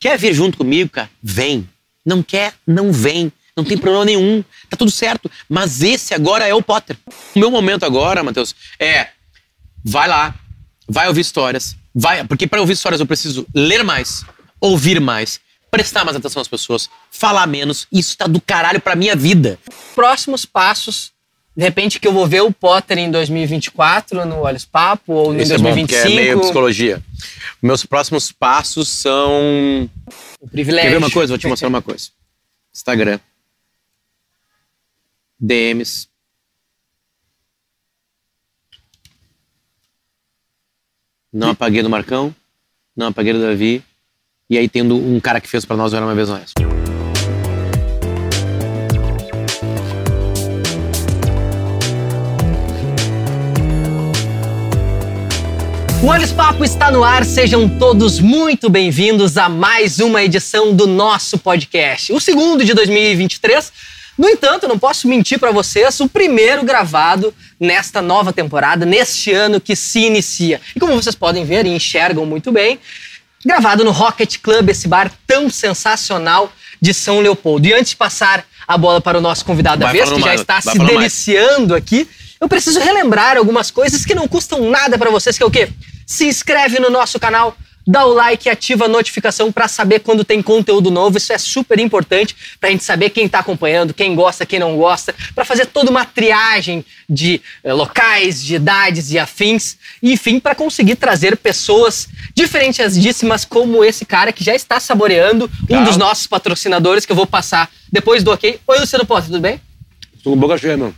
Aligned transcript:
Quer 0.00 0.18
vir 0.18 0.34
junto 0.34 0.58
comigo, 0.58 0.90
cara? 0.90 1.10
Vem. 1.22 1.68
Não 2.04 2.22
quer? 2.22 2.54
Não 2.66 2.92
vem. 2.92 3.30
Não 3.56 3.64
tem 3.64 3.76
problema 3.76 4.06
nenhum. 4.06 4.42
Tá 4.68 4.76
tudo 4.76 4.90
certo. 4.90 5.30
Mas 5.48 5.82
esse 5.82 6.14
agora 6.14 6.48
é 6.48 6.54
o 6.54 6.62
Potter. 6.62 6.96
O 7.36 7.38
meu 7.38 7.50
momento 7.50 7.84
agora, 7.84 8.24
Matheus, 8.24 8.54
é 8.78 9.08
vai 9.84 10.08
lá, 10.08 10.34
vai 10.88 11.08
ouvir 11.08 11.20
histórias, 11.20 11.76
vai, 11.94 12.24
porque 12.24 12.46
para 12.46 12.60
ouvir 12.60 12.74
histórias 12.74 13.00
eu 13.00 13.06
preciso 13.06 13.46
ler 13.54 13.82
mais, 13.82 14.24
ouvir 14.60 15.00
mais, 15.00 15.40
prestar 15.70 16.04
mais 16.04 16.16
atenção 16.16 16.42
às 16.42 16.48
pessoas, 16.48 16.90
falar 17.10 17.46
menos. 17.46 17.86
Isso 17.92 18.16
tá 18.16 18.26
do 18.26 18.40
caralho 18.40 18.80
pra 18.80 18.96
minha 18.96 19.16
vida. 19.16 19.58
Próximos 19.94 20.44
passos, 20.44 21.12
de 21.56 21.62
repente 21.62 21.98
que 21.98 22.06
eu 22.06 22.12
vou 22.12 22.26
ver 22.26 22.42
o 22.42 22.52
Potter 22.52 22.98
em 22.98 23.10
2024 23.10 24.24
no 24.24 24.40
Olhos 24.40 24.64
Papo 24.64 25.12
ou 25.12 25.34
em 25.34 25.42
Isso 25.42 25.52
é 25.52 25.58
bom, 25.58 25.64
2025. 25.64 26.06
é 26.06 26.14
meio 26.14 26.40
psicologia. 26.40 27.02
Meus 27.60 27.84
próximos 27.84 28.30
passos 28.32 28.88
são 28.88 29.90
o 30.40 30.48
privilégio. 30.48 30.90
Quer 30.90 30.98
ver 30.98 31.04
uma 31.04 31.10
coisa? 31.10 31.32
Vou 31.32 31.38
te 31.38 31.46
mostrar 31.46 31.68
uma 31.68 31.82
coisa. 31.82 32.10
Instagram. 32.72 33.18
DMs. 35.38 36.08
Não 41.32 41.50
apaguei 41.50 41.82
do 41.82 41.90
Marcão. 41.90 42.34
Não 42.96 43.08
apaguei 43.08 43.32
do 43.32 43.40
Davi. 43.40 43.82
E 44.48 44.58
aí 44.58 44.68
tendo 44.68 44.96
um 44.96 45.20
cara 45.20 45.40
que 45.40 45.48
fez 45.48 45.64
pra 45.64 45.76
nós 45.76 45.94
era 45.94 46.04
uma 46.04 46.14
vez 46.14 46.28
no 46.28 46.36
O 56.02 56.06
Olhos 56.06 56.32
Papo 56.32 56.64
está 56.64 56.90
no 56.90 57.04
ar, 57.04 57.26
sejam 57.26 57.68
todos 57.68 58.20
muito 58.20 58.70
bem-vindos 58.70 59.36
a 59.36 59.50
mais 59.50 59.98
uma 60.00 60.22
edição 60.22 60.74
do 60.74 60.86
nosso 60.86 61.36
podcast. 61.36 62.10
O 62.10 62.18
segundo 62.18 62.64
de 62.64 62.72
2023. 62.72 63.70
No 64.16 64.26
entanto, 64.26 64.66
não 64.66 64.78
posso 64.78 65.06
mentir 65.06 65.38
para 65.38 65.50
vocês, 65.50 66.00
o 66.00 66.08
primeiro 66.08 66.64
gravado 66.64 67.34
nesta 67.60 68.00
nova 68.00 68.32
temporada, 68.32 68.86
neste 68.86 69.30
ano 69.30 69.60
que 69.60 69.76
se 69.76 70.00
inicia. 70.00 70.58
E 70.74 70.80
como 70.80 70.94
vocês 70.94 71.14
podem 71.14 71.44
ver 71.44 71.66
e 71.66 71.68
enxergam 71.68 72.24
muito 72.24 72.50
bem, 72.50 72.78
gravado 73.44 73.84
no 73.84 73.90
Rocket 73.90 74.38
Club, 74.38 74.70
esse 74.70 74.88
bar 74.88 75.12
tão 75.26 75.50
sensacional 75.50 76.50
de 76.80 76.94
São 76.94 77.20
Leopoldo. 77.20 77.68
E 77.68 77.74
antes 77.74 77.90
de 77.90 77.96
passar 77.96 78.46
a 78.66 78.78
bola 78.78 79.02
para 79.02 79.18
o 79.18 79.20
nosso 79.20 79.44
convidado 79.44 79.80
da 79.80 79.92
vez, 79.92 80.08
que 80.08 80.18
já 80.18 80.26
mais, 80.26 80.40
está 80.40 80.62
se 80.62 80.68
falando 80.68 80.78
mais. 80.80 80.96
deliciando 80.96 81.74
aqui, 81.74 82.08
eu 82.40 82.48
preciso 82.48 82.80
relembrar 82.80 83.36
algumas 83.36 83.70
coisas 83.70 84.02
que 84.06 84.14
não 84.14 84.26
custam 84.26 84.70
nada 84.70 84.96
para 84.96 85.10
vocês, 85.10 85.36
que 85.36 85.42
é 85.42 85.46
o 85.46 85.50
quê? 85.50 85.68
Se 86.10 86.26
inscreve 86.26 86.80
no 86.80 86.90
nosso 86.90 87.20
canal, 87.20 87.56
dá 87.86 88.04
o 88.04 88.12
like 88.12 88.48
e 88.48 88.50
ativa 88.50 88.86
a 88.86 88.88
notificação 88.88 89.52
para 89.52 89.68
saber 89.68 90.00
quando 90.00 90.24
tem 90.24 90.42
conteúdo 90.42 90.90
novo. 90.90 91.16
Isso 91.16 91.32
é 91.32 91.38
super 91.38 91.78
importante 91.78 92.34
para 92.58 92.68
a 92.68 92.72
gente 92.72 92.82
saber 92.82 93.10
quem 93.10 93.26
está 93.26 93.38
acompanhando, 93.38 93.94
quem 93.94 94.12
gosta, 94.16 94.44
quem 94.44 94.58
não 94.58 94.76
gosta, 94.76 95.14
para 95.36 95.44
fazer 95.44 95.66
toda 95.66 95.88
uma 95.88 96.04
triagem 96.04 96.84
de 97.08 97.40
eh, 97.62 97.72
locais, 97.72 98.42
de 98.42 98.56
idades 98.56 99.12
e 99.12 99.20
afins, 99.20 99.76
e 100.02 100.12
enfim, 100.14 100.40
para 100.40 100.52
conseguir 100.52 100.96
trazer 100.96 101.36
pessoas 101.36 102.08
diferenciadíssimas 102.34 103.44
como 103.44 103.84
esse 103.84 104.04
cara 104.04 104.32
que 104.32 104.42
já 104.42 104.52
está 104.56 104.80
saboreando 104.80 105.48
um 105.62 105.66
Calma. 105.68 105.86
dos 105.86 105.96
nossos 105.96 106.26
patrocinadores 106.26 107.06
que 107.06 107.12
eu 107.12 107.16
vou 107.16 107.26
passar 107.26 107.70
depois 107.90 108.24
do 108.24 108.32
ok. 108.32 108.58
Oi, 108.66 108.78
Luciano 108.80 109.06
Potter, 109.06 109.26
tudo 109.26 109.40
bem? 109.40 109.60
Tô 110.24 110.30
com 110.30 110.36
boca 110.36 110.58
cheia, 110.58 110.76
meu. 110.76 110.92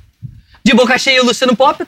de 0.65 0.73
boca 0.73 0.97
cheia 0.97 1.23
o 1.23 1.27
Luciano 1.27 1.55
Potter 1.55 1.87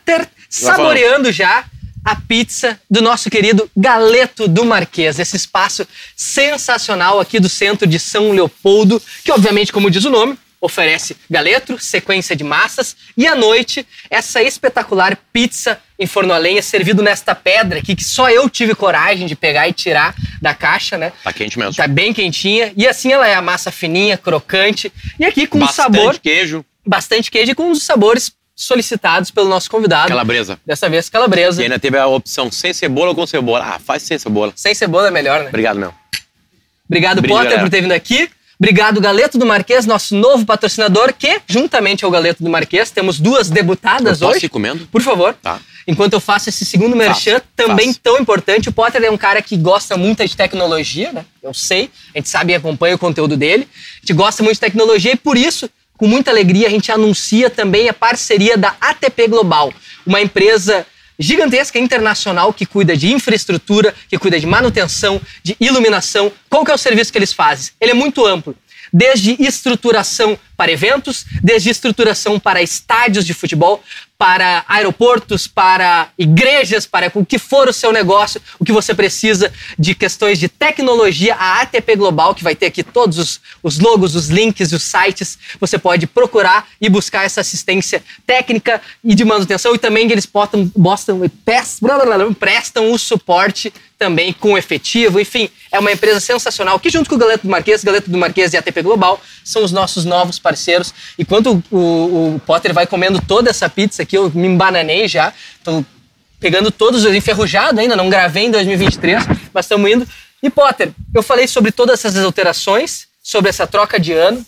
saboreando 0.50 1.32
já 1.32 1.64
a 2.04 2.16
pizza 2.16 2.78
do 2.90 3.00
nosso 3.00 3.30
querido 3.30 3.70
Galeto 3.76 4.46
do 4.46 4.64
Marquês, 4.64 5.18
esse 5.18 5.36
espaço 5.36 5.86
sensacional 6.14 7.18
aqui 7.18 7.40
do 7.40 7.48
centro 7.48 7.86
de 7.86 7.98
São 7.98 8.32
Leopoldo, 8.32 9.00
que 9.24 9.32
obviamente, 9.32 9.72
como 9.72 9.90
diz 9.90 10.04
o 10.04 10.10
nome, 10.10 10.38
oferece 10.60 11.16
galeto, 11.28 11.78
sequência 11.78 12.34
de 12.34 12.42
massas 12.42 12.96
e 13.16 13.26
à 13.26 13.34
noite 13.34 13.86
essa 14.08 14.42
espetacular 14.42 15.16
pizza 15.30 15.78
em 15.98 16.06
forno 16.06 16.32
a 16.32 16.38
lenha 16.38 16.62
servido 16.62 17.02
nesta 17.02 17.34
pedra 17.34 17.80
aqui 17.80 17.94
que 17.94 18.02
só 18.02 18.30
eu 18.30 18.48
tive 18.48 18.74
coragem 18.74 19.26
de 19.26 19.36
pegar 19.36 19.68
e 19.68 19.74
tirar 19.74 20.14
da 20.40 20.54
caixa, 20.54 20.96
né? 20.96 21.12
Tá 21.22 21.32
quente 21.34 21.58
mesmo. 21.58 21.74
Tá 21.74 21.86
bem 21.86 22.14
quentinha 22.14 22.72
e 22.76 22.86
assim 22.86 23.12
ela 23.12 23.28
é 23.28 23.34
a 23.34 23.42
massa 23.42 23.70
fininha, 23.70 24.16
crocante 24.16 24.90
e 25.18 25.24
aqui 25.26 25.46
com 25.46 25.58
um 25.58 25.60
Bastante 25.60 25.76
sabor 25.76 26.18
queijo. 26.18 26.64
bastante 26.86 27.30
queijo 27.30 27.52
e 27.52 27.54
com 27.54 27.68
um 27.68 27.72
dos 27.72 27.82
sabores 27.82 28.32
solicitados 28.54 29.30
pelo 29.30 29.48
nosso 29.48 29.70
convidado. 29.70 30.08
Calabresa. 30.08 30.58
Dessa 30.64 30.88
vez, 30.88 31.08
calabresa. 31.08 31.60
E 31.60 31.64
ainda 31.64 31.78
teve 31.78 31.98
a 31.98 32.06
opção 32.06 32.50
sem 32.50 32.72
cebola 32.72 33.08
ou 33.10 33.14
com 33.14 33.26
cebola. 33.26 33.64
Ah, 33.74 33.78
faz 33.78 34.02
sem 34.02 34.18
cebola. 34.18 34.52
Sem 34.56 34.74
cebola 34.74 35.08
é 35.08 35.10
melhor, 35.10 35.40
né? 35.42 35.48
Obrigado, 35.48 35.78
meu. 35.78 35.92
Obrigado, 36.88 37.20
Brinde, 37.20 37.34
Potter, 37.34 37.50
galera. 37.50 37.62
por 37.62 37.70
ter 37.70 37.80
vindo 37.80 37.92
aqui. 37.92 38.28
Obrigado, 38.58 39.00
Galeto 39.00 39.36
do 39.36 39.44
Marquês, 39.44 39.84
nosso 39.84 40.14
novo 40.14 40.46
patrocinador, 40.46 41.12
que, 41.12 41.40
juntamente 41.46 42.04
ao 42.04 42.10
Galeto 42.10 42.42
do 42.42 42.48
Marquês, 42.48 42.90
temos 42.90 43.18
duas 43.18 43.50
debutadas 43.50 44.20
Eu 44.20 44.28
posso 44.28 44.36
hoje. 44.38 44.46
ir 44.46 44.48
comendo? 44.48 44.86
Por 44.86 45.02
favor. 45.02 45.34
Tá. 45.34 45.58
Enquanto 45.88 46.12
eu 46.14 46.20
faço 46.20 46.48
esse 46.48 46.64
segundo 46.64 46.94
merchan, 46.96 47.34
Faço, 47.40 47.44
também 47.56 47.88
faço. 47.88 48.00
tão 48.02 48.18
importante. 48.18 48.68
O 48.68 48.72
Potter 48.72 49.02
é 49.02 49.10
um 49.10 49.18
cara 49.18 49.42
que 49.42 49.56
gosta 49.56 49.96
muito 49.96 50.24
de 50.26 50.36
tecnologia, 50.36 51.12
né? 51.12 51.24
Eu 51.42 51.52
sei, 51.52 51.90
a 52.14 52.18
gente 52.18 52.28
sabe 52.28 52.52
e 52.52 52.54
acompanha 52.56 52.94
o 52.94 52.98
conteúdo 52.98 53.36
dele. 53.36 53.68
A 53.96 54.00
gente 54.00 54.12
gosta 54.14 54.42
muito 54.42 54.54
de 54.54 54.60
tecnologia 54.60 55.12
e 55.12 55.16
por 55.16 55.36
isso, 55.36 55.68
com 55.96 56.06
muita 56.06 56.30
alegria, 56.30 56.66
a 56.66 56.70
gente 56.70 56.90
anuncia 56.90 57.48
também 57.48 57.88
a 57.88 57.94
parceria 57.94 58.56
da 58.56 58.76
ATP 58.80 59.28
Global, 59.28 59.72
uma 60.06 60.20
empresa 60.20 60.86
gigantesca 61.18 61.78
internacional 61.78 62.52
que 62.52 62.66
cuida 62.66 62.96
de 62.96 63.12
infraestrutura, 63.12 63.94
que 64.08 64.18
cuida 64.18 64.38
de 64.38 64.46
manutenção, 64.46 65.20
de 65.42 65.56
iluminação. 65.60 66.32
Qual 66.50 66.64
que 66.64 66.70
é 66.70 66.74
o 66.74 66.78
serviço 66.78 67.12
que 67.12 67.18
eles 67.18 67.32
fazem? 67.32 67.72
Ele 67.80 67.92
é 67.92 67.94
muito 67.94 68.26
amplo 68.26 68.56
desde 68.94 69.36
estruturação 69.42 70.38
para 70.56 70.70
eventos, 70.70 71.26
desde 71.42 71.68
estruturação 71.68 72.38
para 72.38 72.62
estádios 72.62 73.26
de 73.26 73.34
futebol, 73.34 73.82
para 74.16 74.64
aeroportos, 74.68 75.48
para 75.48 76.08
igrejas, 76.16 76.86
para 76.86 77.10
o 77.12 77.26
que 77.26 77.36
for 77.36 77.68
o 77.68 77.72
seu 77.72 77.92
negócio, 77.92 78.40
o 78.58 78.64
que 78.64 78.70
você 78.70 78.94
precisa 78.94 79.52
de 79.76 79.96
questões 79.96 80.38
de 80.38 80.48
tecnologia, 80.48 81.34
a 81.34 81.62
ATP 81.62 81.96
Global, 81.96 82.34
que 82.36 82.44
vai 82.44 82.54
ter 82.54 82.66
aqui 82.66 82.84
todos 82.84 83.18
os, 83.18 83.40
os 83.62 83.80
logos, 83.80 84.14
os 84.14 84.28
links 84.28 84.70
os 84.72 84.84
sites, 84.84 85.36
você 85.58 85.76
pode 85.76 86.06
procurar 86.06 86.68
e 86.80 86.88
buscar 86.88 87.24
essa 87.24 87.40
assistência 87.40 88.02
técnica 88.24 88.80
e 89.02 89.14
de 89.14 89.24
manutenção, 89.24 89.74
e 89.74 89.78
também 89.78 90.10
eles 90.10 90.26
prestam 92.32 92.92
o 92.92 92.98
suporte 92.98 93.72
também 93.98 94.32
com 94.32 94.56
efetivo, 94.56 95.20
enfim, 95.20 95.48
é 95.74 95.78
uma 95.78 95.90
empresa 95.92 96.20
sensacional 96.20 96.78
que 96.78 96.88
junto 96.88 97.08
com 97.10 97.16
o 97.16 97.18
Galeto 97.18 97.46
do 97.46 97.50
Marquês, 97.50 97.82
Galeto 97.82 98.10
do 98.10 98.16
Marquês 98.16 98.52
e 98.52 98.56
ATP 98.56 98.82
Global 98.82 99.20
são 99.44 99.64
os 99.64 99.72
nossos 99.72 100.04
novos 100.04 100.38
parceiros. 100.38 100.94
E 101.18 101.24
quando 101.24 101.62
o, 101.70 101.76
o- 101.78 102.34
o 102.36 102.40
Potter 102.46 102.72
vai 102.72 102.86
comendo 102.86 103.20
toda 103.26 103.50
essa 103.50 103.68
pizza 103.68 104.02
aqui, 104.02 104.16
eu 104.16 104.30
me 104.34 104.46
embananei 104.46 105.08
já, 105.08 105.32
tô 105.62 105.84
pegando 106.38 106.70
todos 106.70 107.04
os 107.04 107.14
enferrujados 107.14 107.78
ainda, 107.78 107.96
não 107.96 108.08
gravei 108.10 108.44
em 108.44 108.50
2023, 108.50 109.24
mas 109.52 109.64
estamos 109.66 109.90
indo. 109.90 110.06
E 110.42 110.50
Potter, 110.50 110.92
eu 111.14 111.22
falei 111.22 111.46
sobre 111.48 111.72
todas 111.72 112.04
essas 112.04 112.22
alterações, 112.24 113.06
sobre 113.22 113.48
essa 113.48 113.66
troca 113.66 113.98
de 113.98 114.12
ano, 114.12 114.44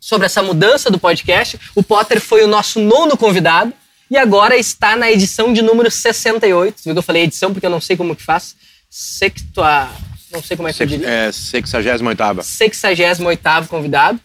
sobre 0.00 0.26
essa 0.26 0.42
mudança 0.42 0.90
do 0.90 0.98
podcast. 0.98 1.58
O 1.74 1.82
Potter 1.82 2.20
foi 2.20 2.42
o 2.44 2.46
nosso 2.46 2.78
nono 2.80 3.16
convidado 3.16 3.72
e 4.10 4.16
agora 4.16 4.56
está 4.56 4.96
na 4.96 5.10
edição 5.10 5.52
de 5.52 5.60
número 5.60 5.90
68. 5.90 6.74
Você 6.80 6.84
viu 6.88 6.94
que 6.94 6.98
eu 6.98 7.02
falei 7.02 7.24
edição 7.24 7.52
porque 7.52 7.66
eu 7.66 7.70
não 7.70 7.80
sei 7.80 7.96
como 7.96 8.16
que 8.16 8.22
faz. 8.22 8.54
Sextua... 8.88 9.88
Não 10.32 10.42
sei 10.42 10.56
como 10.56 10.68
é 10.68 10.72
que 10.72 10.82
eu 10.82 10.86
diria. 10.86 11.08
É, 11.08 11.32
68 11.32 12.02
68º 12.02 13.66
convidado. 13.66 14.20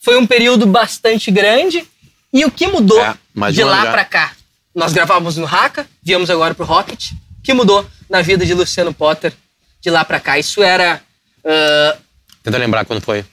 Foi 0.00 0.16
um 0.18 0.26
período 0.26 0.66
bastante 0.66 1.30
grande. 1.30 1.86
E 2.32 2.44
o 2.44 2.50
que 2.50 2.66
mudou 2.66 3.02
É, 3.02 3.16
de 3.52 3.64
lá 3.64 3.90
pra 3.90 4.04
cá? 4.04 4.32
Nós 4.74 4.92
gravávamos 4.92 5.36
no 5.36 5.46
Haka, 5.46 5.86
viemos 6.02 6.30
agora 6.30 6.54
pro 6.54 6.64
Rocket. 6.64 7.12
O 7.12 7.42
que 7.42 7.52
mudou 7.52 7.86
na 8.08 8.22
vida 8.22 8.46
de 8.46 8.54
Luciano 8.54 8.94
Potter 8.94 9.32
de 9.80 9.90
lá 9.90 10.04
pra 10.04 10.20
cá? 10.20 10.38
Isso 10.38 10.62
era 10.62 11.02
ah, 11.44 11.96
Tenta 12.42 12.58
lembrar 12.58 12.84
quando 12.84 13.00
foi. 13.00 13.24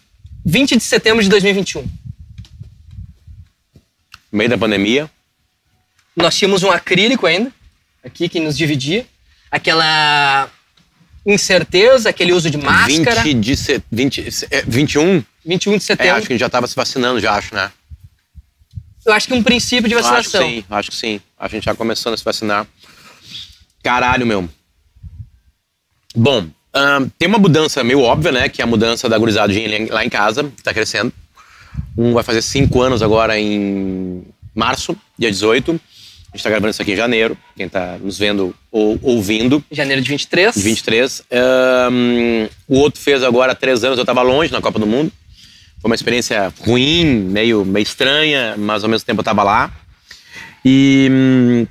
20 0.46 0.78
de 0.78 0.84
setembro 0.84 1.24
de 1.24 1.30
2021. 1.30 1.88
Meio 4.32 4.50
da 4.50 4.58
pandemia. 4.58 5.10
Nós 6.16 6.36
tínhamos 6.36 6.64
um 6.64 6.72
acrílico 6.72 7.26
ainda, 7.26 7.52
aqui 8.04 8.28
que 8.28 8.40
nos 8.40 8.58
dividia. 8.58 9.06
Aquela 9.52 10.50
incerteza, 11.34 12.10
aquele 12.10 12.32
uso 12.34 12.50
de 12.50 12.58
máscara. 12.58 13.22
20 13.22 13.40
de 13.44 13.58
se, 13.58 13.84
20, 13.92 14.28
é, 14.50 14.62
21? 14.68 15.24
21 15.46 15.72
de 15.74 15.78
É, 15.78 15.80
setembro. 15.80 16.16
acho 16.16 16.28
que 16.28 16.34
a 16.34 16.36
gente 16.36 16.40
já 16.42 16.50
tava 16.50 16.68
se 16.68 16.76
vacinando, 16.76 17.20
já 17.20 17.34
acho, 17.34 17.54
né? 17.54 17.72
Eu 19.06 19.14
acho 19.14 19.28
que 19.28 19.34
um 19.34 19.42
princípio 19.44 19.88
de 19.88 19.96
Acho 19.96 20.04
que 20.04 20.10
vacinação. 20.16 20.48
sim, 20.50 20.66
acho 20.70 20.90
que 20.92 20.96
sim. 20.98 21.22
A 21.40 21.48
gente 21.48 21.64
já 21.64 21.74
começando 21.76 22.14
a 22.14 22.18
se 22.18 22.24
vacinar. 22.26 22.68
Caralho, 23.82 24.26
meu. 24.26 24.50
Bom, 26.16 26.48
tem 27.18 27.28
uma 27.28 27.38
mudança 27.38 27.84
meio 27.84 28.02
óbvia, 28.02 28.32
né? 28.32 28.50
Que 28.50 28.62
é 28.62 28.64
a 28.64 28.68
mudança 28.68 29.08
da 29.08 29.18
gurizadinha 29.18 29.88
lá 29.92 30.04
em 30.04 30.10
casa, 30.10 30.44
que 30.44 30.62
tá 30.64 30.74
crescendo. 30.74 31.14
Um 31.98 32.14
vai 32.14 32.24
fazer 32.24 32.42
cinco 32.42 32.82
anos 32.82 33.02
agora 33.02 33.40
em 33.40 34.24
março, 34.54 34.96
dia 35.18 35.32
18. 35.32 35.80
A 36.38 36.40
gente 36.40 36.44
tá 36.44 36.50
gravando 36.52 36.70
isso 36.70 36.82
aqui 36.84 36.92
em 36.92 36.96
janeiro. 36.96 37.36
Quem 37.56 37.68
tá 37.68 37.98
nos 38.00 38.16
vendo 38.16 38.54
ou 38.72 39.00
ouvindo. 39.02 39.64
Janeiro 39.72 40.04
de 40.04 40.10
23. 40.10 40.54
De 40.54 40.62
23. 40.62 41.24
Um, 41.92 42.48
o 42.68 42.78
outro 42.78 43.02
fez 43.02 43.24
agora 43.24 43.54
há 43.54 43.56
três 43.56 43.84
anos. 43.84 43.98
Eu 43.98 44.06
tava 44.06 44.22
longe 44.22 44.52
na 44.52 44.62
Copa 44.62 44.78
do 44.78 44.86
Mundo. 44.86 45.12
Foi 45.82 45.90
uma 45.90 45.96
experiência 45.96 46.54
ruim, 46.60 47.06
meio, 47.06 47.66
meio 47.66 47.82
estranha, 47.82 48.54
mas 48.56 48.84
ao 48.84 48.90
mesmo 48.90 49.04
tempo 49.04 49.22
eu 49.22 49.24
tava 49.24 49.42
lá. 49.42 49.72
E 50.64 51.08
hum, 51.12 51.68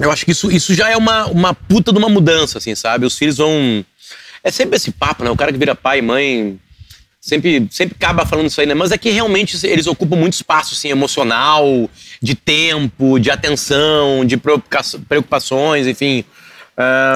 eu 0.00 0.10
acho 0.10 0.24
que 0.24 0.32
isso, 0.32 0.50
isso 0.50 0.72
já 0.72 0.88
é 0.88 0.96
uma, 0.96 1.26
uma 1.26 1.52
puta 1.52 1.92
de 1.92 1.98
uma 1.98 2.08
mudança, 2.08 2.56
assim, 2.56 2.74
sabe? 2.74 3.04
Os 3.04 3.18
filhos 3.18 3.36
vão. 3.36 3.84
É 4.42 4.50
sempre 4.50 4.76
esse 4.76 4.90
papo, 4.90 5.22
né? 5.22 5.30
O 5.30 5.36
cara 5.36 5.52
que 5.52 5.58
vira 5.58 5.74
pai 5.74 5.98
e 5.98 6.02
mãe 6.02 6.58
sempre, 7.28 7.68
sempre 7.70 7.94
acaba 7.94 8.24
falando 8.24 8.46
isso 8.46 8.58
aí, 8.58 8.66
né? 8.66 8.72
Mas 8.72 8.90
é 8.90 8.96
que 8.96 9.10
realmente 9.10 9.58
eles 9.66 9.86
ocupam 9.86 10.16
muito 10.16 10.32
espaço, 10.32 10.74
assim, 10.74 10.88
emocional, 10.88 11.88
de 12.22 12.34
tempo, 12.34 13.18
de 13.18 13.30
atenção, 13.30 14.24
de 14.24 14.36
preocupações, 14.36 15.86
enfim. 15.86 16.24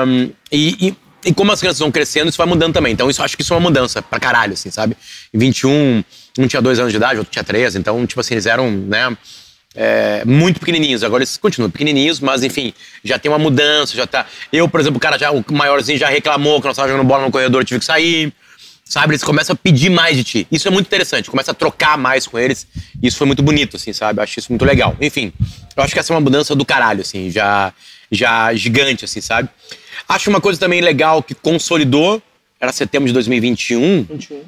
Um, 0.06 0.30
e, 0.50 0.88
e, 0.88 0.96
e, 1.24 1.32
como 1.32 1.50
as 1.50 1.60
crianças 1.60 1.78
vão 1.78 1.90
crescendo, 1.90 2.28
isso 2.28 2.36
vai 2.36 2.46
mudando 2.46 2.74
também. 2.74 2.92
Então, 2.92 3.08
isso 3.08 3.22
acho 3.22 3.34
que 3.36 3.42
isso 3.42 3.54
é 3.54 3.56
uma 3.56 3.62
mudança 3.62 4.02
pra 4.02 4.20
caralho, 4.20 4.52
assim, 4.52 4.70
sabe? 4.70 4.94
Em 5.32 5.38
21, 5.38 6.04
um 6.38 6.46
tinha 6.46 6.60
dois 6.60 6.78
anos 6.78 6.92
de 6.92 6.98
idade, 6.98 7.18
outro 7.18 7.32
tinha 7.32 7.44
três, 7.44 7.74
então, 7.74 8.06
tipo 8.06 8.20
assim, 8.20 8.34
eles 8.34 8.44
eram, 8.44 8.70
né? 8.70 9.16
É, 9.74 10.22
muito 10.26 10.60
pequenininhos. 10.60 11.02
Agora 11.02 11.22
eles 11.22 11.38
continuam 11.38 11.70
pequenininhos, 11.70 12.20
mas 12.20 12.42
enfim, 12.42 12.74
já 13.02 13.18
tem 13.18 13.30
uma 13.30 13.38
mudança, 13.38 13.96
já 13.96 14.06
tá. 14.06 14.26
Eu, 14.52 14.68
por 14.68 14.78
exemplo, 14.78 14.98
o 14.98 15.00
cara 15.00 15.18
já, 15.18 15.30
o 15.30 15.42
maiorzinho 15.50 15.98
já 15.98 16.08
reclamou 16.08 16.60
que 16.60 16.66
nós 16.66 16.74
estávamos 16.74 16.92
jogando 16.92 17.08
bola 17.08 17.24
no 17.24 17.30
corredor, 17.30 17.64
tive 17.64 17.80
que 17.80 17.86
sair. 17.86 18.30
Sabe, 18.92 19.12
eles 19.12 19.24
começam 19.24 19.54
a 19.54 19.56
pedir 19.56 19.88
mais 19.88 20.18
de 20.18 20.22
ti. 20.22 20.46
Isso 20.52 20.68
é 20.68 20.70
muito 20.70 20.84
interessante, 20.84 21.30
começa 21.30 21.50
a 21.50 21.54
trocar 21.54 21.96
mais 21.96 22.26
com 22.26 22.38
eles. 22.38 22.66
Isso 23.02 23.16
foi 23.16 23.26
muito 23.26 23.42
bonito, 23.42 23.76
assim, 23.76 23.90
sabe? 23.90 24.18
Eu 24.18 24.22
acho 24.22 24.38
isso 24.38 24.52
muito 24.52 24.66
legal. 24.66 24.94
Enfim, 25.00 25.32
eu 25.74 25.82
acho 25.82 25.94
que 25.94 25.98
essa 25.98 26.12
é 26.12 26.14
uma 26.14 26.20
mudança 26.20 26.54
do 26.54 26.62
caralho, 26.62 27.00
assim, 27.00 27.30
já, 27.30 27.72
já 28.10 28.52
gigante, 28.52 29.06
assim, 29.06 29.22
sabe? 29.22 29.48
Acho 30.06 30.28
uma 30.28 30.42
coisa 30.42 30.60
também 30.60 30.82
legal 30.82 31.22
que 31.22 31.34
consolidou, 31.34 32.22
era 32.60 32.70
setembro 32.70 33.06
de 33.06 33.14
2021. 33.14 34.02
21. 34.02 34.42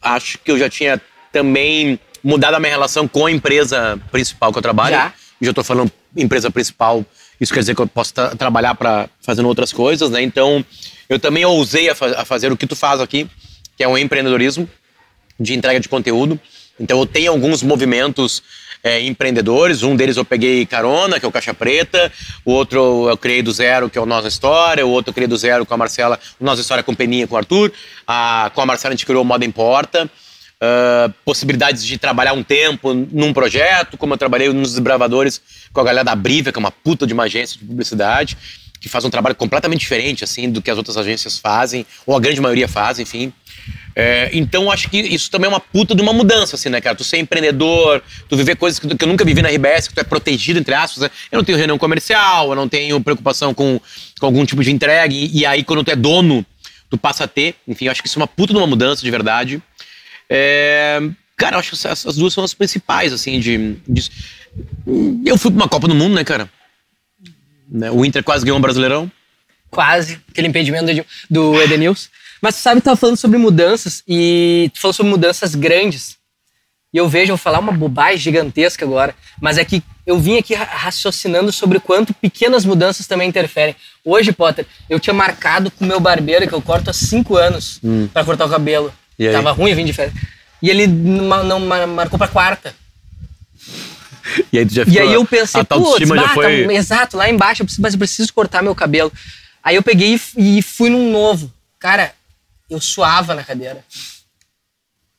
Acho 0.00 0.38
que 0.38 0.52
eu 0.52 0.56
já 0.56 0.70
tinha 0.70 1.02
também 1.32 1.98
mudado 2.22 2.54
a 2.54 2.60
minha 2.60 2.70
relação 2.70 3.08
com 3.08 3.26
a 3.26 3.32
empresa 3.32 4.00
principal 4.12 4.52
que 4.52 4.58
eu 4.58 4.62
trabalho. 4.62 4.94
Já. 4.94 5.12
Já 5.40 5.50
estou 5.50 5.64
falando 5.64 5.90
empresa 6.16 6.52
principal, 6.52 7.04
isso 7.42 7.52
quer 7.52 7.58
dizer 7.58 7.74
que 7.74 7.82
eu 7.82 7.88
posso 7.88 8.14
trabalhar 8.38 8.76
para 8.76 9.08
fazendo 9.20 9.48
outras 9.48 9.72
coisas, 9.72 10.08
né? 10.10 10.22
Então, 10.22 10.64
eu 11.08 11.18
também 11.18 11.44
ousei 11.44 11.90
a, 11.90 11.94
fa 11.94 12.06
a, 12.20 12.24
fazer 12.24 12.52
o 12.52 12.56
que 12.56 12.68
tu 12.68 12.76
faz 12.76 13.00
aqui, 13.00 13.28
que 13.76 13.82
é 13.82 13.88
um 13.88 13.98
empreendedorismo 13.98 14.70
de 15.40 15.52
entrega 15.52 15.80
de 15.80 15.88
conteúdo. 15.88 16.38
Então, 16.78 17.00
eu 17.00 17.06
tenho 17.06 17.32
alguns 17.32 17.60
movimentos 17.64 18.44
é, 18.80 19.00
empreendedores. 19.00 19.82
Um 19.82 19.96
deles 19.96 20.16
eu 20.16 20.24
peguei 20.24 20.64
carona, 20.64 21.18
que 21.18 21.26
é 21.26 21.28
o 21.28 21.32
Caixa 21.32 21.52
Preta. 21.52 22.12
O 22.44 22.52
outro 22.52 23.08
eu 23.10 23.16
criei 23.16 23.42
do 23.42 23.50
zero, 23.50 23.90
que 23.90 23.98
é 23.98 24.00
o 24.00 24.06
Nossa 24.06 24.28
História. 24.28 24.86
O 24.86 24.90
outro 24.90 25.10
eu 25.10 25.14
criei 25.14 25.26
do 25.26 25.36
zero 25.36 25.66
com 25.66 25.74
a 25.74 25.76
Marcela, 25.76 26.20
o 26.38 26.44
Nossa 26.44 26.60
História 26.60 26.84
com 26.84 26.94
Peninha, 26.94 27.26
com 27.26 27.34
o 27.34 27.38
Arthur. 27.38 27.72
A, 28.06 28.52
com 28.54 28.60
a 28.60 28.66
Marcela 28.66 28.94
a 28.94 28.96
gente 28.96 29.04
criou 29.04 29.22
o 29.22 29.24
Moda 29.24 29.44
Importa 29.44 30.08
uh, 30.62 31.12
possibilidades 31.24 31.84
de 31.84 31.98
trabalhar 31.98 32.32
um 32.32 32.42
tempo 32.42 32.94
num 32.94 33.32
projeto, 33.32 33.96
como 33.98 34.14
eu 34.14 34.18
trabalhei 34.18 34.52
nos 34.52 34.70
Desbravadores 34.70 35.42
com 35.72 35.80
a 35.80 35.84
galera 35.84 36.04
da 36.04 36.14
Brivia, 36.14 36.52
que 36.52 36.58
é 36.58 36.60
uma 36.60 36.70
puta 36.70 37.06
de 37.06 37.12
uma 37.12 37.24
agência 37.24 37.58
de 37.58 37.64
publicidade, 37.64 38.38
que 38.80 38.88
faz 38.88 39.04
um 39.04 39.10
trabalho 39.10 39.34
completamente 39.34 39.80
diferente, 39.80 40.24
assim, 40.24 40.50
do 40.50 40.60
que 40.60 40.70
as 40.70 40.76
outras 40.76 40.96
agências 40.96 41.38
fazem, 41.38 41.86
ou 42.06 42.16
a 42.16 42.20
grande 42.20 42.40
maioria 42.40 42.66
faz, 42.66 42.98
enfim. 42.98 43.32
É, 43.94 44.30
então, 44.32 44.72
acho 44.72 44.88
que 44.88 44.98
isso 44.98 45.30
também 45.30 45.46
é 45.46 45.48
uma 45.50 45.60
puta 45.60 45.94
de 45.94 46.02
uma 46.02 46.12
mudança, 46.12 46.56
assim, 46.56 46.68
né, 46.68 46.80
cara? 46.80 46.96
Tu 46.96 47.04
ser 47.04 47.18
empreendedor, 47.18 48.02
tu 48.28 48.36
viver 48.36 48.56
coisas 48.56 48.80
que, 48.80 48.94
que 48.96 49.04
eu 49.04 49.08
nunca 49.08 49.24
vivi 49.24 49.40
na 49.42 49.50
RBS, 49.50 49.86
que 49.86 49.94
tu 49.94 50.00
é 50.00 50.04
protegido, 50.04 50.58
entre 50.58 50.74
aspas. 50.74 51.02
Né? 51.04 51.10
Eu 51.30 51.36
não 51.36 51.44
tenho 51.44 51.58
reunião 51.58 51.78
comercial, 51.78 52.50
eu 52.50 52.56
não 52.56 52.68
tenho 52.68 53.00
preocupação 53.00 53.54
com, 53.54 53.80
com 54.18 54.26
algum 54.26 54.44
tipo 54.44 54.64
de 54.64 54.72
entrega. 54.72 55.14
E, 55.14 55.38
e, 55.38 55.46
aí, 55.46 55.62
quando 55.62 55.84
tu 55.84 55.90
é 55.90 55.96
dono, 55.96 56.44
tu 56.90 56.98
passa 56.98 57.24
a 57.24 57.28
ter. 57.28 57.54
Enfim, 57.68 57.86
acho 57.86 58.02
que 58.02 58.08
isso 58.08 58.18
é 58.18 58.22
uma 58.22 58.26
puta 58.26 58.52
de 58.52 58.58
uma 58.58 58.66
mudança, 58.66 59.02
de 59.02 59.10
verdade. 59.10 59.62
É, 60.34 60.98
cara, 61.36 61.56
eu 61.56 61.60
acho 61.60 61.76
que 61.76 61.86
essas 61.86 62.16
duas 62.16 62.32
são 62.32 62.42
as 62.42 62.54
principais, 62.54 63.12
assim, 63.12 63.38
de, 63.38 63.76
de, 63.86 64.10
Eu 65.26 65.36
fui 65.36 65.50
pra 65.50 65.60
uma 65.60 65.68
Copa 65.68 65.86
do 65.86 65.94
Mundo, 65.94 66.14
né, 66.14 66.24
cara? 66.24 66.48
Né, 67.68 67.90
o 67.90 68.02
Inter 68.02 68.24
quase 68.24 68.42
ganhou 68.42 68.56
um 68.56 68.62
Brasileirão. 68.62 69.12
Quase, 69.70 70.18
aquele 70.30 70.48
impedimento 70.48 70.86
do, 70.86 71.04
do 71.28 71.62
Edenilson. 71.62 72.08
Mas 72.40 72.56
tu 72.56 72.62
sabe 72.62 72.80
que 72.80 72.86
tava 72.86 72.96
falando 72.96 73.18
sobre 73.18 73.36
mudanças 73.36 74.02
e 74.08 74.70
tu 74.72 74.80
falou 74.80 74.94
sobre 74.94 75.10
mudanças 75.10 75.54
grandes. 75.54 76.16
E 76.94 76.96
eu 76.96 77.08
vejo, 77.08 77.32
eu 77.32 77.36
vou 77.36 77.42
falar 77.42 77.58
uma 77.58 77.72
bobagem 77.72 78.18
gigantesca 78.18 78.86
agora, 78.86 79.14
mas 79.40 79.58
é 79.58 79.64
que 79.64 79.82
eu 80.06 80.18
vim 80.18 80.38
aqui 80.38 80.54
raciocinando 80.54 81.52
sobre 81.52 81.76
o 81.76 81.80
quanto 81.80 82.14
pequenas 82.14 82.64
mudanças 82.64 83.06
também 83.06 83.28
interferem. 83.28 83.76
Hoje, 84.02 84.32
Potter, 84.32 84.66
eu 84.88 84.98
tinha 84.98 85.14
marcado 85.14 85.70
com 85.70 85.84
o 85.84 85.88
meu 85.88 86.00
barbeiro, 86.00 86.48
que 86.48 86.54
eu 86.54 86.62
corto 86.62 86.90
há 86.90 86.92
cinco 86.92 87.36
anos, 87.36 87.78
hum. 87.84 88.08
para 88.12 88.24
cortar 88.24 88.46
o 88.46 88.50
cabelo. 88.50 88.92
E 89.22 89.32
Tava 89.32 89.52
ruim, 89.52 89.70
eu 89.70 89.76
vim 89.76 89.84
de 89.84 89.92
férias. 89.92 90.14
E 90.60 90.70
ele 90.70 90.86
não, 90.86 91.44
não 91.44 91.60
marcou 91.88 92.18
pra 92.18 92.28
quarta. 92.28 92.74
E 94.52 94.58
aí, 94.58 94.66
tu 94.66 94.74
já 94.74 94.84
ficou, 94.84 95.02
e 95.02 95.04
aí 95.04 95.12
eu 95.12 95.24
pensei, 95.24 95.64
putz, 95.64 96.08
já 96.08 96.28
foi... 96.28 96.64
Tá, 96.64 96.72
exato, 96.72 97.16
lá 97.16 97.28
embaixo, 97.28 97.62
eu 97.62 97.66
preciso, 97.66 97.82
mas 97.82 97.92
eu 97.94 97.98
preciso 97.98 98.32
cortar 98.32 98.62
meu 98.62 98.74
cabelo. 98.74 99.12
Aí 99.62 99.76
eu 99.76 99.82
peguei 99.82 100.18
e, 100.36 100.58
e 100.58 100.62
fui 100.62 100.88
num 100.90 101.10
novo. 101.10 101.52
Cara, 101.78 102.12
eu 102.70 102.80
suava 102.80 103.34
na 103.34 103.42
cadeira. 103.42 103.84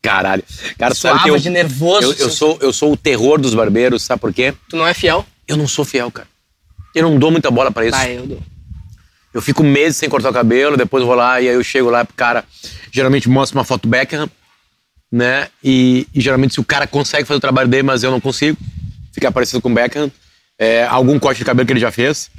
Caralho. 0.02 0.44
Cara, 0.78 0.94
suava 0.94 1.18
sabe 1.18 1.30
que 1.30 1.36
eu, 1.36 1.40
de 1.40 1.50
nervoso. 1.50 2.08
Eu, 2.08 2.14
eu, 2.14 2.30
sou, 2.30 2.58
eu 2.62 2.74
sou 2.74 2.92
o 2.94 2.98
terror 2.98 3.40
dos 3.40 3.54
barbeiros, 3.54 4.04
sabe 4.04 4.20
por 4.20 4.34
quê? 4.34 4.54
Tu 4.70 4.76
não 4.76 4.88
é 4.88 4.94
fiel? 4.94 5.26
Eu 5.48 5.58
não 5.58 5.68
sou 5.68 5.86
fiel, 5.86 6.10
cara. 6.12 6.28
Eu 6.96 7.04
não 7.04 7.18
dou 7.18 7.32
muita 7.32 7.50
bola 7.50 7.72
para 7.72 7.86
isso. 7.86 7.98
Ah, 7.98 8.10
eu 8.10 8.26
dou. 8.26 8.44
Eu 9.34 9.42
fico 9.42 9.64
meses 9.64 9.98
sem 9.98 10.10
cortar 10.10 10.30
o 10.30 10.34
cabelo, 10.34 10.78
depois 10.78 11.02
eu 11.02 11.08
vou 11.08 11.16
lá 11.16 11.42
e 11.42 11.50
aí 11.50 11.56
eu 11.56 11.64
chego 11.64 11.90
lá 11.90 12.06
pro 12.06 12.14
cara, 12.16 12.44
geralmente 12.92 13.28
mostra 13.28 13.58
uma 13.58 13.64
foto 13.64 13.88
Beckham, 13.88 14.30
né? 15.12 15.48
E, 15.64 16.08
e, 16.14 16.22
geralmente 16.22 16.54
se 16.54 16.60
o 16.60 16.64
cara 16.64 16.86
consegue 16.86 17.26
fazer 17.26 17.38
o 17.38 17.42
trabalho 17.42 17.68
dele, 17.68 17.84
mas 17.84 18.04
eu 18.04 18.12
não 18.12 18.22
consigo, 18.22 18.58
ficar 19.12 19.32
parecido 19.32 19.62
com 19.62 19.70
o 19.70 19.74
Beckham, 19.74 20.12
é, 20.60 20.86
algum 20.86 21.18
corte 21.20 21.40
de 21.40 21.46
cabelo 21.46 21.66
que 21.66 21.74
ele 21.74 21.80
já 21.80 21.92
fez. 21.92 22.30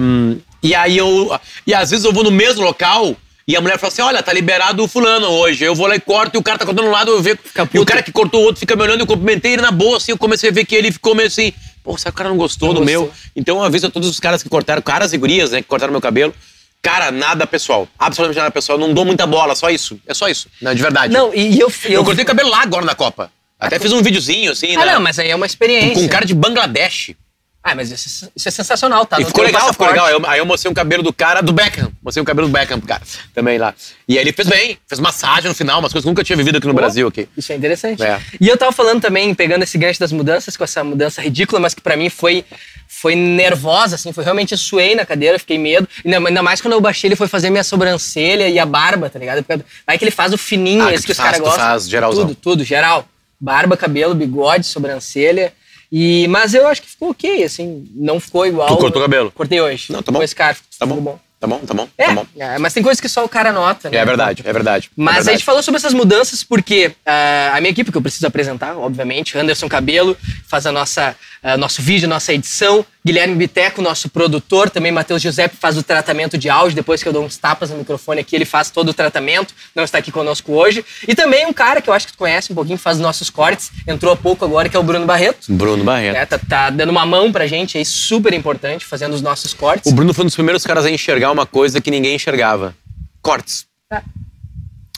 Um, 0.00 0.38
e 0.62 0.74
aí 0.74 0.96
eu. 0.98 1.38
E 1.66 1.74
às 1.74 1.90
vezes 1.90 2.04
eu 2.04 2.12
vou 2.12 2.22
no 2.22 2.30
mesmo 2.30 2.62
local 2.62 3.16
e 3.46 3.56
a 3.56 3.60
mulher 3.60 3.78
fala 3.78 3.92
assim: 3.92 4.02
olha, 4.02 4.22
tá 4.22 4.32
liberado 4.32 4.82
o 4.82 4.88
fulano 4.88 5.26
hoje. 5.26 5.64
Eu 5.64 5.74
vou 5.74 5.86
lá 5.86 5.96
e 5.96 6.00
corto, 6.00 6.36
e 6.36 6.38
o 6.38 6.42
cara 6.42 6.58
tá 6.58 6.64
cortando 6.64 6.86
um 6.86 6.90
lado, 6.90 7.10
eu 7.10 7.22
vejo. 7.22 7.38
E 7.74 7.78
o 7.78 7.84
cara 7.84 8.02
que 8.02 8.12
cortou 8.12 8.42
o 8.42 8.44
outro 8.44 8.60
fica 8.60 8.76
me 8.76 8.82
olhando, 8.82 9.00
eu 9.00 9.06
cumprimentei 9.06 9.54
ele 9.54 9.62
na 9.62 9.70
boa, 9.70 9.96
assim, 9.96 10.12
eu 10.12 10.18
comecei 10.18 10.50
a 10.50 10.52
ver 10.52 10.64
que 10.64 10.74
ele 10.74 10.92
ficou 10.92 11.14
meio 11.14 11.28
assim. 11.28 11.52
Pô, 11.90 11.98
será 11.98 12.12
que 12.12 12.14
o 12.14 12.18
cara 12.18 12.30
não 12.30 12.36
gostou 12.36 12.68
não 12.68 12.74
do 12.74 12.80
gostou. 12.82 13.02
meu? 13.06 13.12
Então 13.34 13.56
eu 13.56 13.64
aviso 13.64 13.88
a 13.88 13.90
todos 13.90 14.08
os 14.08 14.20
caras 14.20 14.44
que 14.44 14.48
cortaram, 14.48 14.80
caras 14.80 15.12
e 15.12 15.18
gurias, 15.18 15.50
né, 15.50 15.60
que 15.60 15.66
cortaram 15.66 15.90
meu 15.90 16.00
cabelo. 16.00 16.32
Cara, 16.80 17.10
nada 17.10 17.46
pessoal. 17.48 17.88
Absolutamente 17.98 18.38
nada 18.38 18.50
pessoal. 18.50 18.78
Não 18.78 18.94
dou 18.94 19.04
muita 19.04 19.26
bola, 19.26 19.56
só 19.56 19.68
isso. 19.68 20.00
É 20.06 20.14
só 20.14 20.28
isso. 20.28 20.48
Né, 20.62 20.72
de 20.72 20.80
verdade. 20.80 21.12
Não, 21.12 21.34
e 21.34 21.58
eu. 21.58 21.70
Eu, 21.84 21.90
eu 21.90 22.04
cortei 22.04 22.24
cabelo 22.24 22.48
lá 22.48 22.62
agora 22.62 22.86
na 22.86 22.94
Copa. 22.94 23.30
Até 23.58 23.78
fiz 23.78 23.92
um 23.92 24.02
videozinho, 24.02 24.52
assim. 24.52 24.74
Ah, 24.76 24.86
né? 24.86 24.94
não, 24.94 25.00
mas 25.00 25.18
aí 25.18 25.28
é 25.28 25.36
uma 25.36 25.44
experiência. 25.44 25.94
Com 25.94 26.02
um 26.02 26.08
cara 26.08 26.24
de 26.24 26.34
Bangladesh. 26.34 27.14
Ah, 27.62 27.74
mas 27.74 27.90
isso, 27.90 28.30
isso 28.34 28.48
é 28.48 28.50
sensacional, 28.50 29.04
tá? 29.04 29.20
E 29.20 29.24
ficou 29.24 29.44
legal, 29.44 29.70
ficou 29.70 29.86
legal. 29.86 30.06
Aí 30.06 30.14
eu, 30.14 30.26
aí 30.26 30.38
eu, 30.38 30.46
mostrei 30.46 30.72
o 30.72 30.74
cabelo 30.74 31.02
do 31.02 31.12
cara 31.12 31.42
do 31.42 31.52
Beckham. 31.52 31.92
Mostrei 32.02 32.22
o 32.22 32.24
cabelo 32.24 32.48
do 32.48 32.52
Beckham 32.52 32.78
pro 32.78 32.88
cara 32.88 33.02
também 33.34 33.58
lá. 33.58 33.74
E 34.08 34.16
aí 34.16 34.24
ele 34.24 34.32
fez 34.32 34.48
bem, 34.48 34.78
fez 34.88 34.98
massagem 34.98 35.48
no 35.48 35.54
final, 35.54 35.78
umas 35.78 35.92
coisas 35.92 36.04
que 36.04 36.08
eu 36.08 36.10
nunca 36.10 36.24
tinha 36.24 36.36
vivido 36.36 36.56
aqui 36.56 36.66
no 36.66 36.72
Pô, 36.72 36.80
Brasil. 36.80 37.06
Aqui. 37.06 37.28
Isso 37.36 37.52
é 37.52 37.56
interessante. 37.56 38.02
É. 38.02 38.18
E 38.40 38.48
eu 38.48 38.56
tava 38.56 38.72
falando 38.72 39.02
também, 39.02 39.34
pegando 39.34 39.62
esse 39.62 39.76
gancho 39.76 40.00
das 40.00 40.10
mudanças, 40.10 40.56
com 40.56 40.64
essa 40.64 40.82
mudança 40.82 41.20
ridícula, 41.20 41.60
mas 41.60 41.74
que 41.74 41.82
para 41.82 41.96
mim 41.96 42.08
foi 42.08 42.44
foi 42.88 43.14
nervosa, 43.14 43.94
assim, 43.94 44.12
foi 44.12 44.24
realmente 44.24 44.56
suei 44.56 44.94
na 44.94 45.06
cadeira, 45.06 45.38
fiquei 45.38 45.58
medo. 45.58 45.88
Ainda 46.04 46.42
mais 46.42 46.60
quando 46.60 46.72
eu 46.72 46.80
baixei, 46.80 47.08
ele 47.08 47.16
foi 47.16 47.28
fazer 47.28 47.48
minha 47.48 47.62
sobrancelha 47.62 48.48
e 48.48 48.58
a 48.58 48.66
barba, 48.66 49.08
tá 49.08 49.18
ligado? 49.18 49.44
Aí 49.86 49.96
que 49.96 50.04
ele 50.04 50.10
faz 50.10 50.32
o 50.32 50.38
fininho, 50.38 50.84
ah, 50.84 50.92
esse 50.92 51.02
que, 51.02 51.06
que 51.06 51.12
os 51.12 51.18
caras 51.18 51.38
gostam. 51.38 51.64
Faz, 51.64 51.88
geralzão. 51.88 52.26
Tudo, 52.26 52.34
tudo, 52.34 52.64
geral. 52.64 53.06
Barba, 53.40 53.76
cabelo, 53.76 54.14
bigode, 54.14 54.66
sobrancelha. 54.66 55.52
E, 55.92 56.28
mas 56.28 56.54
eu 56.54 56.66
acho 56.68 56.82
que 56.82 56.88
ficou 56.88 57.10
ok, 57.10 57.42
assim, 57.42 57.88
não 57.94 58.20
ficou 58.20 58.46
igual. 58.46 58.68
Tu 58.68 58.76
cortou 58.76 59.02
o 59.02 59.04
cabelo? 59.04 59.32
Cortei 59.32 59.60
hoje. 59.60 59.92
Não, 59.92 60.02
tá 60.02 60.12
bom. 60.12 60.18
Com 60.18 60.24
esse 60.24 60.34
cara, 60.34 60.56
tá 60.78 60.86
bom. 60.86 60.96
bom. 60.96 61.18
Tá 61.40 61.46
bom, 61.46 61.58
tá 61.60 61.72
bom, 61.72 61.88
é, 61.96 62.04
tá 62.04 62.12
bom. 62.12 62.26
É, 62.36 62.58
mas 62.58 62.74
tem 62.74 62.82
coisas 62.82 63.00
que 63.00 63.08
só 63.08 63.24
o 63.24 63.28
cara 63.28 63.50
nota, 63.50 63.88
né? 63.88 63.96
É 63.96 64.04
verdade, 64.04 64.42
é 64.44 64.52
verdade. 64.52 64.90
Mas 64.94 65.08
é 65.08 65.14
verdade. 65.14 65.30
a 65.30 65.32
gente 65.38 65.44
falou 65.46 65.62
sobre 65.62 65.78
essas 65.78 65.94
mudanças 65.94 66.44
porque 66.44 66.88
uh, 66.88 67.54
a 67.54 67.60
minha 67.62 67.70
equipe, 67.70 67.90
que 67.90 67.96
eu 67.96 68.02
preciso 68.02 68.26
apresentar, 68.26 68.76
obviamente, 68.76 69.38
Anderson 69.38 69.66
Cabelo, 69.66 70.14
faz 70.46 70.66
a 70.66 70.72
nossa, 70.72 71.16
uh, 71.42 71.56
nosso 71.56 71.80
vídeo, 71.80 72.06
nossa 72.06 72.34
edição. 72.34 72.84
Guilherme 73.04 73.34
Biteco, 73.34 73.80
nosso 73.80 74.10
produtor, 74.10 74.68
também 74.68 74.92
Matheus 74.92 75.22
Giuseppe 75.22 75.56
faz 75.56 75.78
o 75.78 75.82
tratamento 75.82 76.36
de 76.36 76.50
áudio, 76.50 76.76
depois 76.76 77.02
que 77.02 77.08
eu 77.08 77.12
dou 77.12 77.24
uns 77.24 77.36
tapas 77.38 77.70
no 77.70 77.78
microfone 77.78 78.20
aqui, 78.20 78.36
ele 78.36 78.44
faz 78.44 78.70
todo 78.70 78.90
o 78.90 78.94
tratamento, 78.94 79.54
não 79.74 79.84
está 79.84 79.98
aqui 79.98 80.12
conosco 80.12 80.52
hoje. 80.52 80.84
E 81.08 81.14
também 81.14 81.46
um 81.46 81.52
cara 81.52 81.80
que 81.80 81.88
eu 81.88 81.94
acho 81.94 82.06
que 82.06 82.12
tu 82.12 82.18
conhece 82.18 82.52
um 82.52 82.54
pouquinho, 82.54 82.76
faz 82.76 82.98
os 82.98 83.02
nossos 83.02 83.30
cortes, 83.30 83.70
entrou 83.86 84.12
há 84.12 84.16
pouco 84.16 84.44
agora, 84.44 84.68
que 84.68 84.76
é 84.76 84.78
o 84.78 84.82
Bruno 84.82 85.06
Barreto. 85.06 85.50
Bruno 85.50 85.82
Barreto. 85.82 86.16
É, 86.16 86.26
tá, 86.26 86.38
tá, 86.38 86.70
dando 86.70 86.90
uma 86.90 87.06
mão 87.06 87.32
pra 87.32 87.46
gente 87.46 87.78
aí, 87.78 87.84
super 87.84 88.34
importante, 88.34 88.84
fazendo 88.84 89.14
os 89.14 89.22
nossos 89.22 89.54
cortes. 89.54 89.90
O 89.90 89.94
Bruno 89.94 90.12
foi 90.12 90.24
um 90.24 90.26
dos 90.26 90.34
primeiros 90.34 90.64
caras 90.64 90.84
a 90.84 90.90
enxergar 90.90 91.30
uma 91.30 91.46
coisa 91.46 91.80
que 91.80 91.90
ninguém 91.90 92.16
enxergava. 92.16 92.74
Cortes. 93.22 93.66
É. 93.90 94.02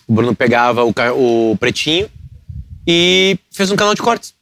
O 0.08 0.14
Bruno 0.14 0.34
pegava 0.34 0.84
o, 0.84 1.52
o 1.52 1.56
pretinho 1.56 2.10
e 2.86 3.38
fez 3.50 3.70
um 3.70 3.76
canal 3.76 3.94
de 3.94 4.02
cortes. 4.02 4.34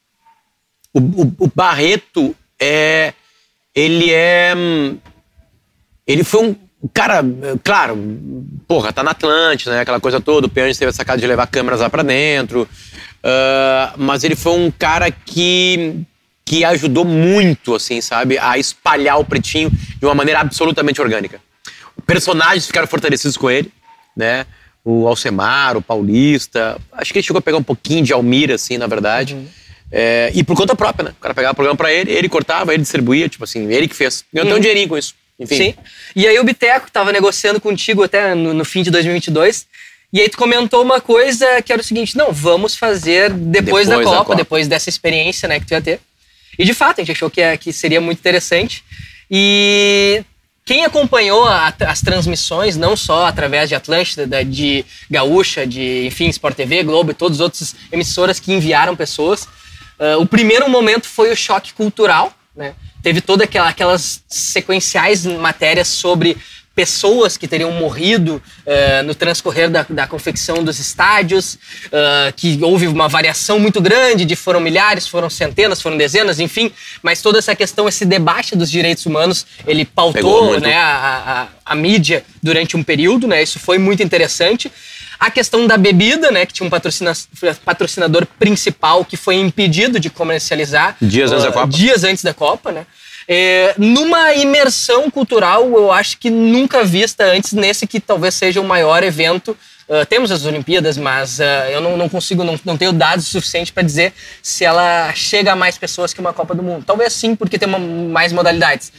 O, 0.93 0.99
o, 0.99 1.35
o 1.41 1.53
Barreto 1.55 2.35
é. 2.61 3.13
Ele 3.75 4.11
é. 4.13 4.55
hum, 4.57 4.99
Ele 6.07 6.25
foi 6.25 6.49
um. 6.49 6.57
Cara, 6.95 7.23
claro, 7.63 7.97
porra, 8.67 8.91
tá 8.93 9.03
na 9.03 9.11
Atlântida, 9.11 9.73
né? 9.73 9.81
Aquela 9.81 10.01
coisa 10.01 10.21
toda. 10.21 10.47
O 10.47 10.51
Pianges 10.51 10.79
teve 10.79 10.89
a 10.89 10.93
sacada 10.93 11.21
de 11.21 11.27
levar 11.27 11.47
câmeras 11.47 11.81
lá 11.81 11.91
pra 11.91 12.03
dentro. 12.03 12.67
ah, 13.23 13.93
mas 13.97 14.25
ele 14.25 14.35
foi 14.35 14.53
um 14.53 14.71
cara 14.71 15.11
que. 15.11 16.01
que 16.45 16.65
ajudou 16.65 17.05
muito, 17.05 17.75
assim, 17.75 18.01
sabe? 18.01 18.39
A 18.39 18.59
espalhar 18.59 19.19
o 19.21 19.25
pretinho 19.25 19.71
de 19.71 20.05
uma 20.07 20.15
maneira 20.15 20.41
absolutamente 20.41 21.01
orgânica. 21.01 21.41
Personagens 22.07 22.67
ficaram 22.67 22.89
fortalecidos 22.89 23.37
com 23.37 23.51
ele, 23.51 23.71
né? 24.17 24.47
O 24.83 25.07
Alcemar, 25.07 25.77
o 25.77 25.83
Paulista. 25.83 26.79
Acho 26.93 27.13
que 27.13 27.19
ele 27.19 27.27
chegou 27.27 27.39
a 27.39 27.43
pegar 27.43 27.59
um 27.59 27.63
pouquinho 27.63 28.03
de 28.03 28.13
Almira, 28.15 28.55
assim, 28.55 28.79
na 28.79 28.87
verdade. 28.87 29.37
É, 29.93 30.31
e 30.35 30.45
por 30.45 30.57
conta 30.57 30.75
própria, 30.77 31.07
né? 31.07 31.15
O 31.19 31.21
cara 31.21 31.35
pegava 31.35 31.53
o 31.53 31.57
programa 31.57 31.77
pra 31.77 31.93
ele, 31.93 32.13
ele 32.13 32.29
cortava, 32.29 32.73
ele 32.73 32.83
distribuía, 32.83 33.29
tipo 33.29 33.43
assim, 33.45 33.71
ele 33.73 33.89
que 33.89 33.95
fez. 33.97 34.25
Ganhou 34.33 34.47
até 34.49 34.57
um 34.57 34.61
dinheirinho 34.61 34.89
com 34.89 34.97
isso. 34.99 35.15
Enfim. 35.39 35.57
Sim. 35.57 35.75
E 36.15 36.27
aí 36.29 36.39
o 36.39 36.45
Biteco 36.45 36.91
tava 36.93 37.11
negociando 37.13 37.61
contigo 37.61 38.03
até 38.05 38.35
no, 38.35 38.53
no 38.55 38.65
fim 38.65 38.83
de 38.83 38.91
2022. 38.91 39.67
E 40.13 40.21
aí 40.21 40.29
tu 40.29 40.37
comentou 40.37 40.83
uma 40.83 41.01
coisa 41.01 41.63
que 41.63 41.73
era 41.73 41.81
o 41.81 41.85
seguinte, 41.85 42.17
não, 42.17 42.33
vamos 42.33 42.77
fazer 42.77 43.31
depois, 43.33 43.87
Depois 43.87 43.89
da, 43.89 43.97
da 43.99 44.05
Copa, 44.05 44.17
Copa. 44.25 44.37
depois 44.37 44.69
dessa 44.69 44.89
experiência, 44.89 45.49
né, 45.49 45.59
que 45.61 45.67
tu 45.67 45.73
ia 45.73 45.81
ter. 45.81 46.01
E 46.59 46.65
de 46.65 46.75
fato, 46.75 47.01
a 47.01 47.05
gente 47.05 47.13
achou 47.13 47.31
que, 47.31 47.41
é- 47.41 47.57
que 47.57 47.73
seria 47.73 48.01
muito 48.01 48.19
interessante. 48.19 48.85
E 49.31 50.23
quem 50.65 50.85
acompanhou 50.85 51.47
a- 51.47 51.73
as 51.87 52.01
transmissões, 52.01 52.77
não 52.77 52.97
só 52.97 53.27
através 53.27 53.69
de 53.69 53.75
Atlântida, 53.77 54.27
da- 54.27 54.43
de 54.43 54.85
Gaúcha, 55.11 55.67
de, 55.67 56.07
enfim, 56.07 56.29
Sport 56.29 56.57
TV, 56.57 56.83
Globo 56.83 57.13
e 57.13 57.15
todas 57.15 57.39
as 57.39 57.41
outras 57.41 57.75
emissoras 57.93 58.39
que 58.41 58.53
enviaram 58.53 58.95
pessoas, 58.97 59.47
ah, 60.01 60.17
o 60.19 60.27
primeiro 60.27 60.69
momento 60.69 61.07
foi 61.07 61.31
o 61.31 61.37
choque 61.37 61.75
cultural, 61.75 62.33
né? 62.57 62.75
Teve 63.03 63.21
todas 63.21 63.45
aquela, 63.45 63.69
aquelas 63.69 64.23
sequenciais 64.29 65.25
matérias 65.25 65.89
sobre 65.89 66.37
pessoas 66.75 67.37
que 67.37 67.49
teriam 67.49 67.73
morrido 67.73 68.41
eh, 68.65 69.03
no 69.03 69.15
transcorrer 69.15 69.69
da, 69.69 69.85
da 69.89 70.07
confecção 70.07 70.63
dos 70.63 70.79
estádios, 70.79 71.59
ah, 71.93 72.33
que 72.35 72.59
houve 72.63 72.87
uma 72.87 73.09
variação 73.09 73.59
muito 73.59 73.81
grande, 73.81 74.25
de 74.25 74.37
foram 74.37 74.61
milhares, 74.61 75.07
foram 75.07 75.29
centenas, 75.29 75.83
foram 75.83 75.97
dezenas, 75.97 76.41
enfim, 76.41 76.73
mas 77.03 77.21
toda 77.21 77.39
essa 77.39 77.55
questão, 77.55 77.89
esse 77.89 78.05
debate 78.05 78.57
dos 78.57 78.71
direitos 78.71 79.05
humanos, 79.05 79.45
ele 79.67 79.85
pautou 79.85 80.59
né, 80.61 80.77
a, 80.77 81.49
a, 81.67 81.73
a 81.73 81.75
mídia 81.75 82.25
durante 82.43 82.77
um 82.77 82.83
período, 82.83 83.27
né? 83.27 83.43
Isso 83.43 83.59
foi 83.59 83.77
muito 83.77 84.03
interessante. 84.03 84.71
A 85.21 85.31
questão 85.31 85.67
da 85.67 85.77
bebida, 85.77 86.31
né? 86.31 86.47
Que 86.47 86.53
tinha 86.55 86.67
um 86.67 86.71
patrocina- 86.71 87.13
patrocinador 87.63 88.27
principal 88.39 89.05
que 89.05 89.19
foi 89.19 89.35
impedido 89.37 90.01
de 90.01 90.09
comercializar. 90.09 90.97
Dias 91.01 91.31
antes 91.31 91.45
da 91.45 91.51
ah, 91.51 91.53
Copa. 91.53 91.69
Dias 91.69 92.05
antes 92.05 92.25
da 92.25 92.33
Copa, 92.33 92.73
né? 92.73 92.87
É, 93.29 93.75
numa 93.79 94.35
imersão 94.35 95.11
cultural, 95.11 95.71
eu 95.73 95.93
acho 95.93 96.19
que 96.19 96.31
nunca 96.31 96.83
vista 96.83 97.23
antes, 97.25 97.53
nesse 97.53 97.87
que 97.87 98.01
talvez 98.01 98.35
seja 98.35 98.61
o 98.61 98.65
maior 98.65 99.05
evento. 99.05 99.57
Ah, 99.91 100.07
temos 100.07 100.31
as 100.31 100.45
Olimpíadas, 100.45 100.97
mas 100.97 101.41
ah, 101.41 101.69
eu 101.71 101.81
não, 101.81 101.97
não 101.97 102.09
consigo, 102.09 102.45
não, 102.45 102.59
não 102.65 102.77
tenho 102.79 102.93
dados 102.93 103.27
suficientes 103.27 103.73
para 103.73 103.83
dizer 103.83 104.13
se 104.41 104.65
ela 104.65 105.13
chega 105.15 105.51
a 105.53 105.57
mais 105.57 105.77
pessoas 105.77 106.15
que 106.15 106.21
uma 106.21 106.33
Copa 106.33 106.55
do 106.55 106.63
Mundo. 106.63 106.85
Talvez 106.87 107.13
sim, 107.13 107.35
porque 107.35 107.59
tem 107.59 107.69
uma- 107.69 107.79
mais 107.79 108.33
modalidades. 108.33 108.93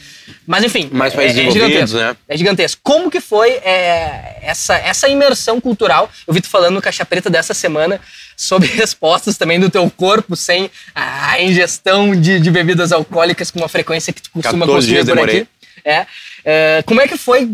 Mas 0.46 0.62
enfim, 0.62 0.90
Mais 0.92 1.14
é- 1.14 1.16
países 1.16 1.38
é, 1.38 1.50
gigantesco. 1.50 1.96
né? 1.96 2.16
É 2.28 2.36
gigantesco. 2.36 2.80
Como 2.84 3.10
que 3.10 3.20
foi 3.22 3.52
é, 3.52 4.38
essa, 4.42 4.76
essa 4.76 5.08
imersão 5.08 5.58
cultural? 5.62 6.10
Eu 6.28 6.34
vi 6.34 6.42
tu 6.42 6.48
falando 6.48 6.74
no 6.74 6.82
Caixa 6.82 7.06
Preta 7.06 7.30
dessa 7.30 7.54
semana 7.54 7.98
sobre 8.36 8.68
respostas 8.76 9.38
também 9.38 9.58
do 9.58 9.70
teu 9.70 9.90
corpo 9.90 10.36
sem 10.36 10.70
a 10.94 11.40
ingestão 11.40 12.14
de, 12.14 12.38
de 12.38 12.50
bebidas 12.50 12.92
alcoólicas 12.92 13.50
com 13.50 13.60
uma 13.60 13.68
frequência 13.68 14.12
que 14.12 14.20
tu 14.20 14.30
costuma 14.30 14.66
14 14.66 14.94
consumir 14.94 15.16
por 15.16 15.28
aqui. 15.28 15.46
É. 15.84 16.06
É, 16.44 16.82
como 16.84 17.00
é 17.00 17.08
que 17.08 17.16
foi 17.16 17.48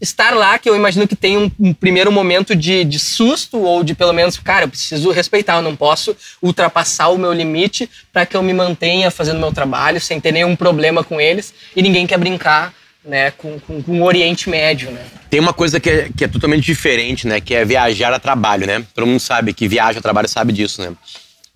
estar 0.00 0.34
lá, 0.34 0.58
que 0.58 0.68
eu 0.68 0.74
imagino 0.74 1.06
que 1.06 1.14
tem 1.14 1.36
um, 1.36 1.50
um 1.58 1.74
primeiro 1.74 2.10
momento 2.10 2.56
de, 2.56 2.84
de 2.84 2.98
susto 2.98 3.58
ou 3.58 3.84
de 3.84 3.94
pelo 3.94 4.12
menos, 4.12 4.38
cara, 4.38 4.64
eu 4.64 4.68
preciso 4.68 5.10
respeitar, 5.10 5.56
eu 5.56 5.62
não 5.62 5.76
posso 5.76 6.16
ultrapassar 6.42 7.08
o 7.08 7.18
meu 7.18 7.32
limite 7.32 7.88
para 8.12 8.24
que 8.24 8.36
eu 8.36 8.42
me 8.42 8.52
mantenha 8.52 9.10
fazendo 9.10 9.38
meu 9.38 9.52
trabalho 9.52 10.00
sem 10.00 10.20
ter 10.20 10.32
nenhum 10.32 10.56
problema 10.56 11.04
com 11.04 11.20
eles 11.20 11.52
e 11.76 11.82
ninguém 11.82 12.06
quer 12.06 12.18
brincar 12.18 12.72
né, 13.04 13.30
com, 13.30 13.58
com, 13.60 13.82
com 13.82 14.00
o 14.00 14.04
Oriente 14.04 14.48
Médio, 14.50 14.90
né? 14.90 15.02
Tem 15.30 15.40
uma 15.40 15.52
coisa 15.52 15.80
que 15.80 15.88
é, 15.88 16.10
que 16.14 16.24
é 16.24 16.28
totalmente 16.28 16.64
diferente, 16.64 17.26
né? 17.26 17.40
Que 17.40 17.54
é 17.54 17.64
viajar 17.64 18.12
a 18.12 18.18
trabalho, 18.18 18.66
né? 18.66 18.84
Todo 18.94 19.06
mundo 19.06 19.20
sabe 19.20 19.54
que 19.54 19.66
viaja 19.66 19.98
a 19.98 20.02
trabalho 20.02 20.28
sabe 20.28 20.52
disso, 20.52 20.82
né? 20.82 20.92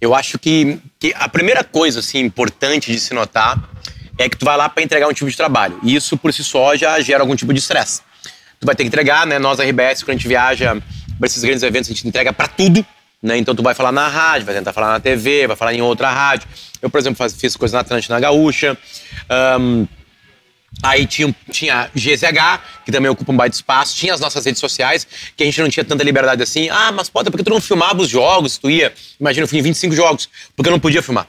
Eu 0.00 0.14
acho 0.14 0.38
que, 0.38 0.78
que 0.98 1.12
a 1.16 1.28
primeira 1.28 1.62
coisa, 1.62 2.00
assim, 2.00 2.20
importante 2.20 2.90
de 2.90 2.98
se 2.98 3.12
notar 3.12 3.58
é 4.18 4.28
que 4.28 4.36
tu 4.36 4.44
vai 4.44 4.56
lá 4.56 4.68
para 4.68 4.82
entregar 4.82 5.08
um 5.08 5.12
tipo 5.12 5.30
de 5.30 5.36
trabalho. 5.36 5.78
E 5.82 5.94
isso, 5.94 6.16
por 6.16 6.32
si 6.32 6.44
só, 6.44 6.76
já 6.76 6.98
gera 7.00 7.22
algum 7.22 7.34
tipo 7.34 7.52
de 7.52 7.58
estresse. 7.58 8.00
Tu 8.64 8.66
vai 8.66 8.74
ter 8.74 8.82
que 8.84 8.88
entregar, 8.88 9.26
né? 9.26 9.38
Nós, 9.38 9.60
RBS, 9.60 10.02
quando 10.02 10.14
a 10.14 10.18
gente 10.18 10.26
viaja 10.26 10.74
para 11.18 11.26
esses 11.26 11.44
grandes 11.44 11.62
eventos, 11.62 11.90
a 11.90 11.92
gente 11.92 12.08
entrega 12.08 12.32
para 12.32 12.48
tudo, 12.48 12.84
né? 13.22 13.36
Então 13.36 13.54
tu 13.54 13.62
vai 13.62 13.74
falar 13.74 13.92
na 13.92 14.08
rádio, 14.08 14.46
vai 14.46 14.54
tentar 14.54 14.72
falar 14.72 14.92
na 14.92 15.00
TV, 15.00 15.46
vai 15.46 15.54
falar 15.54 15.74
em 15.74 15.82
outra 15.82 16.10
rádio. 16.10 16.48
Eu, 16.80 16.88
por 16.88 16.98
exemplo, 16.98 17.18
faz- 17.18 17.34
fiz 17.34 17.54
coisa 17.56 17.74
na 17.76 17.80
Atlântica, 17.82 18.14
na 18.14 18.20
Gaúcha. 18.20 18.74
Ahn, 19.28 19.84
Aí 20.82 21.06
tinha, 21.06 21.32
tinha 21.52 21.88
GZH, 21.94 22.60
que 22.86 22.90
também 22.90 23.08
ocupa 23.10 23.30
um 23.30 23.36
baita 23.36 23.54
espaço. 23.54 23.94
Tinha 23.96 24.14
as 24.14 24.18
nossas 24.18 24.44
redes 24.46 24.58
sociais, 24.60 25.06
que 25.36 25.42
a 25.42 25.46
gente 25.46 25.60
não 25.60 25.68
tinha 25.68 25.84
tanta 25.84 26.02
liberdade 26.02 26.42
assim. 26.42 26.70
Ah, 26.70 26.90
mas 26.90 27.10
pode, 27.10 27.30
porque 27.30 27.44
tu 27.44 27.50
não 27.50 27.60
filmava 27.60 28.00
os 28.00 28.08
jogos, 28.08 28.56
tu 28.58 28.70
ia. 28.70 28.92
Imagina, 29.20 29.44
eu 29.44 29.48
fui 29.48 29.58
em 29.58 29.62
25 29.62 29.94
jogos, 29.94 30.28
porque 30.56 30.68
eu 30.68 30.72
não 30.72 30.80
podia 30.80 31.02
filmar. 31.02 31.28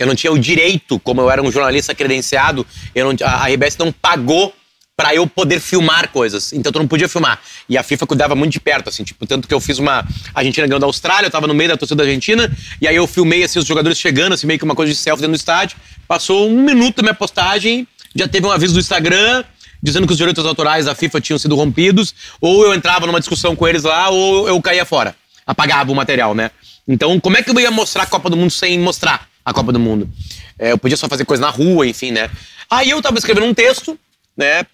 Eu 0.00 0.06
não 0.06 0.14
tinha 0.14 0.32
o 0.32 0.38
direito, 0.38 0.98
como 0.98 1.20
eu 1.20 1.30
era 1.30 1.40
um 1.42 1.52
jornalista 1.52 1.94
credenciado, 1.94 2.66
eu 2.94 3.12
não, 3.12 3.26
a 3.28 3.46
RBS 3.46 3.76
não 3.76 3.92
pagou 3.92 4.52
pra 4.96 5.14
eu 5.14 5.26
poder 5.26 5.60
filmar 5.60 6.08
coisas. 6.10 6.52
Então 6.52 6.70
tu 6.70 6.78
não 6.78 6.86
podia 6.86 7.08
filmar. 7.08 7.40
E 7.68 7.78
a 7.78 7.82
FIFA 7.82 8.06
cuidava 8.06 8.34
muito 8.34 8.52
de 8.52 8.60
perto, 8.60 8.88
assim, 8.88 9.04
tipo, 9.04 9.26
tanto 9.26 9.48
que 9.48 9.54
eu 9.54 9.60
fiz 9.60 9.78
uma 9.78 10.06
Argentina 10.34 10.66
ganhando 10.66 10.82
da 10.82 10.86
Austrália, 10.86 11.26
eu 11.26 11.30
tava 11.30 11.46
no 11.46 11.54
meio 11.54 11.70
da 11.70 11.76
torcida 11.76 12.02
da 12.02 12.08
Argentina, 12.08 12.50
e 12.80 12.86
aí 12.86 12.96
eu 12.96 13.06
filmei 13.06 13.42
assim, 13.42 13.58
os 13.58 13.66
jogadores 13.66 13.98
chegando, 13.98 14.32
assim, 14.34 14.46
meio 14.46 14.58
que 14.58 14.64
uma 14.64 14.74
coisa 14.74 14.92
de 14.92 14.98
selfie 14.98 15.22
dentro 15.22 15.36
do 15.36 15.38
estádio. 15.38 15.76
Passou 16.06 16.48
um 16.48 16.62
minuto 16.62 16.96
da 16.96 17.02
minha 17.02 17.14
postagem, 17.14 17.86
já 18.14 18.28
teve 18.28 18.46
um 18.46 18.50
aviso 18.50 18.74
do 18.74 18.80
Instagram 18.80 19.44
dizendo 19.82 20.06
que 20.06 20.12
os 20.12 20.18
direitos 20.18 20.46
autorais 20.46 20.84
da 20.84 20.94
FIFA 20.94 21.20
tinham 21.20 21.38
sido 21.38 21.56
rompidos, 21.56 22.14
ou 22.40 22.64
eu 22.64 22.72
entrava 22.72 23.04
numa 23.04 23.18
discussão 23.18 23.56
com 23.56 23.66
eles 23.66 23.82
lá, 23.82 24.10
ou 24.10 24.46
eu 24.46 24.62
caía 24.62 24.84
fora. 24.84 25.16
Apagava 25.44 25.90
o 25.90 25.94
material, 25.94 26.34
né? 26.36 26.52
Então, 26.86 27.18
como 27.18 27.36
é 27.36 27.42
que 27.42 27.50
eu 27.50 27.58
ia 27.58 27.70
mostrar 27.70 28.04
a 28.04 28.06
Copa 28.06 28.30
do 28.30 28.36
Mundo 28.36 28.50
sem 28.50 28.78
mostrar 28.78 29.26
a 29.44 29.52
Copa 29.52 29.72
do 29.72 29.80
Mundo? 29.80 30.08
É, 30.56 30.70
eu 30.70 30.78
podia 30.78 30.96
só 30.96 31.08
fazer 31.08 31.24
coisa 31.24 31.40
na 31.40 31.50
rua, 31.50 31.84
enfim, 31.84 32.12
né? 32.12 32.30
Aí 32.70 32.90
eu 32.90 33.02
tava 33.02 33.18
escrevendo 33.18 33.46
um 33.46 33.52
texto, 33.54 33.98
né, 34.36 34.64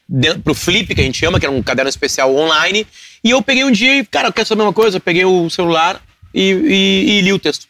pro 0.45 0.55
Flip, 0.55 0.95
que 0.95 1.01
a 1.01 1.05
gente 1.05 1.19
chama, 1.19 1.39
que 1.41 1.47
era 1.47 1.55
um 1.55 1.63
caderno 1.63 1.89
especial 1.89 2.35
online, 2.35 2.87
e 3.25 3.31
eu 3.31 3.43
peguei 3.43 3.65
um 3.65 3.73
dia 3.73 3.99
e, 3.99 4.07
cara, 4.07 4.29
eu 4.29 4.33
quero 4.33 4.47
saber 4.47 4.63
uma 4.63 4.73
coisa, 4.73 4.97
eu 4.99 5.01
peguei 5.01 5.25
o 5.25 5.49
celular 5.51 6.01
e, 6.35 6.51
e- 6.53 7.19
e 7.19 7.21
li 7.23 7.33
o 7.33 7.39
texto. 7.39 7.67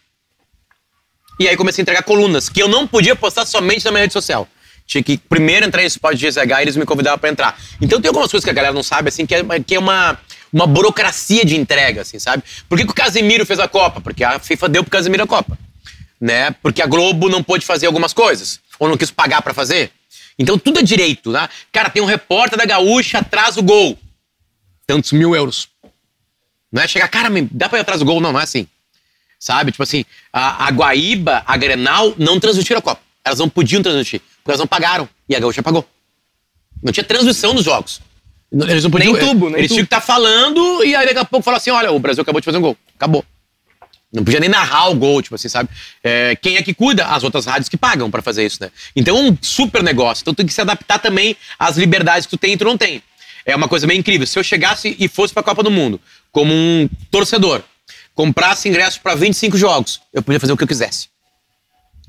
E 1.41 1.49
aí 1.49 1.57
comecei 1.57 1.81
a 1.81 1.85
entregar 1.85 2.03
colunas, 2.03 2.49
que 2.49 2.61
eu 2.61 2.69
não 2.69 2.87
podia 2.87 3.15
postar 3.15 3.47
somente 3.47 3.85
na 3.85 3.91
minha 3.93 4.03
rede 4.03 4.13
social. 4.13 4.47
Tinha 4.87 5.03
que 5.03 5.19
primeiro 5.19 5.67
entrar 5.67 5.83
em 5.83 5.87
spot 5.87 6.17
de 6.17 6.27
GZH 6.27 6.59
e 6.59 6.63
eles 6.63 6.77
me 6.77 6.85
convidavam 6.85 7.19
pra 7.19 7.29
entrar. 7.31 7.59
Então 7.81 8.01
tem 8.01 8.09
algumas 8.09 8.31
coisas 8.31 8.45
que 8.45 8.51
a 8.51 8.55
galera 8.55 8.73
não 8.75 8.83
sabe, 8.83 9.09
assim, 9.09 9.25
que 9.27 9.35
é, 9.35 9.43
que 9.65 9.75
é 9.75 9.79
uma, 9.79 10.19
uma 10.53 10.67
burocracia 10.67 11.45
de 11.45 11.57
entrega, 11.57 12.03
assim, 12.03 12.19
sabe? 12.19 12.43
Por 12.69 12.77
que, 12.79 12.85
que 12.85 12.91
o 12.91 12.95
Casemiro 12.95 13.45
fez 13.47 13.61
a 13.61 13.69
Copa? 13.69 14.01
Porque 14.01 14.25
a 14.25 14.39
FIFA 14.39 14.69
deu 14.69 14.83
pro 14.83 14.91
Casemiro 14.91 15.23
a 15.25 15.27
Copa. 15.27 15.57
Né? 16.21 16.51
Porque 16.63 16.83
a 16.83 16.87
Globo 16.87 17.29
não 17.29 17.43
pôde 17.45 17.65
fazer 17.65 17.87
algumas 17.87 18.13
coisas. 18.13 18.59
Ou 18.79 18.89
não 18.89 18.97
quis 18.97 19.11
pagar 19.11 19.41
pra 19.43 19.55
fazer. 19.55 19.93
Então 20.39 20.59
tudo 20.59 20.79
é 20.79 20.83
direito, 20.83 21.31
né? 21.31 21.49
Cara, 21.73 21.91
tem 21.91 22.03
um 22.03 22.07
repórter 22.07 22.59
da 22.59 22.65
Gaúcha 22.65 23.19
atrás 23.19 23.57
o 23.57 23.63
gol. 23.63 23.99
Tantos 24.87 25.13
mil 25.13 25.35
euros. 25.35 25.69
Não 26.71 26.83
é 26.83 26.87
chegar, 26.89 27.09
cara, 27.09 27.29
dá 27.51 27.69
pra 27.69 27.79
ir 27.79 27.83
atrás 27.83 28.01
do 28.01 28.07
gol? 28.07 28.21
Não, 28.21 28.33
não 28.33 28.41
é 28.41 28.45
assim. 28.45 28.67
Sabe? 29.39 29.73
Tipo 29.73 29.83
assim, 29.83 30.05
a, 30.33 30.67
a 30.67 30.71
Guaíba, 30.71 31.43
a 31.47 31.57
Grenal, 31.57 32.15
não 32.19 32.39
transmitiram 32.39 32.79
a 32.79 32.83
Copa. 32.83 33.01
Elas 33.25 33.39
não 33.39 33.49
podiam 33.49 33.83
transmitir, 33.83 34.21
porque 34.21 34.51
elas 34.51 34.61
não 34.61 34.67
pagaram. 34.67 35.09
E 35.29 35.35
a 35.35 35.41
Gaúcha 35.41 35.63
pagou. 35.63 35.87
Não 36.83 36.93
tinha 36.93 37.05
transmissão 37.05 37.55
dos 37.55 37.65
jogos. 37.65 38.01
Eles 38.51 38.85
não 38.85 38.91
podiam. 38.91 39.13
Nem 39.13 39.27
tubo, 39.27 39.51
nem 39.51 39.59
Eles 39.59 39.71
tinham 39.71 39.85
que 39.85 39.95
estar 39.95 40.01
falando 40.01 40.83
e 40.85 40.95
aí 40.95 41.07
daqui 41.07 41.19
a 41.19 41.25
pouco 41.25 41.45
falar 41.45 41.59
assim: 41.59 41.71
olha, 41.71 41.93
o 41.93 41.99
Brasil 41.99 42.23
acabou 42.23 42.41
de 42.41 42.45
fazer 42.45 42.59
um 42.59 42.63
gol. 42.63 42.77
Acabou. 42.97 43.25
Não 44.13 44.25
podia 44.25 44.41
nem 44.41 44.49
narrar 44.49 44.89
o 44.89 44.95
gol, 44.95 45.21
tipo 45.21 45.35
assim, 45.35 45.49
sabe? 45.49 45.69
É, 46.03 46.35
quem 46.37 46.57
é 46.57 46.63
que 46.63 46.73
cuida? 46.73 47.07
As 47.07 47.23
outras 47.23 47.45
rádios 47.45 47.69
que 47.69 47.77
pagam 47.77 48.11
pra 48.11 48.23
fazer 48.23 48.47
isso, 48.47 48.59
né? 48.61 48.71
Então 48.97 49.17
é 49.17 49.21
um 49.21 49.37
super 49.41 49.83
negócio. 49.83 50.23
Então 50.23 50.35
tem 50.35 50.47
que 50.47 50.53
se 50.53 50.61
adaptar 50.61 50.99
também 50.99 51.37
às 51.59 51.77
liberdades 51.77 52.27
que 52.27 52.31
tu 52.31 52.39
tem 52.39 52.55
e 52.55 52.57
tu 52.57 52.65
não 52.65 52.79
tem. 52.79 53.03
É 53.45 53.55
uma 53.55 53.69
coisa 53.69 53.87
meio 53.87 53.99
incrível. 53.99 54.27
Se 54.27 54.39
eu 54.39 54.43
chegasse 54.43 54.97
e 54.99 55.09
fosse 55.09 55.33
pra 55.35 55.43
Copa 55.43 55.63
do 55.63 55.71
Mundo 55.71 56.01
como 56.33 56.53
um 56.53 56.89
torcedor, 57.11 57.63
comprasse 58.15 58.69
ingresso 58.69 59.01
pra 59.01 59.15
25 59.15 59.57
jogos, 59.59 60.01
eu 60.13 60.23
podia 60.23 60.41
fazer 60.41 60.53
o 60.53 60.57
que 60.57 60.65
eu 60.65 60.69
quisesse. 60.69 61.09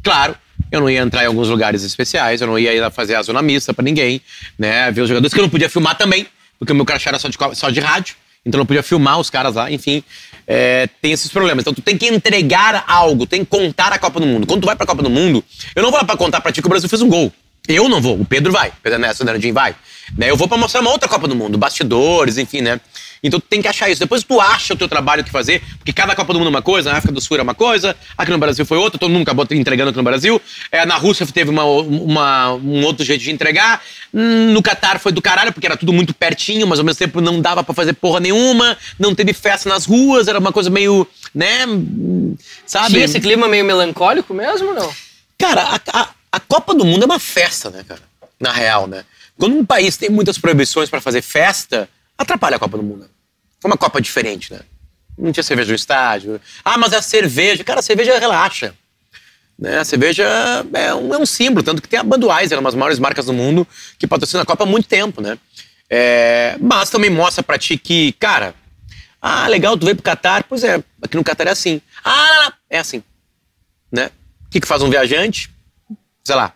Claro, 0.04 0.38
eu 0.72 0.80
não 0.80 0.90
ia 0.90 1.00
entrar 1.00 1.24
em 1.24 1.28
alguns 1.28 1.50
lugares 1.50 1.84
especiais, 1.84 2.42
eu 2.42 2.48
não 2.48 2.58
ia 2.58 2.74
ir 2.74 2.92
fazer 2.92 3.16
a 3.16 3.22
zona 3.22 3.42
mista 3.42 3.74
pra 3.74 3.84
ninguém, 3.84 4.22
né? 4.58 4.90
Ver 4.92 5.02
os 5.02 5.10
jogadores 5.10 5.34
que 5.34 5.40
eu 5.40 5.44
não 5.44 5.50
podia 5.50 5.70
filmar 5.70 5.98
também, 5.98 6.28
porque 6.58 6.72
o 6.72 6.76
meu 6.76 6.86
crachá 6.86 7.10
era 7.10 7.20
só 7.20 7.28
de, 7.28 7.38
só 7.54 7.70
de 7.70 7.80
rádio, 7.80 8.16
então 8.46 8.58
eu 8.58 8.62
não 8.62 8.66
podia 8.66 8.84
filmar 8.84 9.20
os 9.20 9.30
caras 9.30 9.56
lá, 9.56 9.72
enfim. 9.72 10.04
É, 10.52 10.90
tem 11.00 11.12
esses 11.12 11.32
problemas. 11.32 11.62
Então 11.62 11.76
tu 11.76 11.82
tem 11.82 11.96
que 11.96 12.08
entregar 12.08 12.84
algo, 12.88 13.28
tem 13.28 13.46
que 13.46 13.52
contar 13.52 13.94
a 13.94 14.00
Copa 14.00 14.20
do 14.20 14.26
Mundo. 14.26 14.48
Quando 14.48 14.62
tu 14.62 14.66
vai 14.66 14.76
pra 14.76 14.88
Copa 14.88 15.04
do 15.04 15.10
Mundo, 15.10 15.44
eu 15.76 15.84
não 15.84 15.92
vou 15.92 16.00
lá 16.00 16.06
pra 16.06 16.18
contar 16.18 16.42
pra 16.42 16.52
ti 16.52 16.60
que 16.60 16.68
o 16.68 16.70
Brasil 16.70 16.90
fez 16.90 17.04
um 17.04 17.08
gol. 17.08 17.32
Eu 17.70 17.88
não 17.88 18.02
vou, 18.02 18.20
o 18.20 18.26
Pedro 18.26 18.52
vai, 18.52 18.70
o 18.70 18.74
Pedro 18.82 18.98
Ernesto 18.98 19.24
Danadinho 19.24 19.54
vai. 19.54 19.76
Né? 20.18 20.32
Eu 20.32 20.36
vou 20.36 20.48
pra 20.48 20.58
mostrar 20.58 20.82
uma 20.82 20.90
outra 20.90 21.08
Copa 21.08 21.28
do 21.28 21.36
Mundo, 21.36 21.56
bastidores, 21.56 22.40
enfim, 22.40 22.62
né? 22.62 22.82
Então 23.22 23.40
tu 23.40 23.46
tem 23.48 23.62
que 23.62 23.68
achar 23.68 23.90
isso. 23.90 24.00
Depois 24.00 24.24
tu 24.24 24.42
acha 24.42 24.74
o 24.74 24.78
teu 24.78 24.88
trabalho 24.88 25.24
que 25.24 25.30
fazer, 25.30 25.62
porque 25.78 25.94
cada 25.94 26.16
Copa 26.16 26.34
do 26.34 26.40
Mundo 26.40 26.48
é 26.48 26.50
uma 26.50 26.62
coisa, 26.64 26.90
na 26.92 26.98
África 26.98 27.14
do 27.14 27.22
Sul 27.22 27.36
era 27.36 27.44
uma 27.44 27.54
coisa, 27.54 27.96
aqui 28.18 28.32
no 28.32 28.40
Brasil 28.40 28.66
foi 28.66 28.78
outra, 28.78 28.98
todo 28.98 29.12
mundo 29.12 29.22
acabou 29.22 29.46
entregando 29.52 29.90
aqui 29.90 29.98
no 29.98 30.04
Brasil. 30.04 30.42
É, 30.72 30.84
na 30.84 30.96
Rússia 30.96 31.28
teve 31.28 31.52
uma, 31.52 31.64
uma, 31.64 32.54
um 32.54 32.84
outro 32.84 33.06
jeito 33.06 33.24
de 33.24 33.30
entregar. 33.30 33.84
No 34.12 34.64
Catar 34.64 35.00
foi 35.00 35.12
do 35.12 35.22
caralho, 35.22 35.54
porque 35.54 35.68
era 35.68 35.78
tudo 35.78 35.94
muito 35.94 36.12
pertinho, 36.12 36.66
mas 36.66 36.80
ao 36.80 36.86
mesmo 36.86 36.98
tempo 36.98 37.22
não 37.22 37.40
dava 37.40 37.64
para 37.64 37.76
fazer 37.76 37.94
porra 37.94 38.20
nenhuma, 38.20 38.76
não 38.98 39.14
teve 39.14 39.34
festa 39.34 39.70
nas 39.70 39.86
ruas, 39.86 40.28
era 40.28 40.40
uma 40.40 40.52
coisa 40.52 40.72
meio, 40.72 41.08
né? 41.36 41.68
Sabe? 42.66 42.94
Tinha 42.94 43.06
esse 43.06 43.20
clima 43.20 43.48
meio 43.48 43.64
melancólico 43.64 44.34
mesmo, 44.34 44.74
não? 44.74 44.92
Cara, 45.38 45.62
a, 45.62 46.02
a, 46.02 46.10
a 46.32 46.40
Copa 46.40 46.74
do 46.74 46.86
Mundo 46.86 47.04
é 47.04 47.06
uma 47.06 47.20
festa, 47.20 47.70
né, 47.70 47.84
cara? 47.88 48.02
Na 48.40 48.52
real, 48.52 48.88
né? 48.88 49.04
Quando 49.38 49.56
um 49.56 49.66
país 49.66 49.98
tem 49.98 50.10
muitas 50.10 50.38
proibições 50.38 50.90
para 50.90 51.02
fazer 51.02 51.22
festa, 51.22 51.90
atrapalha 52.18 52.58
a 52.58 52.60
Copa 52.60 52.78
do 52.78 52.84
Mundo. 52.84 53.10
Foi 53.60 53.70
uma 53.70 53.78
Copa 53.78 54.02
diferente, 54.02 54.54
né? 54.54 54.60
Não 55.18 55.32
tinha 55.32 55.44
cerveja 55.44 55.70
no 55.70 55.76
estádio. 55.76 56.40
Ah, 56.64 56.78
mas 56.78 56.94
é 56.94 56.98
a 56.98 57.02
cerveja. 57.02 57.64
Cara, 57.64 57.80
a 57.80 57.84
cerveja 57.84 58.18
relaxa. 58.18 58.74
Né? 59.58 59.78
A 59.78 59.84
cerveja 59.84 60.24
é 60.74 60.94
um, 60.94 61.14
é 61.14 61.18
um 61.18 61.26
símbolo, 61.26 61.64
tanto 61.64 61.82
que 61.82 61.88
tem 61.88 62.00
a 62.00 62.04
Budweiser, 62.04 62.58
uma 62.58 62.70
das 62.70 62.76
maiores 62.76 63.00
marcas 63.00 63.26
do 63.26 63.34
mundo, 63.34 63.68
que 63.98 64.08
patrocina 64.08 64.44
a 64.44 64.46
Copa 64.46 64.64
há 64.64 64.68
muito 64.68 64.88
tempo, 64.88 65.22
né? 65.22 65.38
É, 65.90 66.56
mas 66.62 66.90
também 66.90 67.10
mostra 67.10 67.44
pra 67.44 67.58
ti 67.58 67.78
que, 67.78 68.14
cara, 68.14 68.56
ah, 69.22 69.48
legal, 69.48 69.78
tu 69.78 69.86
veio 69.86 69.96
pro 69.96 70.04
Catar. 70.04 70.44
Pois 70.44 70.64
é, 70.64 70.82
aqui 71.02 71.18
no 71.18 71.24
Catar 71.24 71.48
é 71.48 71.52
assim. 71.52 71.82
Ah, 72.04 72.54
é 72.70 72.80
assim. 72.80 73.04
Né? 73.92 74.12
O 74.46 74.50
que, 74.50 74.62
que 74.62 74.68
faz 74.68 74.82
um 74.82 74.90
viajante? 74.90 75.50
Sei 76.30 76.36
lá. 76.36 76.54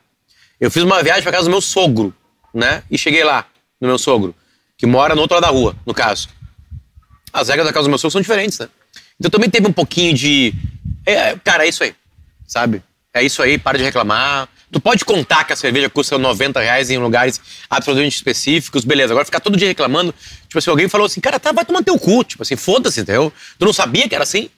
Eu 0.61 0.69
fiz 0.69 0.83
uma 0.83 1.01
viagem 1.01 1.23
pra 1.23 1.31
casa 1.31 1.45
do 1.45 1.49
meu 1.49 1.59
sogro, 1.59 2.13
né? 2.53 2.83
E 2.91 2.95
cheguei 2.95 3.23
lá, 3.23 3.47
no 3.81 3.87
meu 3.87 3.97
sogro, 3.97 4.35
que 4.77 4.85
mora 4.85 5.15
no 5.15 5.21
outro 5.21 5.33
lado 5.33 5.45
da 5.45 5.49
rua, 5.49 5.75
no 5.83 5.95
caso. 5.95 6.29
As 7.33 7.49
regras 7.49 7.65
da 7.65 7.73
casa 7.73 7.87
do 7.87 7.89
meu 7.89 7.97
sogro 7.97 8.11
são 8.11 8.21
diferentes, 8.21 8.59
né? 8.59 8.69
Então 9.19 9.31
também 9.31 9.49
teve 9.49 9.67
um 9.67 9.73
pouquinho 9.73 10.13
de. 10.13 10.53
É, 11.07 11.35
cara, 11.43 11.65
é 11.65 11.69
isso 11.69 11.83
aí. 11.83 11.95
Sabe? 12.45 12.83
É 13.11 13.23
isso 13.23 13.41
aí, 13.41 13.57
para 13.57 13.79
de 13.79 13.83
reclamar. 13.83 14.47
Tu 14.71 14.79
pode 14.79 15.03
contar 15.03 15.43
que 15.43 15.53
a 15.53 15.55
cerveja 15.55 15.89
custa 15.89 16.19
90 16.19 16.59
reais 16.59 16.91
em 16.91 16.99
lugares 16.99 17.41
absolutamente 17.67 18.15
específicos, 18.15 18.85
beleza. 18.85 19.11
Agora 19.11 19.25
ficar 19.25 19.39
todo 19.39 19.57
dia 19.57 19.67
reclamando. 19.67 20.13
Tipo 20.47 20.59
assim, 20.59 20.69
alguém 20.69 20.87
falou 20.87 21.07
assim, 21.07 21.19
cara, 21.19 21.39
tá, 21.39 21.51
vai 21.51 21.65
tomar 21.65 21.81
teu 21.83 21.97
cu. 21.97 22.23
Tipo 22.23 22.43
assim, 22.43 22.55
foda-se, 22.55 23.01
entendeu? 23.01 23.33
Tu 23.57 23.65
não 23.65 23.73
sabia 23.73 24.07
que 24.07 24.13
era 24.13 24.23
assim? 24.23 24.51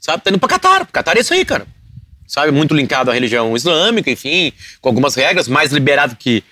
Sabe? 0.00 0.20
Tá 0.24 0.30
indo 0.30 0.40
pra 0.40 0.48
Catar. 0.48 0.84
Catar 0.86 1.16
é 1.16 1.20
isso 1.20 1.32
aí, 1.32 1.44
cara. 1.44 1.64
Sabe? 2.28 2.52
Muito 2.52 2.74
linkado 2.74 3.10
à 3.10 3.14
religião 3.14 3.56
islâmica, 3.56 4.10
enfim, 4.10 4.52
com 4.82 4.90
algumas 4.90 5.14
regras, 5.14 5.48
mais 5.48 5.72
liberado 5.72 6.14
que 6.14 6.44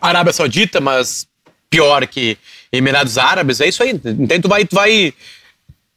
Arábia 0.00 0.32
Saudita, 0.32 0.80
mas 0.80 1.26
pior 1.68 2.06
que 2.06 2.38
Emirados 2.72 3.18
Árabes. 3.18 3.60
É 3.60 3.66
isso 3.66 3.82
aí. 3.82 4.00
Então 4.04 4.40
tu 4.40 4.48
vai, 4.48 4.64
tu 4.64 4.76
vai 4.76 5.12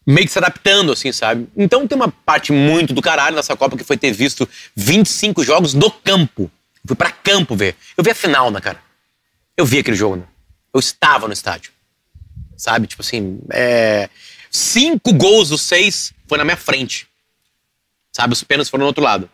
meio 0.06 0.26
que 0.26 0.32
se 0.32 0.40
adaptando, 0.40 0.92
assim, 0.92 1.12
sabe? 1.12 1.48
Então 1.56 1.88
tem 1.88 1.96
uma 1.96 2.10
parte 2.10 2.52
muito 2.52 2.94
do 2.94 3.02
caralho 3.02 3.36
nessa 3.36 3.56
Copa 3.56 3.78
que 3.78 3.84
foi 3.84 3.96
ter 3.96 4.12
visto 4.12 4.50
25 4.76 5.44
jogos 5.44 5.74
no 5.76 5.92
campo. 5.92 6.50
Fui 6.86 6.96
pra 6.96 7.12
campo 7.12 7.56
ver. 7.56 7.76
Eu 7.96 8.04
vi 8.04 8.10
a 8.10 8.16
final, 8.16 8.50
né, 8.50 8.60
cara? 8.60 8.82
Eu 9.56 9.66
vi 9.66 9.80
aquele 9.80 9.98
jogo, 9.98 10.16
né? 10.16 10.24
Eu 10.74 10.80
estava 10.80 11.28
no 11.28 11.34
estádio. 11.34 11.72
Sabe? 12.56 12.88
Tipo 12.88 13.04
assim, 13.04 13.40
é... 13.52 14.10
cinco 14.50 15.14
gols 15.14 15.50
dos 15.50 15.62
seis 15.62 16.12
foi 16.28 16.38
na 16.40 16.44
minha 16.44 16.58
frente. 16.58 17.07
Sabe? 18.18 18.34
Os 18.34 18.44
pênaltis 18.44 18.72
foram 18.72 18.82
no 18.82 18.88
outro 18.88 19.04
lado. 19.04 19.30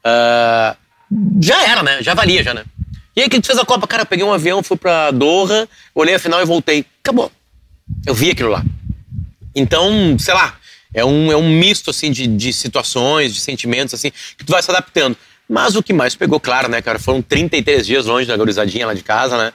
Uh... 0.00 0.74
Já 1.42 1.62
era, 1.68 1.82
né? 1.82 2.02
Já 2.02 2.14
valia, 2.14 2.42
já, 2.42 2.54
né? 2.54 2.64
E 3.14 3.20
aí 3.20 3.28
que 3.28 3.36
a 3.36 3.36
gente 3.36 3.46
fez 3.46 3.58
a 3.58 3.66
Copa, 3.66 3.86
cara, 3.86 4.00
eu 4.00 4.06
peguei 4.06 4.24
um 4.24 4.32
avião, 4.32 4.62
fui 4.62 4.78
pra 4.78 5.10
Doha, 5.10 5.68
olhei 5.94 6.14
a 6.14 6.18
final 6.18 6.40
e 6.40 6.46
voltei. 6.46 6.86
Acabou. 7.02 7.30
Eu 8.06 8.14
vi 8.14 8.30
aquilo 8.30 8.48
lá. 8.48 8.64
Então, 9.54 10.16
sei 10.18 10.32
lá, 10.32 10.56
é 10.94 11.04
um, 11.04 11.30
é 11.30 11.36
um 11.36 11.50
misto, 11.50 11.90
assim, 11.90 12.10
de, 12.10 12.26
de 12.26 12.50
situações, 12.50 13.34
de 13.34 13.40
sentimentos, 13.40 13.92
assim, 13.92 14.10
que 14.38 14.44
tu 14.44 14.52
vai 14.52 14.62
se 14.62 14.70
adaptando. 14.70 15.18
Mas 15.46 15.76
o 15.76 15.82
que 15.82 15.92
mais 15.92 16.14
pegou, 16.16 16.40
claro, 16.40 16.66
né, 16.66 16.80
cara, 16.80 16.98
foram 16.98 17.20
33 17.20 17.86
dias 17.86 18.06
longe 18.06 18.26
da 18.26 18.38
gurizadinha 18.38 18.86
lá 18.86 18.94
de 18.94 19.02
casa, 19.02 19.36
né? 19.36 19.52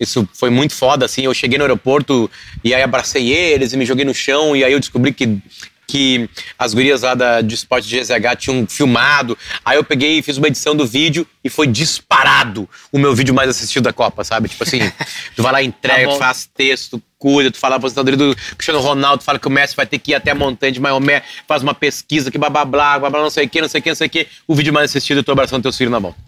Isso 0.00 0.26
foi 0.32 0.48
muito 0.48 0.74
foda, 0.74 1.04
assim. 1.04 1.22
Eu 1.22 1.34
cheguei 1.34 1.58
no 1.58 1.64
aeroporto 1.64 2.30
e 2.64 2.74
aí 2.74 2.82
abracei 2.82 3.30
eles 3.30 3.74
e 3.74 3.76
me 3.76 3.84
joguei 3.84 4.06
no 4.06 4.14
chão 4.14 4.56
e 4.56 4.64
aí 4.64 4.72
eu 4.72 4.80
descobri 4.80 5.12
que 5.12 5.38
que 5.86 6.28
as 6.58 6.74
gurias 6.74 7.02
lá 7.02 7.14
da, 7.14 7.40
de 7.40 7.54
esporte 7.54 7.88
de 7.88 8.00
GZH 8.00 8.36
tinham 8.38 8.66
filmado. 8.66 9.38
Aí 9.64 9.76
eu 9.76 9.84
peguei 9.84 10.18
e 10.18 10.22
fiz 10.22 10.36
uma 10.36 10.48
edição 10.48 10.74
do 10.74 10.86
vídeo 10.86 11.26
e 11.44 11.48
foi 11.48 11.66
disparado 11.66 12.68
o 12.90 12.98
meu 12.98 13.14
vídeo 13.14 13.34
mais 13.34 13.48
assistido 13.48 13.84
da 13.84 13.92
Copa, 13.92 14.24
sabe? 14.24 14.48
Tipo 14.48 14.64
assim, 14.64 14.80
tu 15.36 15.42
vai 15.42 15.52
lá, 15.52 15.62
entrega, 15.62 16.08
tá 16.08 16.14
tu 16.14 16.18
faz 16.18 16.48
texto, 16.52 17.00
cuida, 17.18 17.50
tu 17.50 17.58
fala 17.58 17.76
a 17.76 17.78
aposentadoria 17.78 18.16
do 18.16 18.36
Cristiano 18.56 18.80
Ronaldo, 18.80 19.22
fala 19.22 19.38
que 19.38 19.46
o 19.46 19.50
Messi 19.50 19.76
vai 19.76 19.86
ter 19.86 19.98
que 19.98 20.10
ir 20.10 20.14
até 20.14 20.32
a 20.32 20.34
montanha 20.34 20.72
de 20.72 20.80
Maomé, 20.80 21.22
faz 21.46 21.62
uma 21.62 21.74
pesquisa 21.74 22.30
que 22.30 22.38
blá 22.38 22.50
blá 22.50 22.64
blá, 22.64 22.98
blá, 22.98 23.10
blá 23.10 23.22
não 23.22 23.30
sei 23.30 23.46
o 23.46 23.48
que, 23.48 23.60
não 23.60 23.68
sei 23.68 23.80
o 23.80 23.82
que, 23.82 23.88
não 23.88 23.96
sei 23.96 24.06
o 24.06 24.10
que. 24.10 24.26
O 24.46 24.54
vídeo 24.54 24.72
mais 24.72 24.90
assistido 24.90 25.20
é 25.20 25.22
tu 25.22 25.32
abraçando 25.32 25.62
teus 25.62 25.76
filhos 25.76 25.92
na 25.92 25.98
volta. 25.98 26.18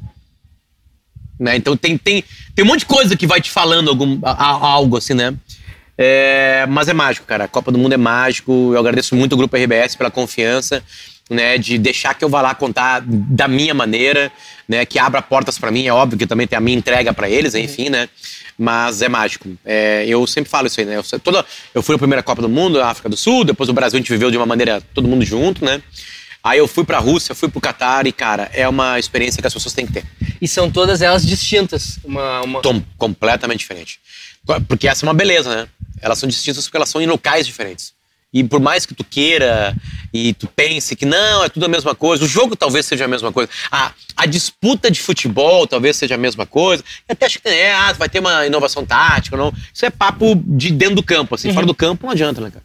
Né? 1.38 1.56
Então 1.56 1.76
tem, 1.76 1.96
tem, 1.96 2.24
tem 2.54 2.64
um 2.64 2.68
monte 2.68 2.80
de 2.80 2.86
coisa 2.86 3.16
que 3.16 3.26
vai 3.26 3.40
te 3.40 3.50
falando 3.50 3.88
algum, 3.88 4.18
a, 4.22 4.32
a, 4.32 4.66
algo 4.66 4.96
assim, 4.96 5.14
né? 5.14 5.34
É, 6.00 6.64
mas 6.68 6.86
é 6.86 6.94
mágico, 6.94 7.26
cara. 7.26 7.44
A 7.44 7.48
Copa 7.48 7.72
do 7.72 7.78
Mundo 7.78 7.92
é 7.92 7.96
mágico. 7.96 8.70
Eu 8.72 8.78
agradeço 8.78 9.16
muito 9.16 9.32
o 9.32 9.36
Grupo 9.36 9.56
RBS 9.56 9.96
pela 9.96 10.12
confiança, 10.12 10.82
né, 11.28 11.58
de 11.58 11.76
deixar 11.76 12.14
que 12.14 12.24
eu 12.24 12.28
vá 12.28 12.40
lá 12.40 12.54
contar 12.54 13.02
da 13.04 13.48
minha 13.48 13.74
maneira, 13.74 14.30
né, 14.68 14.86
que 14.86 14.98
abra 14.98 15.20
portas 15.20 15.58
para 15.58 15.72
mim. 15.72 15.88
É 15.88 15.92
óbvio 15.92 16.16
que 16.16 16.26
também 16.26 16.46
tem 16.46 16.56
a 16.56 16.60
minha 16.60 16.78
entrega 16.78 17.12
para 17.12 17.28
eles, 17.28 17.54
uhum. 17.54 17.60
enfim, 17.60 17.88
né. 17.88 18.08
Mas 18.56 19.02
é 19.02 19.08
mágico. 19.08 19.48
É, 19.64 20.04
eu 20.06 20.24
sempre 20.26 20.48
falo 20.48 20.68
isso 20.68 20.78
aí, 20.78 20.86
né. 20.86 20.96
Eu, 20.96 21.20
toda, 21.20 21.44
eu 21.74 21.82
fui 21.82 21.94
na 21.94 21.98
primeira 21.98 22.22
Copa 22.22 22.42
do 22.42 22.48
Mundo, 22.48 22.78
na 22.78 22.86
África 22.86 23.08
do 23.08 23.16
Sul. 23.16 23.44
Depois 23.44 23.68
o 23.68 23.72
Brasil 23.72 23.96
a 23.96 24.00
gente 24.00 24.10
viveu 24.10 24.30
de 24.30 24.36
uma 24.36 24.46
maneira 24.46 24.80
todo 24.94 25.08
mundo 25.08 25.24
junto, 25.24 25.64
né. 25.64 25.82
Aí 26.42 26.58
eu 26.58 26.68
fui 26.68 26.84
pra 26.84 26.98
Rússia, 26.98 27.34
fui 27.34 27.48
pro 27.48 27.60
Catar 27.60 28.06
e, 28.06 28.12
cara, 28.12 28.48
é 28.54 28.68
uma 28.68 28.98
experiência 28.98 29.40
que 29.40 29.46
as 29.46 29.52
pessoas 29.52 29.74
têm 29.74 29.86
que 29.86 29.92
ter. 29.92 30.04
E 30.40 30.46
são 30.46 30.70
todas 30.70 31.02
elas 31.02 31.26
distintas. 31.26 31.98
Uma, 32.04 32.42
uma... 32.42 32.62
Tom, 32.62 32.80
completamente 32.96 33.58
diferente. 33.60 34.00
Porque 34.66 34.88
essa 34.88 35.04
é 35.04 35.06
uma 35.06 35.14
beleza, 35.14 35.54
né? 35.54 35.68
Elas 36.00 36.18
são 36.18 36.28
distintas 36.28 36.64
porque 36.64 36.76
elas 36.76 36.88
são 36.88 37.00
em 37.00 37.06
locais 37.06 37.46
diferentes. 37.46 37.92
E 38.32 38.44
por 38.44 38.60
mais 38.60 38.84
que 38.84 38.94
tu 38.94 39.02
queira 39.02 39.74
e 40.12 40.34
tu 40.34 40.46
pense 40.48 40.94
que 40.94 41.06
não, 41.06 41.44
é 41.44 41.48
tudo 41.48 41.64
a 41.64 41.68
mesma 41.68 41.94
coisa, 41.94 42.24
o 42.24 42.28
jogo 42.28 42.54
talvez 42.54 42.84
seja 42.84 43.06
a 43.06 43.08
mesma 43.08 43.32
coisa, 43.32 43.50
a, 43.70 43.92
a 44.14 44.26
disputa 44.26 44.90
de 44.90 45.00
futebol 45.00 45.66
talvez 45.66 45.96
seja 45.96 46.14
a 46.14 46.18
mesma 46.18 46.44
coisa, 46.44 46.84
e 47.08 47.12
até 47.12 47.24
acho 47.24 47.40
que 47.40 47.48
é, 47.48 47.72
ah, 47.72 47.92
vai 47.94 48.08
ter 48.08 48.18
uma 48.18 48.46
inovação 48.46 48.84
tática, 48.84 49.36
não. 49.36 49.52
Isso 49.72 49.84
é 49.86 49.90
papo 49.90 50.34
de 50.46 50.70
dentro 50.70 50.96
do 50.96 51.02
campo, 51.02 51.34
assim, 51.34 51.48
uhum. 51.48 51.54
fora 51.54 51.66
do 51.66 51.74
campo 51.74 52.04
não 52.04 52.12
adianta, 52.12 52.40
né, 52.40 52.50
cara? 52.50 52.64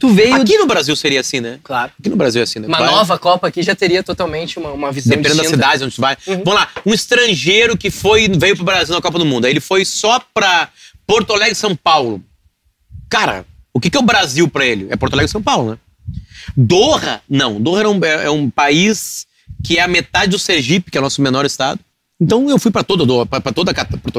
Tu 0.00 0.08
veio. 0.08 0.34
Aqui 0.34 0.58
no 0.58 0.66
Brasil 0.66 0.94
seria 0.96 1.20
assim, 1.20 1.40
né? 1.40 1.60
Claro. 1.62 1.92
Aqui 1.98 2.08
no 2.08 2.16
Brasil 2.16 2.40
é 2.40 2.44
assim, 2.44 2.58
né? 2.58 2.66
Uma 2.66 2.78
vai... 2.78 2.90
nova 2.90 3.16
Copa 3.16 3.46
aqui 3.46 3.62
já 3.62 3.76
teria 3.76 4.02
totalmente 4.02 4.58
uma, 4.58 4.72
uma 4.72 4.90
visão 4.90 5.10
Dependendo 5.10 5.40
distinta. 5.40 5.56
da 5.56 5.66
cidade 5.66 5.84
onde 5.84 5.94
tu 5.94 6.00
vai. 6.00 6.16
Uhum. 6.26 6.42
Vamos 6.44 6.54
lá, 6.54 6.68
um 6.84 6.92
estrangeiro 6.92 7.76
que 7.76 7.90
foi 7.90 8.28
veio 8.28 8.56
pro 8.56 8.64
Brasil 8.64 8.94
na 8.94 9.00
Copa 9.00 9.18
do 9.18 9.24
Mundo. 9.24 9.44
Aí 9.44 9.52
ele 9.52 9.60
foi 9.60 9.84
só 9.84 10.20
pra 10.34 10.68
Porto 11.06 11.32
Alegre 11.32 11.54
São 11.54 11.76
Paulo. 11.76 12.22
Cara, 13.08 13.46
o 13.72 13.80
que, 13.80 13.90
que 13.90 13.96
é 13.96 14.00
o 14.00 14.04
Brasil 14.04 14.48
para 14.48 14.64
ele? 14.66 14.86
É 14.90 14.96
Porto 14.96 15.14
Alegre 15.14 15.30
São 15.30 15.42
Paulo, 15.42 15.72
né? 15.72 15.78
Doha, 16.56 17.20
não. 17.28 17.60
Doha 17.60 17.82
é 17.82 17.88
um, 17.88 18.04
é 18.04 18.30
um 18.30 18.50
país 18.50 19.26
que 19.64 19.78
é 19.78 19.82
a 19.82 19.88
metade 19.88 20.30
do 20.30 20.38
Sergipe, 20.38 20.90
que 20.90 20.98
é 20.98 21.00
o 21.00 21.04
nosso 21.04 21.22
menor 21.22 21.44
estado. 21.44 21.80
Então 22.18 22.48
eu 22.48 22.58
fui 22.58 22.70
para 22.70 22.82
toda 22.82 23.04
Doha, 23.04 23.26
para 23.26 23.52
toda 23.52 23.74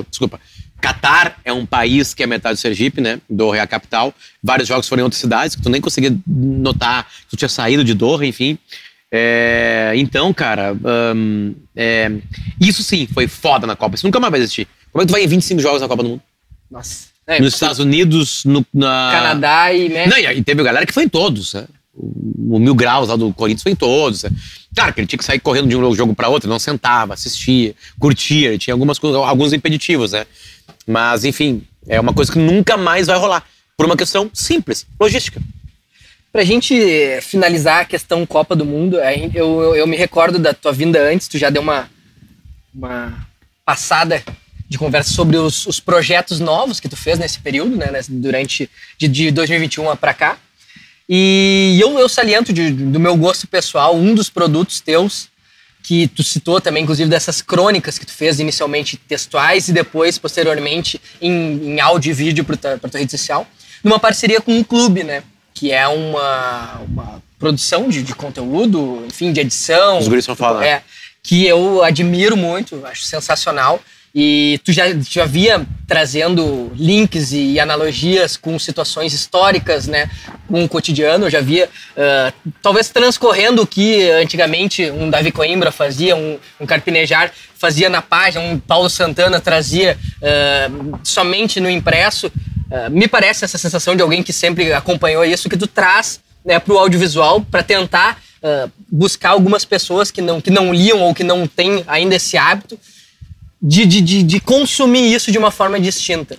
desculpa. 0.10 0.40
Catar 0.80 1.40
é 1.44 1.52
um 1.52 1.66
país 1.66 2.14
que 2.14 2.22
é 2.22 2.28
metade 2.28 2.56
do 2.56 2.62
Sergipe, 2.62 3.02
né? 3.02 3.20
Doha 3.28 3.58
é 3.58 3.60
a 3.60 3.68
capital. 3.68 4.14
Vários 4.44 4.68
jogos 4.68 4.88
foram 4.88 5.02
em 5.02 5.04
outras 5.04 5.20
cidades 5.20 5.56
que 5.56 5.62
tu 5.62 5.70
nem 5.70 5.82
conseguia 5.82 6.16
notar 6.26 7.06
que 7.06 7.32
tu 7.32 7.38
tinha 7.38 7.50
saído 7.50 7.84
de 7.84 7.96
Doha, 7.96 8.26
enfim. 8.26 8.58
É, 9.12 9.94
então, 9.96 10.34
cara, 10.34 10.76
é, 11.76 12.12
isso 12.62 12.84
sim 12.84 13.08
foi 13.08 13.28
foda 13.28 13.66
na 13.66 13.76
Copa. 13.76 13.96
Isso 13.96 14.06
nunca 14.06 14.20
mais 14.20 14.32
vai 14.32 14.40
existir. 14.40 14.68
Como 14.92 15.02
é 15.02 15.06
que 15.06 15.12
tu 15.12 15.14
vai 15.14 15.24
em 15.24 15.28
25 15.28 15.60
jogos 15.60 15.82
na 15.82 15.88
Copa 15.88 16.04
do 16.04 16.10
Mundo? 16.10 16.22
Nossa. 16.70 17.08
É, 17.26 17.42
nos 17.42 17.54
Estados 17.54 17.80
Unidos, 17.80 18.46
no, 18.46 18.66
na... 18.74 19.10
Canadá 19.12 19.74
e 19.74 19.90
México. 19.90 20.10
Não, 20.10 20.32
e 20.32 20.44
teve 20.44 20.64
galera 20.64 20.86
que 20.86 20.94
foi 20.94 21.04
em 21.04 21.10
todos. 21.10 21.54
Né? 21.54 21.66
O, 21.94 22.58
Mil 22.58 22.74
Graus 22.74 23.10
lá 23.10 23.18
do 23.18 23.34
Corinthians 23.34 23.64
foi 23.64 23.74
em 23.74 23.76
todos. 23.76 24.24
Né? 24.24 24.30
Claro 24.74 24.94
que 24.94 25.02
ele 25.02 25.08
tinha 25.08 25.18
que 25.18 25.26
sair 25.26 25.40
correndo 25.40 25.68
de 25.68 25.76
um 25.76 25.94
jogo 25.94 26.16
para 26.16 26.30
outro, 26.30 26.50
não 26.50 26.60
sentava, 26.60 27.16
assistia, 27.16 27.76
curtia, 28.00 28.58
tinha 28.58 28.74
algumas 28.74 28.98
alguns 29.04 29.52
impeditivos, 29.52 30.14
né? 30.14 30.26
Mas, 30.86 31.26
enfim, 31.26 31.64
é 31.88 32.00
uma 32.00 32.14
coisa 32.14 32.32
que 32.32 32.40
nunca 32.40 32.78
mais 32.78 33.08
vai 33.08 33.18
rolar. 33.18 33.44
Por 33.76 33.86
uma 33.86 33.98
questão 33.98 34.30
simples, 34.34 34.86
logística. 35.00 35.42
Pra 36.32 36.44
gente 36.44 36.76
finalizar 37.22 37.82
a 37.82 37.86
questão 37.86 38.26
Copa 38.26 38.56
do 38.56 38.66
Mundo, 38.66 38.98
eu, 38.98 39.62
eu, 39.62 39.76
eu 39.76 39.88
me 39.88 39.98
recordo 39.98 40.40
da 40.40 40.54
tua 40.54 40.72
vinda 40.72 41.02
antes, 41.02 41.28
tu 41.28 41.38
já 41.38 41.50
deu 41.50 41.62
uma, 41.62 41.90
uma 42.74 43.28
passada 43.66 44.24
de 44.70 44.78
conversa 44.78 45.14
sobre 45.14 45.38
os, 45.38 45.66
os, 45.66 45.80
projetos 45.80 46.40
novos 46.40 46.80
que 46.80 46.90
tu 46.90 46.98
fez 46.98 47.18
nesse 47.18 47.40
período, 47.40 47.76
né, 47.78 47.88
durante 48.10 48.70
de, 48.98 49.08
de 49.08 49.32
2021 49.32 49.96
para 49.96 50.14
cá. 50.14 50.38
E 51.08 51.78
eu, 51.82 51.98
eu 51.98 52.10
saliento 52.10 52.52
de, 52.52 52.72
do 52.72 53.00
meu 53.00 53.16
gosto 53.16 53.48
pessoal 53.48 53.96
um 53.96 54.14
dos 54.14 54.30
produtos 54.30 54.82
teus 54.82 55.30
que 55.82 56.06
tu 56.10 56.22
citou 56.22 56.60
também, 56.60 56.84
inclusive 56.84 57.10
dessas 57.10 57.42
crônicas 57.42 57.98
que 57.98 58.06
tu 58.06 58.12
fez 58.12 58.42
inicialmente 58.42 58.98
textuais 58.98 59.70
e 59.70 59.72
depois, 59.72 60.18
posteriormente, 60.18 61.00
em, 61.22 61.76
em 61.76 61.80
áudio 61.80 62.10
e 62.10 62.14
vídeo 62.14 62.44
para 62.44 62.58
tua, 62.58 62.78
tua 62.78 63.00
rede 63.00 63.12
social, 63.12 63.48
numa 63.82 63.98
parceria 63.98 64.42
com 64.42 64.52
um 64.52 64.66
clube, 64.66 65.06
né? 65.06 65.24
Que 65.54 65.72
é 65.72 65.88
uma, 65.88 66.82
uma 66.82 67.24
produção 67.40 67.88
de, 67.88 68.04
de 68.04 68.14
conteúdo, 68.14 69.06
enfim, 69.08 69.32
de 69.32 69.40
edição. 69.40 70.00
Os 70.00 70.10
guris 70.10 70.26
vão 70.26 70.36
falar. 70.36 70.66
É, 70.66 70.84
que 71.24 71.46
eu 71.46 71.82
admiro 71.82 72.36
muito, 72.36 72.86
acho 72.86 73.04
sensacional. 73.04 73.82
E 74.20 74.60
tu 74.64 74.72
já, 74.72 74.86
já 75.08 75.26
via 75.26 75.64
trazendo 75.86 76.72
links 76.76 77.32
e 77.32 77.60
analogias 77.60 78.36
com 78.36 78.58
situações 78.58 79.14
históricas, 79.14 79.86
né, 79.86 80.10
com 80.48 80.64
o 80.64 80.68
cotidiano. 80.68 81.30
Já 81.30 81.40
via, 81.40 81.70
uh, 81.96 82.52
talvez 82.60 82.90
transcorrendo 82.90 83.62
o 83.62 83.68
que 83.68 84.10
antigamente 84.10 84.90
um 84.90 85.08
Davi 85.08 85.32
Coimbra 85.32 85.72
fazia, 85.72 86.16
um, 86.16 86.40
um 86.60 86.66
Carpinejar 86.66 87.32
fazia 87.60 87.92
na 87.92 88.02
página, 88.02 88.44
um 88.44 88.58
Paulo 88.58 88.90
Santana 88.90 89.40
trazia 89.40 89.96
uh, 90.18 91.00
somente 91.04 91.60
no 91.60 91.70
impresso. 91.70 92.26
Uh, 92.26 92.90
me 92.90 93.08
parece 93.08 93.46
essa 93.46 93.60
sensação 93.60 93.96
de 93.96 94.02
alguém 94.02 94.24
que 94.24 94.34
sempre 94.34 94.74
acompanhou 94.74 95.24
isso, 95.24 95.48
que 95.48 95.58
tu 95.58 95.68
traz 95.68 96.20
né, 96.44 96.58
para 96.58 96.74
o 96.74 96.80
audiovisual 96.80 97.42
para 97.42 97.62
tentar 97.62 98.20
buscar 98.90 99.32
algumas 99.32 99.66
pessoas 99.66 100.10
que 100.10 100.22
não, 100.22 100.40
que 100.40 100.52
não 100.52 100.72
liam 100.74 101.02
ou 101.02 101.14
que 101.14 101.24
não 101.24 101.48
têm 101.48 101.84
ainda 101.88 102.16
esse 102.16 102.38
hábito 102.38 102.80
de, 103.62 103.86
de, 103.86 104.02
de, 104.02 104.24
de 104.24 104.40
consumir 104.40 105.14
isso 105.14 105.32
de 105.32 105.38
uma 105.38 105.52
forma 105.52 105.80
distinta. 105.80 106.38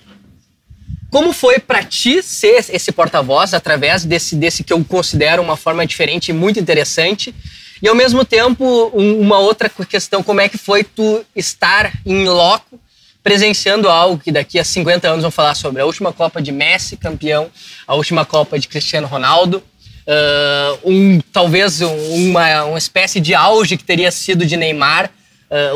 Como 1.11 1.33
foi 1.33 1.59
para 1.59 1.83
ti 1.83 2.22
ser 2.22 2.66
esse 2.68 2.92
porta-voz 2.92 3.54
através 3.54 4.04
desse, 4.04 4.37
desse 4.37 4.62
que 4.62 4.72
eu 4.72 4.85
considero 4.85 5.42
uma 5.42 5.57
forma 5.57 5.87
diferente 5.87 6.28
e 6.28 6.35
muito 6.35 6.61
interessante? 6.61 7.35
E 7.83 7.88
ao 7.88 7.94
mesmo 7.94 8.24
tempo, 8.24 8.90
um, 8.94 9.20
uma 9.20 9.38
outra 9.38 9.70
questão, 9.70 10.22
como 10.22 10.40
é 10.40 10.48
que 10.48 10.59
foi 10.59 10.85
tu 10.85 11.24
estar 11.35 11.92
em 12.04 12.28
loco 12.28 12.78
presenciando 13.22 13.88
algo 13.88 14.22
que 14.22 14.33
daqui 14.33 14.59
a 14.59 14.64
50 14.64 15.09
anos 15.09 15.22
vão 15.22 15.31
falar 15.31 15.54
sobre 15.54 15.83
a 15.83 15.87
última 15.87 16.12
Copa 16.12 16.40
de 16.40 16.50
Messi, 16.50 16.96
campeão, 16.96 17.50
a 17.87 17.94
última 17.94 18.24
Copa 18.24 18.59
de 18.59 18.68
Cristiano 18.68 19.07
Ronaldo, 19.07 19.62
uh, 20.07 20.90
um, 20.90 21.20
talvez 21.33 21.81
uma, 21.81 22.64
uma 22.64 22.78
espécie 22.78 23.20
de 23.20 23.35
auge 23.35 23.76
que 23.76 23.85
teria 23.85 24.11
sido 24.11 24.46
de 24.46 24.57
Neymar, 24.57 25.11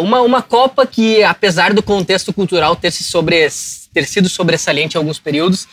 uma, 0.01 0.21
uma 0.21 0.43
Copa 0.43 0.87
que, 0.87 1.23
apesar 1.23 1.73
do 1.73 1.83
contexto 1.83 2.33
cultural 2.33 2.77
ter, 2.77 2.91
se 2.91 3.03
sobre, 3.03 3.49
ter 3.93 4.07
sido 4.07 4.29
sobressaliente 4.29 4.97
em 4.97 4.99
alguns 4.99 5.19
períodos, 5.19 5.67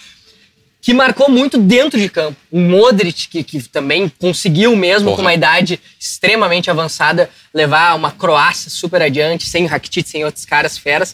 que 0.82 0.94
marcou 0.94 1.30
muito 1.30 1.58
dentro 1.58 2.00
de 2.00 2.10
campo. 2.10 2.38
O 2.50 2.60
Modric, 2.60 3.28
que, 3.28 3.44
que 3.44 3.62
também 3.64 4.10
conseguiu 4.18 4.76
mesmo, 4.76 5.10
Porra. 5.10 5.18
com 5.18 5.22
uma 5.24 5.34
idade 5.34 5.80
extremamente 6.00 6.72
avançada, 6.72 7.30
levar 7.54 7.96
uma 7.96 8.12
Croácia 8.12 8.70
super 8.70 9.02
adiante, 9.02 9.48
sem 9.48 9.66
Rakitic, 9.66 10.08
sem 10.08 10.24
outros 10.24 10.46
caras 10.46 10.78
feras. 10.78 11.12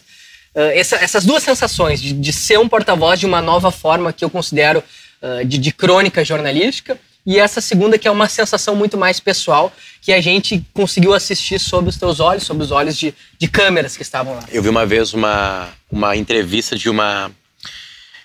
Uh, 0.54 0.72
essa, 0.72 0.96
essas 0.96 1.24
duas 1.24 1.42
sensações 1.42 2.00
de, 2.00 2.12
de 2.12 2.32
ser 2.32 2.58
um 2.58 2.68
porta-voz 2.68 3.18
de 3.18 3.26
uma 3.26 3.42
nova 3.42 3.70
forma 3.70 4.12
que 4.12 4.24
eu 4.24 4.30
considero 4.30 4.82
uh, 5.20 5.44
de, 5.44 5.58
de 5.58 5.72
crônica 5.72 6.24
jornalística 6.24 6.98
e 7.26 7.38
essa 7.40 7.60
segunda 7.60 7.98
que 7.98 8.06
é 8.06 8.10
uma 8.10 8.28
sensação 8.28 8.76
muito 8.76 8.96
mais 8.96 9.18
pessoal 9.18 9.72
que 10.00 10.12
a 10.12 10.20
gente 10.20 10.64
conseguiu 10.72 11.12
assistir 11.12 11.58
sob 11.58 11.88
os 11.88 11.96
teus 11.96 12.20
olhos, 12.20 12.44
sob 12.44 12.62
os 12.62 12.70
olhos 12.70 12.96
de, 12.96 13.12
de 13.36 13.48
câmeras 13.48 13.96
que 13.96 14.02
estavam 14.02 14.34
lá. 14.34 14.44
Eu 14.52 14.62
vi 14.62 14.68
uma 14.68 14.86
vez 14.86 15.12
uma, 15.12 15.68
uma 15.90 16.16
entrevista 16.16 16.76
de 16.76 16.88
uma 16.88 17.32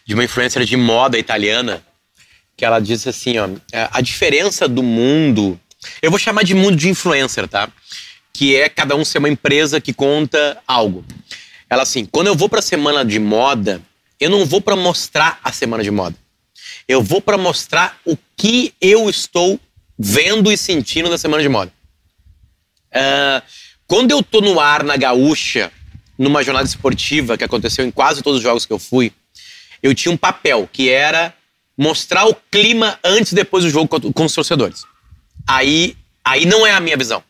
de 0.06 0.14
uma 0.14 0.24
influencer 0.24 0.64
de 0.66 0.78
moda 0.78 1.18
italiana 1.18 1.84
que 2.56 2.66
ela 2.66 2.80
disse 2.80 3.10
assim, 3.10 3.38
ó, 3.40 3.50
é, 3.72 3.90
a 3.92 4.02
diferença 4.02 4.68
do 4.68 4.84
mundo, 4.84 5.60
eu 6.02 6.12
vou 6.12 6.20
chamar 6.20 6.44
de 6.44 6.54
mundo 6.54 6.76
de 6.76 6.90
influencer, 6.90 7.48
tá? 7.48 7.70
Que 8.32 8.56
é 8.56 8.70
cada 8.70 8.96
um 8.96 9.04
ser 9.04 9.18
uma 9.18 9.30
empresa 9.30 9.82
que 9.82 9.94
conta 9.94 10.62
algo. 10.68 11.04
Ela 11.70 11.84
assim, 11.84 12.06
quando 12.06 12.28
eu 12.28 12.36
vou 12.36 12.50
para 12.50 12.62
semana 12.62 13.04
de 13.04 13.20
moda, 13.20 13.82
eu 14.20 14.30
não 14.30 14.46
vou 14.46 14.62
para 14.62 14.76
mostrar 14.76 15.40
a 15.44 15.52
semana 15.52 15.84
de 15.84 15.90
moda. 15.90 16.16
Eu 16.92 17.02
vou 17.02 17.22
para 17.22 17.38
mostrar 17.38 17.98
o 18.04 18.18
que 18.36 18.74
eu 18.82 19.10
estou 19.10 19.58
vendo 19.98 20.52
e 20.52 20.58
sentindo 20.58 21.10
na 21.10 21.18
semana 21.18 21.42
de 21.42 21.48
moda. 21.48 21.72
Uh, 22.92 23.42
quando 23.88 24.12
eu 24.12 24.22
tô 24.22 24.42
no 24.42 24.60
ar 24.60 24.84
na 24.84 24.98
Gaúcha, 24.98 25.72
numa 26.18 26.44
jornada 26.44 26.68
esportiva 26.68 27.38
que 27.38 27.46
aconteceu 27.46 27.86
em 27.86 27.92
quase 27.92 28.22
todos 28.22 28.40
os 28.40 28.44
jogos 28.44 28.66
que 28.66 28.74
eu 28.74 28.78
fui, 28.78 29.14
eu 29.82 29.96
tinha 29.96 30.12
um 30.12 30.18
papel 30.18 30.70
que 30.70 30.90
era 30.90 31.34
mostrar 31.78 32.26
o 32.26 32.36
clima 32.52 33.00
antes 33.06 33.32
e 33.32 33.36
depois 33.36 33.64
do 33.64 33.70
jogo 33.70 33.88
com 34.12 34.26
os 34.26 34.34
torcedores. 34.34 34.84
Aí, 35.48 35.96
aí 36.26 36.46
não 36.46 36.68
é 36.68 36.74
a 36.74 36.82
minha 36.82 36.98
visão. 36.98 37.24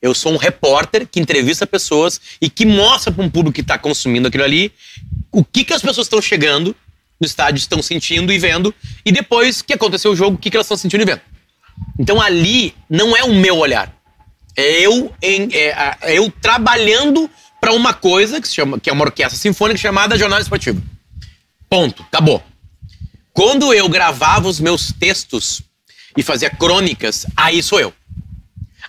Eu 0.00 0.14
sou 0.14 0.32
um 0.32 0.38
repórter 0.38 1.06
que 1.06 1.20
entrevista 1.20 1.66
pessoas 1.66 2.18
e 2.40 2.48
que 2.48 2.64
mostra 2.64 3.12
para 3.12 3.22
um 3.22 3.28
público 3.28 3.54
que 3.54 3.60
está 3.60 3.76
consumindo 3.76 4.28
aquilo 4.28 4.44
ali 4.44 4.72
o 5.30 5.44
que, 5.44 5.62
que 5.62 5.74
as 5.74 5.82
pessoas 5.82 6.06
estão 6.06 6.22
chegando 6.22 6.74
no 7.22 7.26
estádio 7.26 7.60
estão 7.60 7.80
sentindo 7.80 8.32
e 8.32 8.38
vendo, 8.38 8.74
e 9.06 9.12
depois 9.12 9.62
que 9.62 9.72
aconteceu 9.72 10.10
o 10.10 10.16
jogo, 10.16 10.36
o 10.36 10.38
que, 10.38 10.50
que 10.50 10.56
elas 10.56 10.66
estão 10.66 10.76
sentindo 10.76 11.02
e 11.02 11.06
vendo. 11.06 11.20
Então 11.98 12.20
ali 12.20 12.74
não 12.90 13.16
é 13.16 13.22
o 13.22 13.32
meu 13.32 13.56
olhar. 13.56 13.94
É 14.56 14.80
eu, 14.80 15.14
em, 15.22 15.48
é, 15.52 15.96
é 16.02 16.18
eu 16.18 16.30
trabalhando 16.42 17.30
para 17.60 17.72
uma 17.72 17.94
coisa 17.94 18.40
que, 18.40 18.48
se 18.48 18.54
chama, 18.56 18.78
que 18.78 18.90
é 18.90 18.92
uma 18.92 19.04
orquestra 19.04 19.38
sinfônica 19.38 19.78
chamada 19.78 20.18
Jornal 20.18 20.40
Esportivo. 20.40 20.82
Ponto. 21.70 22.02
Acabou. 22.02 22.42
Quando 23.32 23.72
eu 23.72 23.88
gravava 23.88 24.48
os 24.48 24.60
meus 24.60 24.92
textos 24.92 25.62
e 26.16 26.22
fazia 26.22 26.50
crônicas, 26.50 27.24
aí 27.36 27.62
sou 27.62 27.80
eu. 27.80 27.94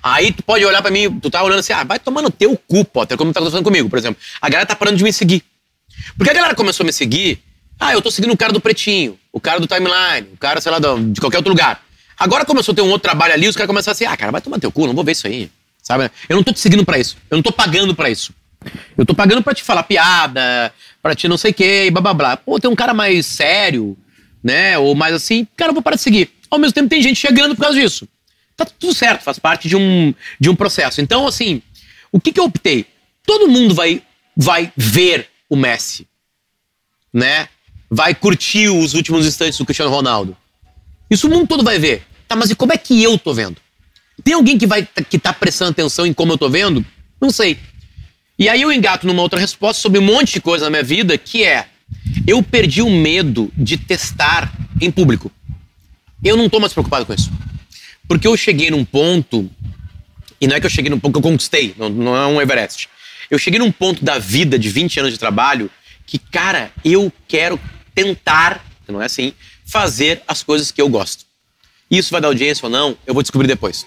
Aí 0.01 0.33
tu 0.33 0.43
pode 0.43 0.65
olhar 0.65 0.81
para 0.81 0.91
mim, 0.91 1.19
tu 1.19 1.29
tá 1.29 1.41
olhando 1.41 1.59
assim, 1.59 1.71
ah, 1.71 1.83
vai 1.83 1.99
tomando 1.99 2.29
teu 2.29 2.57
cu, 2.67 2.83
Potter, 2.83 3.15
como 3.15 3.31
tá 3.31 3.39
acontecendo 3.39 3.63
comigo, 3.63 3.89
por 3.89 3.97
exemplo. 3.97 4.21
A 4.41 4.49
galera 4.49 4.65
tá 4.65 4.75
parando 4.75 4.97
de 4.97 5.03
me 5.03 5.13
seguir. 5.13 5.43
Porque 6.17 6.31
a 6.31 6.33
galera 6.33 6.55
começou 6.55 6.83
a 6.83 6.87
me 6.87 6.91
seguir 6.91 7.41
ah, 7.79 7.93
eu 7.93 8.01
tô 8.01 8.09
seguindo 8.11 8.31
o 8.33 8.37
cara 8.37 8.51
do 8.53 8.61
Pretinho, 8.61 9.19
o 9.31 9.39
cara 9.39 9.59
do 9.59 9.67
Timeline, 9.67 10.29
o 10.33 10.37
cara, 10.37 10.61
sei 10.61 10.71
lá, 10.71 10.79
de 10.79 11.19
qualquer 11.19 11.37
outro 11.37 11.51
lugar. 11.51 11.83
Agora 12.17 12.45
começou 12.45 12.71
a 12.71 12.75
ter 12.75 12.81
um 12.81 12.89
outro 12.89 13.03
trabalho 13.03 13.33
ali, 13.33 13.47
os 13.47 13.55
caras 13.55 13.67
começaram 13.67 13.93
assim, 13.93 14.05
ah, 14.05 14.15
cara, 14.15 14.31
vai 14.31 14.41
tomar 14.41 14.59
teu 14.59 14.71
cu, 14.71 14.87
não 14.87 14.93
vou 14.93 15.03
ver 15.03 15.13
isso 15.13 15.27
aí. 15.27 15.49
Sabe? 15.81 16.09
Eu 16.29 16.37
não 16.37 16.43
tô 16.43 16.53
te 16.53 16.59
seguindo 16.59 16.85
para 16.85 16.97
isso. 16.97 17.17
Eu 17.29 17.35
não 17.35 17.43
tô 17.43 17.51
pagando 17.51 17.93
para 17.93 18.09
isso. 18.09 18.33
Eu 18.97 19.05
tô 19.05 19.13
pagando 19.13 19.43
para 19.43 19.53
te 19.53 19.61
falar 19.61 19.83
piada, 19.83 20.73
para 21.01 21.13
te 21.13 21.27
não 21.27 21.37
sei 21.37 21.51
o 21.51 21.53
quê, 21.53 21.89
blá 21.91 22.01
blá 22.01 22.13
blá. 22.13 22.37
Pô, 22.37 22.57
tem 22.59 22.71
um 22.71 22.75
cara 22.75 22.93
mais 22.93 23.25
sério, 23.25 23.97
né? 24.41 24.77
Ou 24.77 24.95
mais 24.95 25.13
assim, 25.13 25.45
cara, 25.57 25.71
eu 25.71 25.73
vou 25.73 25.83
parar 25.83 25.97
de 25.97 26.01
seguir. 26.01 26.31
Ao 26.49 26.57
mesmo 26.57 26.73
tempo 26.73 26.87
tem 26.87 27.01
gente 27.01 27.17
chegando 27.17 27.55
por 27.55 27.63
causa 27.63 27.77
disso. 27.77 28.07
Tá 28.55 28.65
tudo 28.65 28.93
certo, 28.93 29.23
faz 29.23 29.39
parte 29.39 29.67
de 29.67 29.75
um, 29.75 30.13
de 30.39 30.49
um 30.49 30.55
processo. 30.55 31.01
Então, 31.01 31.27
assim, 31.27 31.61
o 32.11 32.19
que, 32.19 32.31
que 32.31 32.39
eu 32.39 32.45
optei? 32.45 32.85
Todo 33.25 33.49
mundo 33.49 33.73
vai, 33.73 34.01
vai 34.37 34.71
ver 34.77 35.27
o 35.49 35.55
Messi, 35.55 36.07
né? 37.11 37.49
Vai 37.89 38.13
curtir 38.15 38.69
os 38.69 38.93
últimos 38.93 39.25
instantes 39.25 39.57
do 39.57 39.65
Cristiano 39.65 39.91
Ronaldo. 39.91 40.35
Isso 41.09 41.27
o 41.27 41.29
mundo 41.29 41.47
todo 41.47 41.63
vai 41.63 41.77
ver. 41.77 42.03
Tá, 42.27 42.35
mas 42.35 42.49
e 42.49 42.55
como 42.55 42.73
é 42.73 42.77
que 42.77 43.01
eu 43.03 43.17
tô 43.17 43.33
vendo? 43.33 43.57
Tem 44.23 44.33
alguém 44.33 44.57
que 44.57 44.65
vai 44.65 44.87
que 45.09 45.19
tá 45.19 45.33
prestando 45.33 45.71
atenção 45.71 46.05
em 46.05 46.13
como 46.13 46.33
eu 46.33 46.37
tô 46.37 46.49
vendo? 46.49 46.85
Não 47.21 47.29
sei. 47.29 47.57
E 48.37 48.49
aí 48.49 48.61
eu 48.61 48.71
engato 48.71 49.05
numa 49.05 49.21
outra 49.21 49.39
resposta 49.39 49.81
sobre 49.81 49.99
um 49.99 50.03
monte 50.03 50.33
de 50.33 50.41
coisa 50.41 50.65
na 50.65 50.71
minha 50.71 50.83
vida, 50.83 51.17
que 51.17 51.43
é 51.43 51.67
eu 52.25 52.41
perdi 52.41 52.81
o 52.81 52.89
medo 52.89 53.51
de 53.55 53.77
testar 53.77 54.51
em 54.81 54.89
público. 54.89 55.31
Eu 56.23 56.37
não 56.37 56.49
tô 56.49 56.59
mais 56.59 56.73
preocupado 56.73 57.05
com 57.05 57.13
isso. 57.13 57.31
Porque 58.07 58.27
eu 58.27 58.35
cheguei 58.35 58.71
num 58.71 58.83
ponto, 58.83 59.49
e 60.39 60.47
não 60.47 60.55
é 60.55 60.59
que 60.59 60.65
eu 60.65 60.69
cheguei 60.69 60.89
num 60.89 60.99
ponto 60.99 61.13
que 61.13 61.17
eu 61.19 61.31
conquistei, 61.31 61.73
não, 61.77 61.89
não 61.89 62.15
é 62.15 62.27
um 62.27 62.41
Everest. 62.41 62.89
Eu 63.29 63.37
cheguei 63.37 63.59
num 63.59 63.71
ponto 63.71 64.03
da 64.03 64.19
vida 64.19 64.57
de 64.57 64.69
20 64.69 64.99
anos 64.99 65.13
de 65.13 65.19
trabalho 65.19 65.69
que, 66.05 66.17
cara, 66.17 66.71
eu 66.83 67.11
quero 67.27 67.59
tentar, 67.93 68.63
não 68.87 69.01
é 69.01 69.05
assim, 69.05 69.33
fazer 69.65 70.21
as 70.27 70.43
coisas 70.43 70.71
que 70.71 70.81
eu 70.81 70.89
gosto. 70.89 71.25
Isso 71.89 72.11
vai 72.11 72.21
dar 72.21 72.27
audiência 72.27 72.65
ou 72.65 72.71
não, 72.71 72.97
eu 73.05 73.13
vou 73.13 73.23
descobrir 73.23 73.47
depois. 73.47 73.85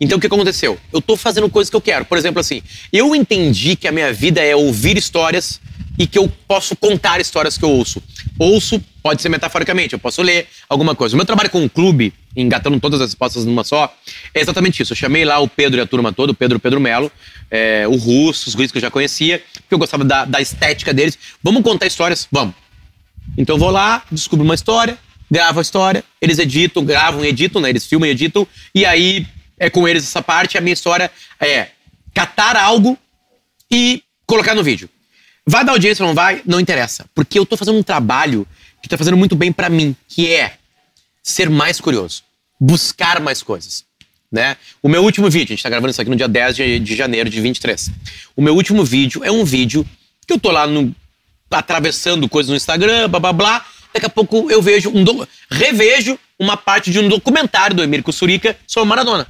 Então 0.00 0.18
o 0.18 0.20
que 0.20 0.26
aconteceu? 0.26 0.78
Eu 0.92 0.98
estou 0.98 1.16
fazendo 1.16 1.48
coisas 1.48 1.70
que 1.70 1.76
eu 1.76 1.80
quero. 1.80 2.04
Por 2.04 2.18
exemplo, 2.18 2.40
assim, 2.40 2.62
eu 2.92 3.14
entendi 3.14 3.76
que 3.76 3.88
a 3.88 3.92
minha 3.92 4.12
vida 4.12 4.42
é 4.42 4.54
ouvir 4.54 4.96
histórias 4.96 5.60
e 5.98 6.06
que 6.06 6.18
eu 6.18 6.30
posso 6.46 6.76
contar 6.76 7.20
histórias 7.20 7.56
que 7.56 7.64
eu 7.64 7.70
ouço. 7.70 8.02
Ouço 8.38 8.82
pode 9.02 9.22
ser 9.22 9.28
metaforicamente, 9.28 9.94
eu 9.94 9.98
posso 9.98 10.20
ler 10.20 10.46
alguma 10.68 10.94
coisa. 10.94 11.14
O 11.14 11.16
meu 11.16 11.24
trabalho 11.24 11.48
com 11.48 11.62
um 11.62 11.68
clube, 11.68 12.12
engatando 12.36 12.78
todas 12.78 13.00
as 13.00 13.10
respostas 13.10 13.44
numa 13.44 13.64
só, 13.64 13.94
é 14.34 14.40
exatamente 14.40 14.82
isso. 14.82 14.92
Eu 14.92 14.96
chamei 14.96 15.24
lá 15.24 15.38
o 15.38 15.48
Pedro 15.48 15.78
e 15.78 15.82
a 15.82 15.86
turma 15.86 16.12
toda, 16.12 16.32
o 16.32 16.34
Pedro 16.34 16.58
Pedro 16.58 16.80
Melo, 16.80 17.10
é, 17.50 17.86
o 17.86 17.96
Russo, 17.96 18.48
os 18.48 18.54
guris 18.54 18.70
que 18.70 18.78
eu 18.78 18.82
já 18.82 18.90
conhecia, 18.90 19.42
porque 19.54 19.74
eu 19.74 19.78
gostava 19.78 20.04
da, 20.04 20.24
da 20.24 20.40
estética 20.40 20.92
deles. 20.92 21.18
Vamos 21.42 21.62
contar 21.62 21.86
histórias? 21.86 22.26
Vamos. 22.30 22.54
Então 23.36 23.56
eu 23.56 23.60
vou 23.60 23.70
lá, 23.70 24.02
descubro 24.10 24.44
uma 24.44 24.54
história, 24.54 24.98
gravo 25.30 25.58
a 25.58 25.62
história, 25.62 26.04
eles 26.20 26.38
editam, 26.38 26.84
gravam 26.84 27.24
e 27.24 27.28
editam, 27.28 27.60
né? 27.60 27.68
Eles 27.68 27.86
filmam 27.86 28.08
e 28.08 28.12
editam, 28.12 28.46
e 28.74 28.84
aí 28.84 29.26
é 29.58 29.68
com 29.70 29.86
eles 29.86 30.04
essa 30.04 30.22
parte. 30.22 30.56
A 30.56 30.60
minha 30.60 30.74
história 30.74 31.10
é 31.40 31.68
catar 32.14 32.56
algo 32.56 32.98
e 33.70 34.02
colocar 34.26 34.54
no 34.54 34.62
vídeo. 34.62 34.88
Vai 35.46 35.64
dar 35.64 35.72
audiência 35.72 36.02
ou 36.02 36.08
não 36.08 36.14
vai? 36.14 36.42
Não 36.44 36.58
interessa. 36.58 37.06
Porque 37.14 37.38
eu 37.38 37.46
tô 37.46 37.56
fazendo 37.56 37.78
um 37.78 37.82
trabalho 37.82 38.46
que 38.82 38.88
tá 38.88 38.98
fazendo 38.98 39.16
muito 39.16 39.36
bem 39.36 39.52
para 39.52 39.68
mim, 39.68 39.94
que 40.08 40.32
é 40.32 40.54
ser 41.22 41.50
mais 41.50 41.80
curioso, 41.80 42.22
buscar 42.60 43.20
mais 43.20 43.42
coisas. 43.42 43.84
Né? 44.30 44.56
O 44.82 44.88
meu 44.88 45.02
último 45.02 45.30
vídeo, 45.30 45.52
a 45.52 45.56
gente 45.56 45.62
tá 45.62 45.68
gravando 45.68 45.90
isso 45.90 46.00
aqui 46.00 46.10
no 46.10 46.16
dia 46.16 46.28
10 46.28 46.56
de, 46.56 46.78
de 46.80 46.96
janeiro 46.96 47.30
de 47.30 47.40
23. 47.40 47.90
O 48.34 48.42
meu 48.42 48.54
último 48.54 48.84
vídeo 48.84 49.24
é 49.24 49.30
um 49.30 49.44
vídeo 49.44 49.86
que 50.26 50.32
eu 50.32 50.38
tô 50.38 50.50
lá 50.50 50.66
no, 50.66 50.94
atravessando 51.50 52.28
coisas 52.28 52.50
no 52.50 52.56
Instagram, 52.56 53.08
blá 53.08 53.20
blá 53.20 53.32
blá. 53.32 53.66
Daqui 53.92 54.06
a 54.06 54.10
pouco 54.10 54.50
eu 54.50 54.60
vejo 54.60 54.90
um 54.90 55.02
do, 55.02 55.26
revejo 55.50 56.18
uma 56.38 56.56
parte 56.56 56.90
de 56.90 56.98
um 56.98 57.08
documentário 57.08 57.74
do 57.74 57.82
Emir 57.82 58.02
Kussurica 58.02 58.56
sobre 58.66 58.88
Maradona. 58.88 59.26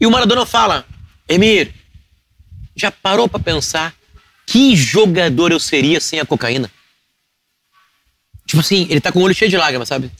E 0.00 0.06
o 0.06 0.10
Maradona 0.10 0.44
fala: 0.44 0.84
Emir, 1.28 1.72
já 2.76 2.90
parou 2.90 3.28
para 3.28 3.40
pensar 3.40 3.94
que 4.46 4.74
jogador 4.74 5.52
eu 5.52 5.60
seria 5.60 6.00
sem 6.00 6.20
a 6.20 6.26
cocaína? 6.26 6.70
Tipo 8.46 8.60
assim, 8.60 8.86
ele 8.90 9.00
tá 9.00 9.12
com 9.12 9.20
o 9.20 9.22
olho 9.22 9.34
cheio 9.34 9.50
de 9.50 9.56
lágrimas, 9.56 9.88
sabe? 9.88 10.10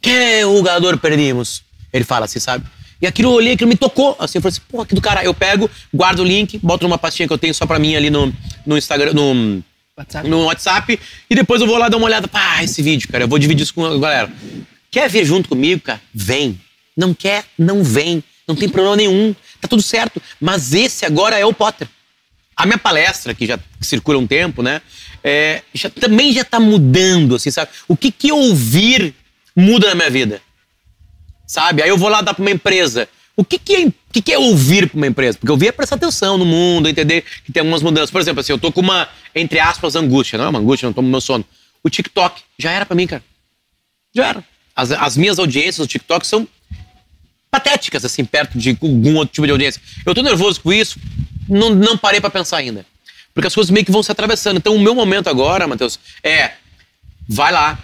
Que 0.00 0.42
jogador 0.42 0.98
perdimos? 0.98 1.62
Ele 1.92 2.04
fala 2.04 2.26
assim, 2.26 2.38
sabe? 2.38 2.66
E 3.00 3.06
aquilo 3.06 3.30
eu 3.30 3.34
olhei, 3.34 3.52
aquilo 3.52 3.68
me 3.68 3.76
tocou. 3.76 4.16
Assim, 4.18 4.38
eu 4.38 4.42
falei 4.42 4.56
assim, 4.56 4.66
porra, 4.68 4.86
que 4.86 4.94
do 4.94 5.00
cara. 5.00 5.24
Eu 5.24 5.32
pego, 5.32 5.70
guardo 5.94 6.20
o 6.20 6.24
link, 6.24 6.58
boto 6.58 6.84
numa 6.84 6.98
pastinha 6.98 7.26
que 7.26 7.32
eu 7.32 7.38
tenho 7.38 7.54
só 7.54 7.66
pra 7.66 7.78
mim 7.78 7.94
ali 7.94 8.10
no, 8.10 8.32
no 8.66 8.76
Instagram, 8.76 9.12
no 9.12 9.62
WhatsApp. 9.96 10.28
no 10.28 10.44
WhatsApp, 10.44 11.00
e 11.28 11.34
depois 11.34 11.60
eu 11.60 11.66
vou 11.66 11.76
lá 11.78 11.88
dar 11.88 11.96
uma 11.96 12.06
olhada. 12.06 12.26
Pá, 12.26 12.62
esse 12.62 12.82
vídeo, 12.82 13.08
cara, 13.08 13.24
eu 13.24 13.28
vou 13.28 13.38
dividir 13.38 13.62
isso 13.62 13.74
com 13.74 13.84
a 13.84 13.98
galera. 13.98 14.32
Quer 14.90 15.08
vir 15.08 15.24
junto 15.24 15.48
comigo, 15.48 15.82
cara? 15.82 16.00
Vem. 16.12 16.60
Não 16.96 17.14
quer? 17.14 17.44
Não 17.58 17.84
vem. 17.84 18.22
Não 18.46 18.56
tem 18.56 18.68
problema 18.68 18.96
nenhum. 18.96 19.34
Tá 19.60 19.68
tudo 19.68 19.82
certo. 19.82 20.20
Mas 20.40 20.72
esse 20.72 21.04
agora 21.04 21.38
é 21.38 21.44
o 21.44 21.52
Potter. 21.52 21.86
A 22.56 22.66
minha 22.66 22.78
palestra, 22.78 23.34
que 23.34 23.46
já 23.46 23.58
circula 23.80 24.18
um 24.18 24.26
tempo, 24.26 24.62
né? 24.62 24.82
É, 25.22 25.62
já, 25.72 25.90
também 25.90 26.32
já 26.32 26.44
tá 26.44 26.58
mudando, 26.58 27.36
assim, 27.36 27.50
sabe? 27.50 27.70
O 27.86 27.96
que 27.96 28.10
que 28.10 28.32
ouvir 28.32 29.14
muda 29.54 29.88
na 29.88 29.94
minha 29.94 30.10
vida? 30.10 30.42
Sabe? 31.48 31.82
Aí 31.82 31.88
eu 31.88 31.96
vou 31.96 32.10
lá 32.10 32.20
dar 32.20 32.34
pra 32.34 32.42
uma 32.42 32.50
empresa. 32.50 33.08
O 33.34 33.42
que 33.42 33.58
que 33.58 33.74
é, 33.74 33.92
que 34.12 34.20
que 34.20 34.32
é 34.32 34.38
ouvir 34.38 34.90
pra 34.90 34.98
uma 34.98 35.06
empresa? 35.06 35.38
Porque 35.38 35.50
ouvir 35.50 35.68
é 35.68 35.72
prestar 35.72 35.96
atenção 35.96 36.36
no 36.36 36.44
mundo, 36.44 36.88
entender 36.88 37.24
que 37.42 37.50
tem 37.50 37.62
algumas 37.62 37.82
mudanças. 37.82 38.10
Por 38.10 38.20
exemplo, 38.20 38.40
assim, 38.40 38.52
eu 38.52 38.58
tô 38.58 38.70
com 38.70 38.82
uma, 38.82 39.08
entre 39.34 39.58
aspas, 39.58 39.96
angústia. 39.96 40.36
Não 40.36 40.44
é 40.44 40.48
uma 40.50 40.58
angústia, 40.58 40.86
não 40.86 40.92
tomo 40.92 41.08
meu 41.08 41.20
sono. 41.22 41.44
O 41.82 41.88
TikTok 41.88 42.42
já 42.58 42.70
era 42.70 42.84
pra 42.84 42.94
mim, 42.94 43.06
cara. 43.06 43.24
Já 44.14 44.26
era. 44.26 44.44
As, 44.76 44.92
as 44.92 45.16
minhas 45.16 45.38
audiências 45.38 45.78
no 45.78 45.86
TikTok 45.86 46.26
são 46.26 46.46
patéticas, 47.50 48.04
assim, 48.04 48.24
perto 48.24 48.58
de 48.58 48.76
algum 48.82 49.16
outro 49.16 49.32
tipo 49.32 49.46
de 49.46 49.52
audiência. 49.52 49.80
Eu 50.04 50.14
tô 50.14 50.20
nervoso 50.22 50.60
com 50.60 50.70
isso, 50.70 50.98
não, 51.48 51.70
não 51.70 51.96
parei 51.96 52.20
para 52.20 52.28
pensar 52.28 52.58
ainda. 52.58 52.84
Porque 53.32 53.46
as 53.46 53.54
coisas 53.54 53.70
meio 53.70 53.86
que 53.86 53.92
vão 53.92 54.02
se 54.02 54.12
atravessando. 54.12 54.58
Então, 54.58 54.74
o 54.76 54.80
meu 54.80 54.94
momento 54.94 55.30
agora, 55.30 55.66
Matheus, 55.66 55.98
é 56.22 56.52
vai 57.26 57.52
lá, 57.52 57.78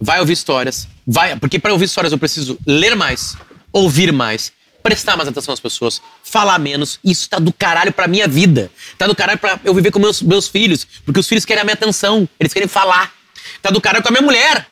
vai 0.00 0.20
ouvir 0.20 0.34
histórias, 0.34 0.88
vai, 1.06 1.36
porque 1.36 1.58
para 1.58 1.72
ouvir 1.72 1.84
histórias 1.84 2.12
eu 2.12 2.18
preciso 2.18 2.58
ler 2.66 2.96
mais, 2.96 3.36
ouvir 3.72 4.12
mais, 4.12 4.52
prestar 4.82 5.16
mais 5.16 5.28
atenção 5.28 5.52
às 5.52 5.60
pessoas, 5.60 6.00
falar 6.22 6.58
menos. 6.58 7.00
Isso 7.02 7.28
tá 7.28 7.38
do 7.38 7.52
caralho 7.52 7.92
pra 7.92 8.06
minha 8.06 8.28
vida. 8.28 8.70
Tá 8.96 9.06
do 9.06 9.16
caralho 9.16 9.38
pra 9.38 9.58
eu 9.64 9.74
viver 9.74 9.90
com 9.90 9.98
meus, 9.98 10.22
meus 10.22 10.48
filhos, 10.48 10.86
porque 11.04 11.18
os 11.18 11.28
filhos 11.28 11.44
querem 11.44 11.62
a 11.62 11.64
minha 11.64 11.74
atenção, 11.74 12.28
eles 12.38 12.52
querem 12.52 12.68
falar. 12.68 13.12
Tá 13.60 13.70
do 13.70 13.80
caralho 13.80 14.02
com 14.02 14.08
a 14.08 14.12
minha 14.12 14.22
mulher, 14.22 14.66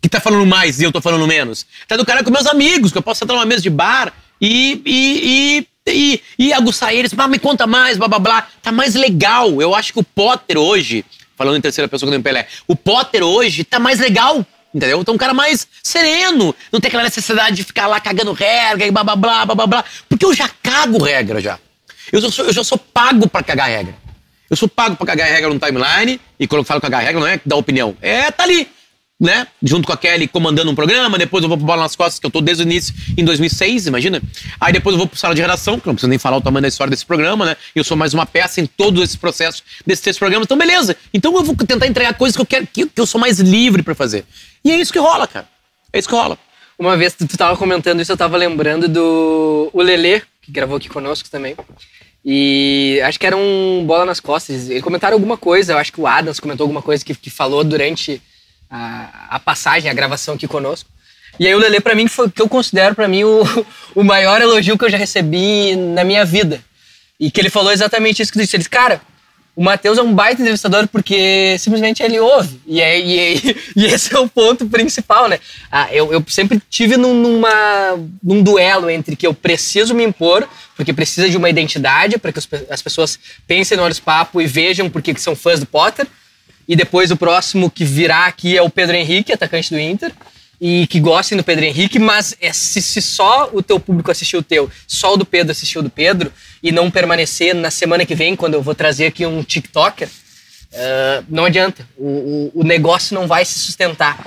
que 0.00 0.08
tá 0.08 0.18
falando 0.18 0.46
mais 0.46 0.80
e 0.80 0.84
eu 0.84 0.92
tô 0.92 1.00
falando 1.00 1.26
menos. 1.26 1.66
Tá 1.86 1.96
do 1.96 2.06
caralho 2.06 2.24
com 2.24 2.30
meus 2.30 2.46
amigos, 2.46 2.90
que 2.90 2.98
eu 2.98 3.02
posso 3.02 3.18
sentar 3.18 3.36
numa 3.36 3.44
mesa 3.44 3.62
de 3.62 3.70
bar 3.70 4.12
e, 4.40 4.80
e, 4.86 5.66
e, 5.86 5.92
e, 5.92 6.22
e 6.38 6.52
aguçar 6.52 6.94
eles. 6.94 7.12
Ah, 7.16 7.28
me 7.28 7.38
conta 7.38 7.66
mais, 7.66 7.98
blá 7.98 8.08
blá 8.08 8.18
blá. 8.18 8.48
Tá 8.62 8.72
mais 8.72 8.94
legal. 8.94 9.60
Eu 9.60 9.74
acho 9.74 9.92
que 9.92 9.98
o 9.98 10.04
Potter 10.04 10.56
hoje, 10.56 11.04
falando 11.36 11.58
em 11.58 11.60
terceira 11.60 11.86
pessoa 11.86 12.08
que 12.08 12.16
nem 12.16 12.22
Pelé, 12.22 12.48
o 12.66 12.74
Potter 12.74 13.22
hoje 13.22 13.62
tá 13.62 13.78
mais 13.78 14.00
legal. 14.00 14.46
Entendeu? 14.74 15.00
Então 15.00 15.14
um 15.14 15.18
cara 15.18 15.34
mais 15.34 15.66
sereno, 15.82 16.54
não 16.72 16.80
tem 16.80 16.88
aquela 16.88 17.02
necessidade 17.02 17.56
de 17.56 17.64
ficar 17.64 17.86
lá 17.86 18.00
cagando 18.00 18.32
regra 18.32 18.86
e 18.86 18.90
blá 18.90 19.02
blá 19.02 19.16
blá 19.16 19.46
blá 19.46 19.66
blá. 19.66 19.84
Porque 20.08 20.24
eu 20.24 20.34
já 20.34 20.48
cago 20.62 21.02
regra 21.02 21.40
já. 21.40 21.58
Eu 22.12 22.20
já 22.20 22.30
sou, 22.30 22.44
eu 22.44 22.52
já 22.52 22.64
sou 22.64 22.78
pago 22.78 23.28
pra 23.28 23.42
cagar 23.42 23.68
regra. 23.68 23.94
Eu 24.48 24.56
sou 24.56 24.68
pago 24.68 24.96
pra 24.96 25.06
cagar 25.06 25.28
regra 25.28 25.48
no 25.48 25.60
timeline, 25.60 26.20
e 26.38 26.46
quando 26.46 26.60
eu 26.60 26.64
falo 26.64 26.80
cagar 26.80 27.02
regra 27.02 27.20
não 27.20 27.26
é 27.26 27.40
dar 27.46 27.56
opinião, 27.56 27.96
é 28.00 28.30
tá 28.32 28.42
ali 28.42 28.68
né? 29.20 29.46
Junto 29.62 29.86
com 29.86 29.92
a 29.92 29.96
Kelly 29.98 30.26
comandando 30.26 30.70
um 30.70 30.74
programa, 30.74 31.18
depois 31.18 31.42
eu 31.42 31.48
vou 31.48 31.58
pro 31.58 31.66
Bola 31.66 31.82
nas 31.82 31.94
Costas, 31.94 32.18
que 32.18 32.24
eu 32.24 32.30
tô 32.30 32.40
desde 32.40 32.62
o 32.62 32.66
início, 32.66 32.94
em 33.18 33.24
2006, 33.24 33.86
imagina. 33.86 34.22
Aí 34.58 34.72
depois 34.72 34.94
eu 34.94 34.98
vou 34.98 35.06
pro 35.06 35.18
Sala 35.18 35.34
de 35.34 35.42
Redação, 35.42 35.78
que 35.78 35.86
não 35.86 35.94
preciso 35.94 36.08
nem 36.08 36.18
falar 36.18 36.38
o 36.38 36.40
tamanho 36.40 36.62
da 36.62 36.68
história 36.68 36.90
desse 36.90 37.04
programa, 37.04 37.44
né? 37.44 37.56
Eu 37.74 37.84
sou 37.84 37.96
mais 37.96 38.14
uma 38.14 38.24
peça 38.24 38.62
em 38.62 38.66
todos 38.66 39.02
esses 39.02 39.16
processos 39.16 39.62
desses 39.86 40.02
três 40.02 40.18
programas. 40.18 40.46
Então, 40.46 40.56
beleza. 40.56 40.96
Então 41.12 41.36
eu 41.36 41.44
vou 41.44 41.54
tentar 41.54 41.86
entregar 41.86 42.14
coisas 42.14 42.34
que 42.34 42.40
eu 42.40 42.46
quero, 42.46 42.66
que, 42.66 42.86
que 42.86 43.00
eu 43.00 43.06
sou 43.06 43.20
mais 43.20 43.38
livre 43.38 43.82
para 43.82 43.94
fazer. 43.94 44.24
E 44.64 44.70
é 44.70 44.76
isso 44.76 44.92
que 44.92 44.98
rola, 44.98 45.26
cara. 45.26 45.48
É 45.92 45.98
isso 45.98 46.08
que 46.08 46.14
rola. 46.14 46.38
Uma 46.78 46.96
vez 46.96 47.14
tu, 47.14 47.26
tava 47.36 47.56
comentando 47.56 48.00
isso, 48.00 48.12
eu 48.12 48.16
tava 48.16 48.36
lembrando 48.36 48.88
do 48.88 49.70
o 49.72 49.82
Lelê, 49.82 50.22
que 50.40 50.50
gravou 50.50 50.76
aqui 50.76 50.88
conosco 50.88 51.28
também. 51.28 51.54
E 52.24 53.00
acho 53.04 53.18
que 53.18 53.26
era 53.26 53.36
um 53.36 53.84
bola 53.86 54.04
nas 54.04 54.20
costas. 54.20 54.68
Eles 54.68 54.82
comentaram 54.82 55.14
alguma 55.14 55.36
coisa, 55.36 55.72
eu 55.72 55.78
acho 55.78 55.92
que 55.92 56.00
o 56.00 56.06
Adams 56.06 56.40
comentou 56.40 56.64
alguma 56.64 56.82
coisa 56.82 57.04
que, 57.04 57.14
que 57.14 57.30
falou 57.30 57.64
durante 57.64 58.22
a, 58.70 59.36
a 59.36 59.40
passagem, 59.40 59.90
a 59.90 59.94
gravação 59.94 60.34
aqui 60.34 60.46
conosco. 60.46 60.88
E 61.38 61.46
aí 61.46 61.54
o 61.54 61.58
Lele 61.58 61.80
para 61.80 61.94
mim 61.94 62.06
foi 62.08 62.30
que 62.30 62.42
eu 62.42 62.48
considero 62.48 62.94
para 62.94 63.08
mim 63.08 63.24
o, 63.24 63.42
o 63.94 64.04
maior 64.04 64.40
elogio 64.40 64.78
que 64.78 64.84
eu 64.84 64.90
já 64.90 64.98
recebi 64.98 65.76
na 65.76 66.04
minha 66.04 66.24
vida. 66.24 66.62
E 67.18 67.30
que 67.30 67.40
ele 67.40 67.50
falou 67.50 67.72
exatamente 67.72 68.22
isso 68.22 68.32
que 68.32 68.38
tu 68.38 68.42
disse. 68.42 68.56
Ele 68.56 68.60
disse, 68.60 68.70
cara, 68.70 69.02
o 69.54 69.62
Matheus 69.62 69.98
é 69.98 70.02
um 70.02 70.14
baita 70.14 70.40
entrevistador 70.40 70.86
porque 70.88 71.56
simplesmente 71.58 72.02
ele 72.02 72.18
ouve. 72.18 72.60
E, 72.66 72.80
é, 72.80 72.98
e, 72.98 73.18
é, 73.18 73.34
e 73.76 73.86
esse 73.86 74.14
é 74.14 74.18
o 74.18 74.28
ponto 74.28 74.66
principal, 74.66 75.28
né? 75.28 75.38
Ah, 75.70 75.88
eu, 75.92 76.12
eu 76.12 76.24
sempre 76.28 76.60
tive 76.70 76.96
num, 76.96 77.14
numa, 77.14 77.98
num 78.22 78.42
duelo 78.42 78.88
entre 78.88 79.16
que 79.16 79.26
eu 79.26 79.34
preciso 79.34 79.94
me 79.94 80.04
impor, 80.04 80.48
porque 80.76 80.92
precisa 80.92 81.28
de 81.28 81.36
uma 81.36 81.50
identidade, 81.50 82.16
para 82.16 82.32
que 82.32 82.40
as 82.70 82.82
pessoas 82.82 83.18
pensem 83.46 83.76
no 83.76 83.82
Olhos 83.82 84.00
Papo 84.00 84.40
e 84.40 84.46
vejam 84.46 84.88
porque 84.88 85.12
que 85.12 85.20
são 85.20 85.34
fãs 85.34 85.60
do 85.60 85.66
Potter. 85.66 86.06
E 86.68 86.76
depois 86.76 87.10
o 87.10 87.16
próximo 87.16 87.70
que 87.70 87.84
virá 87.84 88.26
aqui 88.26 88.56
é 88.56 88.62
o 88.62 88.70
Pedro 88.70 88.96
Henrique, 88.96 89.32
atacante 89.32 89.70
do 89.70 89.78
Inter. 89.78 90.12
E 90.60 90.86
que 90.86 91.00
gostem 91.00 91.36
do 91.36 91.42
Pedro 91.42 91.64
Henrique, 91.64 91.98
mas 91.98 92.36
é, 92.40 92.52
se, 92.52 92.80
se 92.82 93.00
só 93.00 93.50
o 93.52 93.62
teu 93.62 93.80
público 93.80 94.10
assistiu 94.10 94.40
o 94.40 94.42
teu, 94.42 94.70
só 94.86 95.14
o 95.14 95.16
do 95.16 95.24
Pedro 95.24 95.52
assistiu 95.52 95.80
o 95.80 95.84
do 95.84 95.88
Pedro, 95.90 96.30
e 96.62 96.70
não 96.72 96.90
permanecer 96.90 97.54
na 97.54 97.70
semana 97.70 98.04
que 98.04 98.14
vem, 98.14 98.36
quando 98.36 98.54
eu 98.54 98.62
vou 98.62 98.74
trazer 98.74 99.06
aqui 99.06 99.24
um 99.24 99.42
TikToker, 99.42 100.08
uh, 100.08 101.24
não 101.28 101.44
adianta. 101.44 101.86
O, 101.96 102.50
o, 102.54 102.60
o 102.60 102.64
negócio 102.64 103.14
não 103.14 103.26
vai 103.26 103.44
se 103.44 103.58
sustentar. 103.58 104.18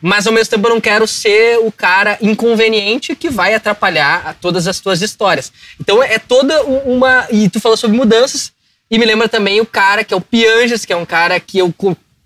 Mas 0.00 0.26
ao 0.26 0.32
mesmo 0.32 0.50
tempo 0.50 0.66
eu 0.66 0.74
não 0.74 0.80
quero 0.80 1.06
ser 1.06 1.58
o 1.58 1.70
cara 1.70 2.18
inconveniente 2.20 3.14
que 3.14 3.30
vai 3.30 3.54
atrapalhar 3.54 4.36
todas 4.40 4.66
as 4.66 4.80
tuas 4.80 5.00
histórias. 5.00 5.52
Então 5.80 6.02
é 6.02 6.18
toda 6.18 6.64
uma. 6.64 7.28
E 7.30 7.48
tu 7.48 7.60
falou 7.60 7.76
sobre 7.76 7.96
mudanças. 7.96 8.52
E 8.90 8.98
me 8.98 9.06
lembra 9.06 9.28
também 9.28 9.60
o 9.60 9.64
cara 9.64 10.02
que 10.02 10.12
é 10.12 10.16
o 10.16 10.20
Pianges, 10.20 10.84
que 10.84 10.92
é 10.92 10.96
um 10.96 11.06
cara 11.06 11.38
que 11.38 11.58
eu 11.58 11.72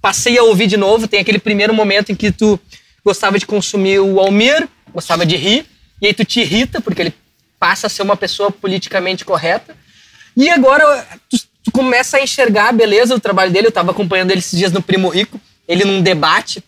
passei 0.00 0.38
a 0.38 0.42
ouvir 0.42 0.66
de 0.66 0.76
novo. 0.76 1.06
Tem 1.06 1.20
aquele 1.20 1.38
primeiro 1.38 1.74
momento 1.74 2.10
em 2.10 2.14
que 2.14 2.32
tu 2.32 2.58
gostava 3.04 3.38
de 3.38 3.46
consumir 3.46 4.00
o 4.00 4.18
Almir, 4.18 4.66
gostava 4.92 5.24
de 5.24 5.36
rir, 5.36 5.64
e 6.02 6.08
aí 6.08 6.14
tu 6.14 6.24
te 6.24 6.40
irrita, 6.40 6.80
porque 6.80 7.02
ele 7.02 7.14
passa 7.66 7.88
a 7.88 7.90
ser 7.90 8.02
uma 8.02 8.16
pessoa 8.16 8.48
politicamente 8.48 9.24
correta. 9.24 9.74
E 10.36 10.48
agora 10.48 11.04
tu, 11.28 11.36
tu 11.64 11.72
começa 11.72 12.16
a 12.16 12.22
enxergar 12.22 12.68
a 12.68 12.72
beleza 12.72 13.12
do 13.12 13.20
trabalho 13.20 13.50
dele. 13.50 13.66
Eu 13.66 13.70
estava 13.70 13.90
acompanhando 13.90 14.30
ele 14.30 14.38
esses 14.38 14.56
dias 14.56 14.70
no 14.70 14.80
Primo 14.80 15.08
Rico, 15.08 15.40
ele 15.66 15.84
num 15.84 16.00
debate 16.00 16.62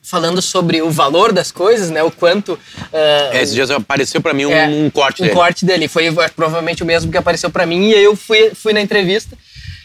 falando 0.00 0.40
sobre 0.40 0.80
o 0.80 0.90
valor 0.92 1.32
das 1.32 1.50
coisas, 1.50 1.90
né? 1.90 2.04
O 2.04 2.10
quanto. 2.10 2.52
Uh, 2.52 3.32
é, 3.32 3.42
esses 3.42 3.52
dias 3.52 3.68
apareceu 3.68 4.20
para 4.20 4.32
mim 4.32 4.46
um, 4.46 4.52
é, 4.52 4.68
um, 4.68 4.90
corte 4.90 5.22
um 5.22 5.24
dele. 5.24 5.34
Um 5.34 5.40
corte 5.40 5.64
dele. 5.64 5.88
Foi 5.88 6.08
provavelmente 6.36 6.84
o 6.84 6.86
mesmo 6.86 7.10
que 7.10 7.18
apareceu 7.18 7.50
para 7.50 7.66
mim. 7.66 7.88
E 7.88 7.94
aí 7.94 8.04
eu 8.04 8.14
fui, 8.14 8.52
fui 8.54 8.72
na 8.72 8.80
entrevista 8.80 9.36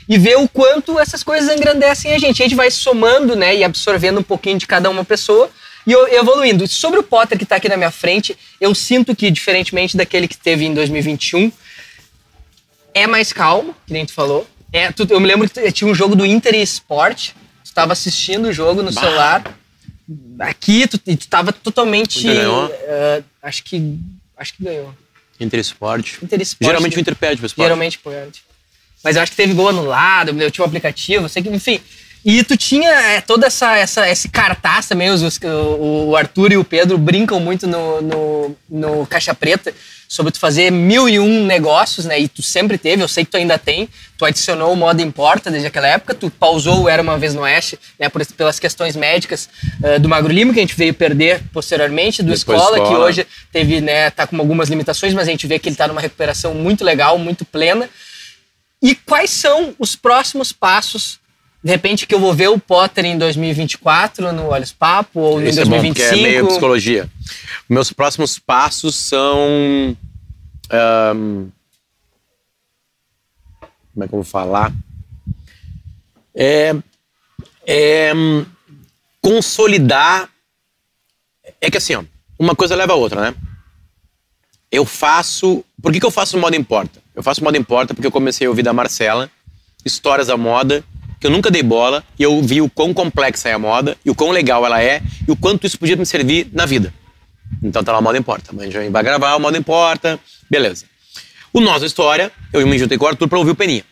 e 0.08 0.20
ver 0.20 0.38
o 0.38 0.48
quanto 0.48 1.00
essas 1.00 1.24
coisas 1.24 1.50
engrandecem 1.52 2.14
a 2.14 2.20
gente. 2.20 2.44
A 2.44 2.46
gente 2.46 2.56
vai 2.56 2.70
somando, 2.70 3.36
né? 3.36 3.56
E 3.56 3.64
absorvendo 3.64 4.20
um 4.20 4.24
pouquinho 4.24 4.60
de 4.60 4.68
cada 4.68 4.88
uma 4.88 5.04
pessoa 5.04 5.50
e 5.86 5.94
evoluindo. 6.16 6.68
Sobre 6.68 7.00
o 7.00 7.04
Potter 7.04 7.38
que 7.38 7.44
está 7.44 7.56
aqui 7.56 7.70
na 7.70 7.78
minha 7.78 7.92
frente, 7.92 8.38
eu 8.60 8.74
sinto 8.76 9.16
que, 9.16 9.30
diferentemente 9.32 9.96
daquele 9.96 10.28
que 10.28 10.38
teve 10.38 10.66
em 10.66 10.74
2021, 10.74 11.52
é 12.94 13.08
mais 13.08 13.34
calmo, 13.34 13.76
que 13.86 13.94
nem 13.94 14.06
tu 14.06 14.14
falou. 14.14 14.48
É, 14.72 14.92
tu, 14.92 15.08
eu 15.10 15.20
me 15.20 15.28
lembro 15.28 15.50
que 15.50 15.72
tinha 15.72 15.90
um 15.90 15.96
jogo 15.96 16.16
do 16.16 16.26
Inter 16.26 16.54
e 16.56 16.62
Sport. 16.62 17.30
Tu 17.64 17.66
estava 17.66 17.94
assistindo 17.94 18.48
o 18.48 18.54
jogo 18.54 18.82
no 18.84 18.92
bah. 18.92 19.02
celular 19.02 19.60
aqui 20.40 20.88
tu, 20.88 20.98
tu 20.98 21.28
tava 21.28 21.52
totalmente. 21.52 22.24
Ganhou? 22.24 22.68
Uh, 22.68 23.24
acho 23.42 23.64
que. 23.64 23.98
Acho 24.38 24.54
que 24.54 24.64
ganhou. 24.64 24.94
Inter 25.40 25.60
Sport. 25.60 26.24
Inter 26.24 26.42
Sport. 26.42 26.68
Geralmente 26.68 26.98
o 26.98 27.00
Inter 27.00 27.16
perde 27.16 27.38
pro 27.38 27.46
Sport. 27.46 27.66
Geralmente 27.66 28.00
perde. 28.00 28.44
Mas 29.04 29.16
eu 29.16 29.22
acho 29.22 29.32
que 29.32 29.38
teve 29.38 29.54
gol 29.54 29.70
anulado, 29.70 30.30
eu 30.42 30.52
tinha 30.52 30.64
um 30.64 30.68
aplicativo, 30.68 31.30
sei 31.30 31.42
que, 31.42 31.50
enfim. 31.50 31.80
E 32.24 32.44
tu 32.44 32.58
tinha 32.58 32.90
é, 32.90 33.22
toda 33.22 33.48
essa, 33.48 33.78
essa 33.78 34.10
esse 34.10 34.28
cartaz 34.28 34.88
também, 34.88 35.10
os, 35.10 35.22
os, 35.22 35.40
o, 35.42 36.10
o 36.10 36.16
Arthur 36.16 36.52
e 36.52 36.58
o 36.58 36.64
Pedro 36.64 36.98
brincam 36.98 37.40
muito 37.40 37.66
no, 37.66 38.02
no, 38.02 38.56
no 38.70 39.08
Caixa 39.08 39.34
Preta 39.34 39.74
sobre 40.10 40.32
tu 40.32 40.40
fazer 40.40 40.72
mil 40.72 41.08
e 41.08 41.20
um 41.20 41.46
negócios, 41.46 42.04
né? 42.08 42.20
E 42.20 42.28
tu 42.28 42.42
sempre 42.42 42.80
teve, 42.80 43.04
eu 43.04 43.08
sei 43.08 43.24
que 43.24 43.30
tu 43.30 43.38
ainda 43.38 43.60
tem. 43.60 43.88
Tu 44.18 44.26
adicionou 44.26 44.74
o 44.74 44.76
modo 44.76 45.00
importa 45.04 45.52
desde 45.52 45.68
aquela 45.68 45.88
época, 45.88 46.16
tu 46.16 46.32
pausou 46.32 46.82
o 46.82 46.90
Era 46.90 47.02
Uma 47.02 47.16
Vez 47.16 47.36
no 47.36 47.42
Oeste, 47.42 47.80
né? 47.98 48.10
Por, 48.10 48.26
pelas 48.26 48.60
questões 48.60 48.96
médicas 48.96 49.48
uh, 49.84 50.00
do 50.00 50.10
Magro 50.10 50.34
Lima, 50.34 50.52
que 50.52 50.60
a 50.60 50.64
gente 50.64 50.76
veio 50.76 50.96
perder 50.96 51.44
posteriormente, 51.54 52.24
do 52.24 52.34
escola, 52.34 52.80
escola, 52.80 52.90
que 52.90 52.96
hoje 52.96 53.28
teve, 53.52 53.82
né? 53.82 54.10
Tá 54.10 54.26
com 54.26 54.36
algumas 54.38 54.68
limitações, 54.68 55.14
mas 55.14 55.28
a 55.28 55.32
gente 55.32 55.46
vê 55.46 55.60
que 55.60 55.70
ele 55.70 55.76
tá 55.76 55.88
numa 55.88 56.02
recuperação 56.02 56.56
muito 56.56 56.84
legal, 56.84 57.20
muito 57.20 57.46
plena. 57.46 57.88
E 58.82 58.96
quais 58.96 59.30
são 59.30 59.76
os 59.78 59.96
próximos 59.96 60.52
passos 60.52 61.20
de 61.62 61.72
repente 61.72 62.08
que 62.08 62.16
eu 62.16 62.20
vou 62.20 62.34
ver 62.34 62.48
o 62.48 62.58
Potter 62.58 63.06
em 63.06 63.18
2024 63.18 64.32
no 64.32 64.48
Olhos 64.48 64.72
Papo 64.72 65.20
ou 65.20 65.42
Isso 65.42 65.60
em 65.60 65.66
2025. 65.66 66.02
É, 66.02 66.12
bom, 66.12 66.18
é 66.18 66.22
meio 66.22 66.48
psicologia. 66.48 67.10
Meus 67.68 67.92
próximos 67.92 68.40
passos 68.40 68.96
são. 68.96 69.98
Um, 70.72 71.50
como 73.94 74.06
é 74.06 74.08
que 74.08 74.14
eu 74.14 74.20
vou 74.20 74.24
falar? 74.24 74.72
É, 76.34 76.74
é 77.68 78.12
consolidar. 79.22 80.30
É 81.60 81.70
que 81.70 81.78
assim, 81.78 81.96
ó, 81.96 82.04
uma 82.38 82.56
coisa 82.56 82.76
leva 82.76 82.94
a 82.94 82.96
outra, 82.96 83.20
né? 83.20 83.36
Eu 84.72 84.86
faço. 84.86 85.66
Por 85.82 85.92
que, 85.92 86.00
que 86.00 86.06
eu 86.06 86.12
faço 86.12 86.38
o 86.38 86.40
modo 86.40 86.56
importa? 86.56 87.02
Eu 87.14 87.22
faço 87.22 87.42
o 87.42 87.44
modo 87.44 87.58
importa 87.58 87.94
porque 87.94 88.08
eu 88.08 88.12
comecei 88.12 88.48
a 88.48 88.50
ouvir 88.50 88.64
da 88.64 88.72
Marcela 88.72 89.30
histórias 89.86 90.28
da 90.28 90.38
moda 90.38 90.84
que 91.20 91.28
eu 91.28 91.32
nunca 91.32 91.52
dei 91.52 91.62
bola 91.62 92.04
e 92.18 92.24
eu 92.24 92.42
vi 92.42 92.62
o 92.62 92.70
quão 92.70 92.94
complexa 92.94 93.50
é 93.50 93.54
a 93.54 93.60
moda 93.60 93.98
e 94.06 94.10
o 94.10 94.16
quão 94.16 94.32
legal 94.32 94.66
ela 94.66 94.82
é 94.82 95.02
e 95.28 95.32
o 95.32 95.36
quanto 95.36 95.68
isso 95.68 95.78
podia 95.78 95.96
me 95.96 96.06
servir 96.06 96.48
na 96.54 96.66
vida. 96.66 96.94
Então 97.62 97.84
tá 97.84 97.92
lá 97.92 98.00
o 98.00 98.02
modo 98.02 98.18
importa. 98.18 98.52
A 98.58 98.64
gente 98.64 98.90
vai 98.90 99.04
gravar 99.04 99.36
o 99.36 99.40
modo 99.40 99.58
importa, 99.58 100.20
beleza. 100.50 100.86
O 101.52 101.60
Nossa 101.60 101.86
História, 101.86 102.32
eu 102.54 102.66
me 102.66 102.78
juntei 102.78 102.98
com 102.98 103.06
o 103.06 103.08
Arthur 103.08 103.28
pra 103.28 103.38
ouvir 103.38 103.52
o 103.52 103.56
Peninha. 103.56 103.84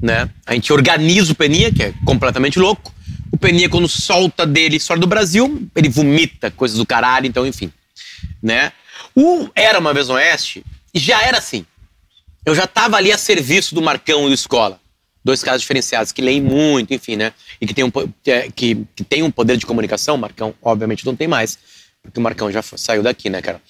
Né? 0.00 0.30
A 0.46 0.54
gente 0.54 0.72
organiza 0.72 1.32
o 1.32 1.34
Peninha, 1.34 1.72
que 1.72 1.82
é 1.82 1.94
completamente 2.04 2.58
louco. 2.58 2.94
O 3.30 3.36
Peninha, 3.36 3.68
quando 3.68 3.88
solta 3.88 4.46
dele 4.46 4.76
História 4.76 5.00
do 5.00 5.06
Brasil, 5.06 5.68
ele 5.74 5.88
vomita 5.88 6.50
coisas 6.50 6.78
do 6.78 6.86
caralho, 6.86 7.26
então 7.26 7.46
enfim. 7.46 7.72
Né? 8.42 8.72
O 9.14 9.48
Era 9.54 9.78
Uma 9.78 9.92
Vez 9.92 10.08
no 10.08 10.14
Oeste 10.14 10.64
já 10.94 11.22
era 11.22 11.38
assim. 11.38 11.66
Eu 12.44 12.54
já 12.54 12.66
tava 12.66 12.96
ali 12.96 13.12
a 13.12 13.18
serviço 13.18 13.74
do 13.74 13.82
Marcão 13.82 14.26
e 14.26 14.28
do 14.28 14.34
Escola 14.34 14.80
dois 15.26 15.42
caras 15.42 15.60
diferenciados 15.60 16.12
que 16.12 16.22
leem 16.22 16.40
muito, 16.40 16.94
enfim, 16.94 17.16
né? 17.16 17.32
E 17.60 17.66
que 17.66 17.74
tem 17.74 17.84
um, 17.84 17.90
que, 17.90 18.86
que 18.94 19.04
tem 19.04 19.24
um 19.24 19.30
poder 19.30 19.56
de 19.56 19.66
comunicação. 19.66 20.16
Marcão, 20.16 20.54
obviamente, 20.62 21.04
não 21.04 21.16
tem 21.16 21.26
mais, 21.26 21.58
porque 22.00 22.20
o 22.20 22.22
Marcão 22.22 22.50
já 22.50 22.62
saiu 22.62 23.02
daqui, 23.02 23.28
né, 23.28 23.42
cara? 23.42 23.60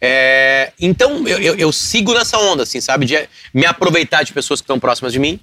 É, 0.00 0.72
então, 0.80 1.28
eu, 1.28 1.38
eu, 1.38 1.54
eu, 1.54 1.72
sigo 1.72 2.14
nessa 2.14 2.38
onda, 2.38 2.62
assim, 2.62 2.80
sabe? 2.80 3.04
De 3.04 3.28
me 3.52 3.66
aproveitar 3.66 4.22
de 4.22 4.32
pessoas 4.32 4.60
que 4.60 4.64
estão 4.64 4.80
próximas 4.80 5.12
de 5.12 5.18
mim, 5.18 5.38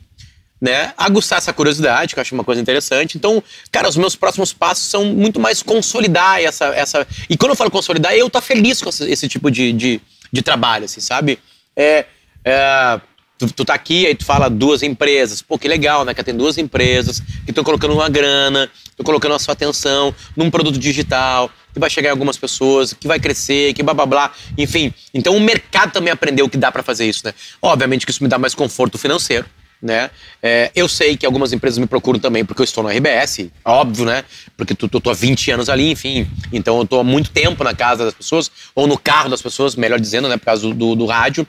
né? 0.60 0.92
Aguçar 0.98 1.38
essa 1.38 1.54
curiosidade, 1.54 2.16
que 2.16 2.20
eu 2.20 2.22
acho 2.22 2.34
uma 2.34 2.44
coisa 2.44 2.60
interessante. 2.60 3.16
Então, 3.16 3.44
cara, 3.72 3.88
os 3.88 3.96
meus 3.96 4.16
próximos 4.16 4.54
passos 4.54 4.86
são 4.86 5.06
muito 5.06 5.40
mais 5.40 5.62
consolidar 5.62 6.42
essa. 6.42 6.66
essa... 6.68 7.08
E 7.30 7.38
quando 7.38 7.52
eu 7.52 7.56
falo 7.56 7.70
consolidar, 7.70 8.14
eu 8.16 8.28
tô 8.28 8.42
feliz 8.42 8.82
com 8.82 8.90
esse, 8.90 9.10
esse 9.10 9.28
tipo 9.28 9.52
de, 9.52 9.72
de, 9.72 10.02
de, 10.32 10.42
trabalho, 10.42 10.86
assim, 10.86 11.00
sabe? 11.00 11.38
É, 11.76 12.06
é 12.44 13.00
Tu, 13.48 13.54
tu 13.54 13.66
tá 13.66 13.74
aqui, 13.74 14.06
aí 14.06 14.16
tu 14.16 14.24
fala 14.24 14.50
duas 14.50 14.84
empresas. 14.84 15.42
Pô, 15.42 15.58
que 15.58 15.68
legal, 15.68 16.06
né? 16.06 16.14
Que 16.14 16.24
tem 16.24 16.36
duas 16.36 16.58
empresas 16.58 17.20
que 17.20 17.52
estão 17.52 17.64
colocando 17.64 17.94
uma 17.94 18.08
grana, 18.08 18.70
estão 18.90 19.04
colocando 19.04 19.36
a 19.36 19.40
sua 19.40 19.54
atenção 19.54 20.16
num 20.36 20.50
produto 20.50 20.80
digital, 20.80 21.50
que 21.74 21.80
vai 21.80 21.90
chegar 21.90 22.10
em 22.10 22.12
algumas 22.12 22.38
pessoas, 22.38 22.94
que 22.94 23.08
vai 23.08 23.20
crescer, 23.20 23.74
que 23.74 23.84
blá 23.84 23.94
blá 23.94 24.06
blá. 24.06 24.32
Enfim, 24.58 24.94
então 25.14 25.36
o 25.36 25.40
mercado 25.40 25.92
também 25.92 26.12
aprendeu 26.12 26.48
que 26.48 26.58
dá 26.58 26.72
para 26.72 26.84
fazer 26.84 27.06
isso, 27.06 27.22
né? 27.26 27.34
Obviamente 27.62 28.06
que 28.06 28.12
isso 28.12 28.24
me 28.24 28.30
dá 28.30 28.38
mais 28.38 28.56
conforto 28.56 28.98
financeiro 28.98 29.46
né? 29.84 30.10
É, 30.42 30.72
eu 30.74 30.88
sei 30.88 31.18
que 31.18 31.26
algumas 31.26 31.52
empresas 31.52 31.78
me 31.78 31.86
procuram 31.86 32.18
também 32.18 32.46
porque 32.46 32.62
eu 32.62 32.64
estou 32.64 32.82
no 32.82 32.90
RBS, 32.90 33.50
óbvio, 33.66 34.06
né? 34.06 34.24
Porque 34.56 34.74
tu, 34.74 34.88
tu, 34.88 35.02
tô 35.02 35.10
há 35.10 35.14
20 35.14 35.52
anos 35.52 35.68
ali, 35.68 35.92
enfim. 35.92 36.26
Então 36.54 36.78
eu 36.78 36.86
tô 36.86 37.02
há 37.02 37.04
muito 37.04 37.30
tempo 37.30 37.66
na 37.66 37.76
casa 37.76 38.06
das 38.06 38.14
pessoas, 38.14 38.50
ou 38.74 38.88
no 38.88 38.98
carro 38.98 39.30
das 39.30 39.42
pessoas, 39.42 39.76
melhor 39.76 40.00
dizendo, 40.00 40.30
né? 40.30 40.38
Por 40.38 40.46
causa 40.46 40.74
do, 40.74 40.96
do, 40.96 41.06
rádio. 41.06 41.46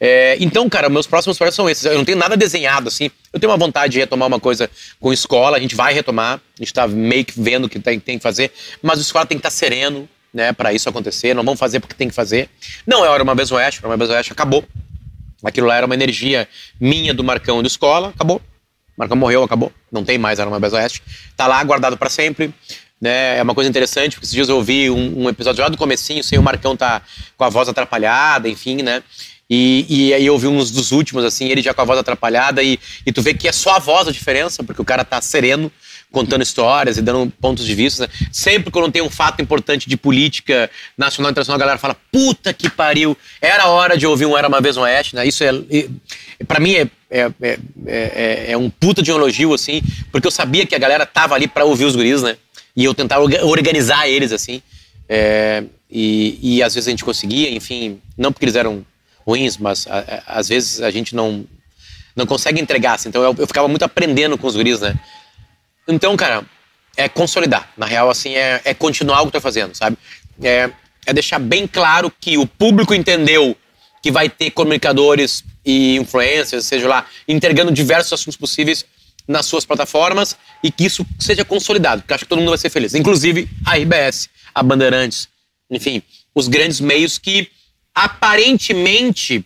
É, 0.00 0.36
então, 0.38 0.68
cara, 0.68 0.88
meus 0.88 1.08
próximos 1.08 1.36
projetos 1.36 1.56
são 1.56 1.68
esses. 1.68 1.84
Eu 1.84 1.98
não 1.98 2.04
tenho 2.04 2.18
nada 2.18 2.36
desenhado, 2.36 2.86
assim. 2.86 3.10
Eu 3.32 3.40
tenho 3.40 3.50
uma 3.50 3.58
vontade 3.58 3.94
de 3.94 3.98
retomar 3.98 4.28
uma 4.28 4.38
coisa 4.38 4.70
com 5.00 5.12
escola, 5.12 5.56
a 5.56 5.60
gente 5.60 5.74
vai 5.74 5.92
retomar, 5.92 6.40
a 6.58 6.62
gente 6.62 6.72
tá 6.72 6.86
meio 6.86 7.24
que 7.24 7.40
vendo 7.40 7.64
o 7.64 7.68
que 7.68 7.80
tem, 7.80 7.98
tem 7.98 8.16
que 8.16 8.22
fazer, 8.22 8.52
mas 8.80 8.98
o 9.00 9.02
escola 9.02 9.26
tem 9.26 9.36
que 9.36 9.40
estar 9.40 9.50
tá 9.50 9.56
sereno, 9.56 10.08
né, 10.32 10.52
para 10.52 10.72
isso 10.72 10.88
acontecer. 10.88 11.34
Não 11.34 11.42
vamos 11.42 11.58
fazer 11.58 11.80
porque 11.80 11.96
tem 11.96 12.08
que 12.08 12.14
fazer. 12.14 12.48
Não 12.86 13.04
é 13.04 13.08
hora 13.08 13.24
uma 13.24 13.34
vez 13.34 13.50
oeste, 13.50 13.84
uma 13.84 13.96
vez 13.96 14.08
oeste 14.08 14.32
acabou. 14.32 14.64
Aquilo 15.44 15.66
lá 15.66 15.76
era 15.76 15.86
uma 15.86 15.94
energia 15.94 16.48
minha 16.80 17.12
do 17.12 17.24
Marcão 17.24 17.60
e 17.60 17.62
do 17.62 17.66
Escola, 17.66 18.08
acabou. 18.08 18.36
O 18.38 18.40
Marcão 18.98 19.16
morreu, 19.16 19.42
acabou. 19.42 19.72
Não 19.90 20.04
tem 20.04 20.18
mais 20.18 20.38
Arma 20.38 20.60
Beza 20.60 20.76
Oeste. 20.76 21.02
Tá 21.36 21.46
lá 21.46 21.62
guardado 21.64 21.96
para 21.96 22.08
sempre. 22.08 22.54
Né? 23.00 23.38
É 23.38 23.42
uma 23.42 23.54
coisa 23.54 23.68
interessante, 23.68 24.12
porque 24.12 24.26
esses 24.26 24.34
dias 24.34 24.48
eu 24.48 24.56
ouvi 24.56 24.88
um, 24.88 25.24
um, 25.24 25.28
episódio 25.28 25.60
lá 25.60 25.68
do 25.68 25.76
comecinho, 25.76 26.22
sem 26.22 26.38
o 26.38 26.42
Marcão 26.42 26.76
tá 26.76 27.02
com 27.36 27.42
a 27.42 27.48
voz 27.48 27.68
atrapalhada, 27.68 28.48
enfim, 28.48 28.76
né? 28.76 29.02
E, 29.50 29.84
e 29.88 30.14
aí 30.14 30.24
eu 30.24 30.34
ouvi 30.34 30.46
uns 30.46 30.70
dos 30.70 30.92
últimos, 30.92 31.24
assim, 31.24 31.48
ele 31.48 31.60
já 31.60 31.74
com 31.74 31.82
a 31.82 31.84
voz 31.84 31.98
atrapalhada, 31.98 32.62
e, 32.62 32.78
e 33.04 33.12
tu 33.12 33.20
vê 33.20 33.34
que 33.34 33.48
é 33.48 33.52
só 33.52 33.74
a 33.74 33.78
voz 33.80 34.06
a 34.06 34.12
diferença, 34.12 34.62
porque 34.62 34.80
o 34.80 34.84
cara 34.84 35.04
tá 35.04 35.20
sereno, 35.20 35.70
contando 36.12 36.42
histórias 36.42 36.98
e 36.98 37.02
dando 37.02 37.32
pontos 37.40 37.64
de 37.64 37.74
vista. 37.74 38.08
Sempre 38.30 38.70
quando 38.70 38.92
tem 38.92 39.02
um 39.02 39.10
fato 39.10 39.42
importante 39.42 39.88
de 39.88 39.96
política 39.96 40.70
nacional 40.96 41.30
e 41.30 41.32
internacional, 41.32 41.56
a 41.56 41.60
galera 41.60 41.78
fala: 41.78 41.96
puta 42.12 42.52
que 42.52 42.70
pariu, 42.70 43.16
era 43.40 43.66
hora 43.66 43.96
de 43.96 44.06
ouvir 44.06 44.26
um 44.26 44.36
Era 44.36 44.46
uma 44.46 44.60
Vez 44.60 44.76
no 44.76 44.82
Oeste. 44.82 45.16
Né? 45.16 45.26
Isso 45.26 45.42
é, 45.42 45.50
para 46.46 46.60
mim, 46.60 46.74
é, 46.74 46.88
é, 47.10 47.30
é, 47.42 47.58
é, 47.86 48.46
é 48.52 48.56
um 48.56 48.70
puta 48.70 49.02
de 49.02 49.10
um 49.10 49.16
elogio, 49.16 49.52
assim, 49.52 49.82
porque 50.12 50.26
eu 50.26 50.30
sabia 50.30 50.66
que 50.66 50.74
a 50.74 50.78
galera 50.78 51.06
tava 51.06 51.34
ali 51.34 51.48
para 51.48 51.64
ouvir 51.64 51.86
os 51.86 51.96
guris, 51.96 52.22
né? 52.22 52.36
E 52.76 52.84
eu 52.84 52.94
tentava 52.94 53.24
organizar 53.44 54.08
eles, 54.08 54.32
assim. 54.32 54.62
É, 55.08 55.64
e, 55.90 56.38
e 56.56 56.62
às 56.62 56.74
vezes 56.74 56.88
a 56.88 56.90
gente 56.90 57.04
conseguia, 57.04 57.50
enfim, 57.50 58.00
não 58.16 58.32
porque 58.32 58.44
eles 58.44 58.56
eram 58.56 58.84
ruins, 59.26 59.56
mas 59.56 59.86
a, 59.86 59.98
a, 59.98 60.38
às 60.38 60.48
vezes 60.48 60.80
a 60.80 60.90
gente 60.90 61.14
não 61.14 61.44
não 62.14 62.26
consegue 62.26 62.60
entregar, 62.60 62.94
assim. 62.94 63.08
Então 63.08 63.22
eu, 63.22 63.34
eu 63.38 63.46
ficava 63.46 63.66
muito 63.68 63.84
aprendendo 63.84 64.36
com 64.36 64.46
os 64.46 64.54
guris, 64.54 64.80
né? 64.80 64.94
Então, 65.92 66.16
cara, 66.16 66.44
é 66.96 67.08
consolidar. 67.08 67.70
Na 67.76 67.86
real, 67.86 68.10
assim, 68.10 68.34
é, 68.34 68.60
é 68.64 68.74
continuar 68.74 69.22
o 69.22 69.26
que 69.26 69.32
tô 69.32 69.40
fazendo, 69.40 69.74
sabe? 69.74 69.96
É, 70.42 70.70
é 71.06 71.12
deixar 71.12 71.38
bem 71.38 71.66
claro 71.66 72.12
que 72.20 72.38
o 72.38 72.46
público 72.46 72.94
entendeu 72.94 73.56
que 74.02 74.10
vai 74.10 74.28
ter 74.28 74.50
comunicadores 74.50 75.44
e 75.64 75.96
influencers, 75.96 76.64
seja 76.64 76.88
lá, 76.88 77.06
entregando 77.28 77.70
diversos 77.70 78.12
assuntos 78.12 78.36
possíveis 78.36 78.84
nas 79.28 79.46
suas 79.46 79.64
plataformas 79.64 80.36
e 80.62 80.70
que 80.70 80.84
isso 80.84 81.06
seja 81.18 81.44
consolidado, 81.44 82.02
porque 82.02 82.14
acho 82.14 82.24
que 82.24 82.28
todo 82.28 82.40
mundo 82.40 82.48
vai 82.48 82.58
ser 82.58 82.70
feliz. 82.70 82.94
Inclusive 82.94 83.48
a 83.64 83.76
RBS, 83.76 84.28
a 84.52 84.62
Bandeirantes, 84.62 85.28
enfim, 85.70 86.02
os 86.34 86.48
grandes 86.48 86.80
meios 86.80 87.18
que 87.18 87.48
aparentemente 87.94 89.44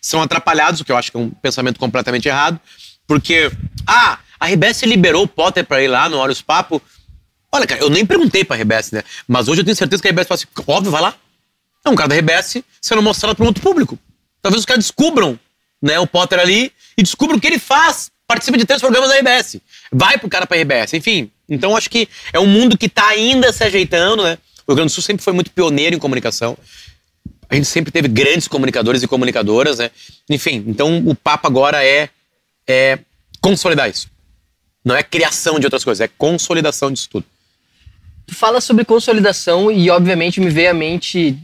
são 0.00 0.22
atrapalhados, 0.22 0.80
o 0.80 0.84
que 0.84 0.92
eu 0.92 0.96
acho 0.96 1.10
que 1.10 1.16
é 1.16 1.20
um 1.20 1.30
pensamento 1.30 1.78
completamente 1.78 2.28
errado, 2.28 2.58
porque, 3.06 3.50
ah, 3.86 4.18
a 4.38 4.46
RBS 4.46 4.82
liberou 4.82 5.24
o 5.24 5.28
Potter 5.28 5.64
pra 5.64 5.82
ir 5.82 5.88
lá 5.88 6.08
no 6.08 6.18
Olhos 6.18 6.40
Papo. 6.40 6.80
Olha, 7.50 7.66
cara, 7.66 7.80
eu 7.80 7.90
nem 7.90 8.04
perguntei 8.04 8.44
pra 8.44 8.56
RBS, 8.56 8.92
né? 8.92 9.02
Mas 9.26 9.48
hoje 9.48 9.60
eu 9.60 9.64
tenho 9.64 9.76
certeza 9.76 10.02
que 10.02 10.08
a 10.08 10.10
RBS 10.10 10.28
fala 10.28 10.40
assim, 10.40 10.46
óbvio, 10.66 10.92
vai 10.92 11.02
lá. 11.02 11.14
É 11.84 11.90
um 11.90 11.94
cara 11.94 12.08
da 12.08 12.16
RBS 12.16 12.62
sendo 12.80 13.02
mostrado 13.02 13.34
para 13.34 13.44
um 13.44 13.48
outro 13.48 13.62
público. 13.62 13.98
Talvez 14.42 14.60
os 14.60 14.66
caras 14.66 14.84
descubram 14.84 15.38
né, 15.80 15.98
o 15.98 16.06
Potter 16.06 16.38
ali 16.38 16.72
e 16.96 17.02
descubram 17.02 17.38
o 17.38 17.40
que 17.40 17.46
ele 17.46 17.58
faz. 17.58 18.10
Participa 18.26 18.58
de 18.58 18.66
três 18.66 18.80
programas 18.80 19.08
da 19.08 19.16
RBS. 19.16 19.56
Vai 19.90 20.18
pro 20.18 20.28
cara 20.28 20.46
pra 20.46 20.58
RBS. 20.58 20.94
Enfim, 20.94 21.30
então 21.48 21.76
acho 21.76 21.88
que 21.88 22.08
é 22.32 22.38
um 22.38 22.46
mundo 22.46 22.76
que 22.76 22.88
tá 22.88 23.08
ainda 23.08 23.52
se 23.52 23.64
ajeitando, 23.64 24.22
né? 24.22 24.38
O 24.66 24.72
Rio 24.72 24.76
Grande 24.76 24.92
do 24.92 24.94
Sul 24.94 25.02
sempre 25.02 25.24
foi 25.24 25.32
muito 25.32 25.50
pioneiro 25.50 25.96
em 25.96 25.98
comunicação. 25.98 26.56
A 27.48 27.54
gente 27.54 27.66
sempre 27.66 27.90
teve 27.90 28.06
grandes 28.06 28.46
comunicadores 28.46 29.02
e 29.02 29.08
comunicadoras, 29.08 29.78
né? 29.78 29.90
Enfim, 30.28 30.62
então 30.66 31.02
o 31.06 31.14
papo 31.14 31.46
agora 31.46 31.82
é, 31.82 32.10
é 32.66 32.98
consolidar 33.40 33.88
isso. 33.88 34.08
Não 34.88 34.96
é 34.96 35.02
criação 35.02 35.60
de 35.60 35.66
outras 35.66 35.84
coisas, 35.84 36.00
é 36.00 36.08
consolidação 36.08 36.90
disso 36.90 37.10
tudo. 37.10 37.26
Tu 38.26 38.34
fala 38.34 38.58
sobre 38.58 38.86
consolidação 38.86 39.70
e, 39.70 39.90
obviamente, 39.90 40.40
me 40.40 40.48
veio 40.48 40.70
à 40.70 40.72
mente. 40.72 41.38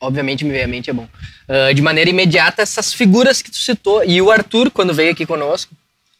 Obviamente, 0.00 0.44
me 0.44 0.50
veio 0.50 0.64
à 0.64 0.66
mente, 0.66 0.90
é 0.90 0.92
bom. 0.92 1.08
Uh, 1.48 1.72
de 1.72 1.80
maneira 1.80 2.10
imediata, 2.10 2.60
essas 2.60 2.92
figuras 2.92 3.40
que 3.40 3.52
tu 3.52 3.56
citou. 3.56 4.04
E 4.04 4.20
o 4.20 4.32
Arthur, 4.32 4.68
quando 4.72 4.92
veio 4.92 5.12
aqui 5.12 5.24
conosco, 5.24 5.72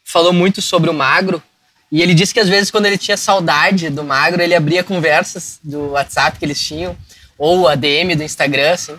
falou 0.05 0.31
muito 0.31 0.61
sobre 0.61 0.89
o 0.89 0.93
magro. 0.93 1.43
E 1.91 2.01
ele 2.01 2.13
disse 2.13 2.33
que, 2.33 2.39
às 2.39 2.47
vezes, 2.47 2.71
quando 2.71 2.85
ele 2.85 2.97
tinha 2.97 3.17
saudade 3.17 3.89
do 3.89 4.05
magro, 4.05 4.41
ele 4.41 4.55
abria 4.55 4.81
conversas 4.81 5.59
do 5.61 5.89
WhatsApp 5.89 6.39
que 6.39 6.45
eles 6.45 6.61
tinham, 6.61 6.95
ou 7.37 7.67
a 7.67 7.75
DM 7.75 8.15
do 8.15 8.23
Instagram, 8.23 8.71
assim, 8.71 8.97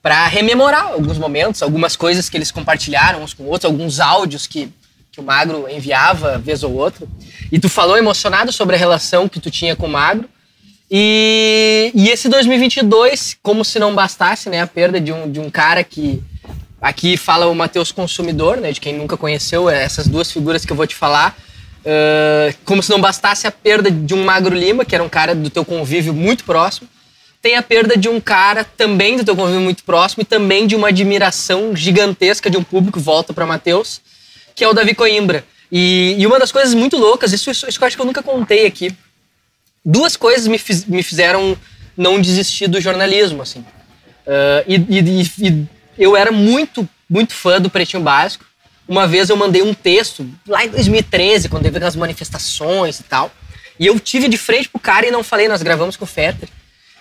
para 0.00 0.28
rememorar 0.28 0.92
alguns 0.92 1.18
momentos, 1.18 1.60
algumas 1.60 1.96
coisas 1.96 2.30
que 2.30 2.36
eles 2.36 2.52
compartilharam 2.52 3.20
uns 3.20 3.34
com 3.34 3.46
outros, 3.46 3.64
alguns 3.64 3.98
áudios 3.98 4.46
que 4.46 4.72
que 5.10 5.20
o 5.20 5.22
Magro 5.22 5.66
enviava 5.68 6.38
vez 6.38 6.62
ou 6.62 6.72
outra. 6.72 7.06
E 7.50 7.58
tu 7.58 7.68
falou 7.68 7.96
emocionado 7.96 8.52
sobre 8.52 8.76
a 8.76 8.78
relação 8.78 9.28
que 9.28 9.40
tu 9.40 9.50
tinha 9.50 9.74
com 9.74 9.86
o 9.86 9.90
Magro. 9.90 10.28
E, 10.90 11.92
e 11.94 12.08
esse 12.08 12.28
2022, 12.28 13.36
como 13.42 13.64
se 13.64 13.78
não 13.78 13.94
bastasse, 13.94 14.48
né, 14.48 14.60
a 14.60 14.66
perda 14.66 15.00
de 15.00 15.12
um, 15.12 15.30
de 15.30 15.38
um 15.38 15.48
cara 15.50 15.84
que 15.84 16.22
aqui 16.80 17.16
fala 17.16 17.46
o 17.46 17.54
Matheus 17.54 17.92
Consumidor, 17.92 18.56
né, 18.56 18.72
de 18.72 18.80
quem 18.80 18.94
nunca 18.94 19.16
conheceu 19.16 19.68
essas 19.68 20.08
duas 20.08 20.32
figuras 20.32 20.64
que 20.64 20.72
eu 20.72 20.76
vou 20.76 20.86
te 20.86 20.96
falar. 20.96 21.36
Uh, 21.80 22.54
como 22.64 22.82
se 22.82 22.90
não 22.90 23.00
bastasse 23.00 23.46
a 23.46 23.50
perda 23.50 23.90
de 23.90 24.14
um 24.14 24.24
Magro 24.24 24.54
Lima, 24.54 24.84
que 24.84 24.94
era 24.94 25.02
um 25.02 25.08
cara 25.08 25.34
do 25.34 25.48
teu 25.48 25.64
convívio 25.64 26.12
muito 26.12 26.44
próximo, 26.44 26.88
tem 27.40 27.56
a 27.56 27.62
perda 27.62 27.96
de 27.96 28.08
um 28.08 28.20
cara 28.20 28.64
também 28.64 29.16
do 29.16 29.24
teu 29.24 29.34
convívio 29.34 29.62
muito 29.62 29.82
próximo 29.82 30.22
e 30.22 30.26
também 30.26 30.66
de 30.66 30.76
uma 30.76 30.88
admiração 30.88 31.74
gigantesca 31.74 32.50
de 32.50 32.58
um 32.58 32.62
público 32.62 33.00
volta 33.00 33.32
para 33.32 33.46
Matheus, 33.46 34.02
que 34.60 34.64
é 34.64 34.68
o 34.68 34.74
Davi 34.74 34.94
Coimbra. 34.94 35.42
E, 35.72 36.16
e, 36.18 36.26
uma 36.26 36.38
das 36.38 36.52
coisas 36.52 36.74
muito 36.74 36.98
loucas, 36.98 37.32
isso, 37.32 37.50
isso, 37.50 37.64
eu 37.64 37.86
acho 37.86 37.96
que 37.96 38.02
eu 38.02 38.04
nunca 38.04 38.22
contei 38.22 38.66
aqui, 38.66 38.94
duas 39.82 40.16
coisas 40.18 40.46
me, 40.46 40.58
fiz, 40.58 40.84
me 40.84 41.02
fizeram 41.02 41.56
não 41.96 42.20
desistir 42.20 42.68
do 42.68 42.78
jornalismo, 42.78 43.40
assim. 43.40 43.60
Uh, 43.60 44.62
e, 44.68 44.76
e, 44.76 45.48
e 45.48 45.66
eu 45.96 46.14
era 46.14 46.30
muito, 46.30 46.86
muito 47.08 47.32
fã 47.32 47.58
do 47.58 47.70
Pretinho 47.70 48.02
Básico. 48.02 48.44
Uma 48.86 49.06
vez 49.06 49.30
eu 49.30 49.36
mandei 49.36 49.62
um 49.62 49.72
texto, 49.72 50.28
lá 50.46 50.62
em 50.62 50.68
2013, 50.68 51.48
quando 51.48 51.62
teve 51.62 51.78
aquelas 51.78 51.96
manifestações 51.96 53.00
e 53.00 53.04
tal. 53.04 53.32
E 53.78 53.86
eu 53.86 53.98
tive 53.98 54.28
de 54.28 54.36
frente 54.36 54.68
pro 54.68 54.78
cara 54.78 55.06
e 55.06 55.10
não 55.10 55.22
falei, 55.22 55.48
nós 55.48 55.62
gravamos 55.62 55.96
com 55.96 56.04
o 56.04 56.08
Fetter. 56.08 56.50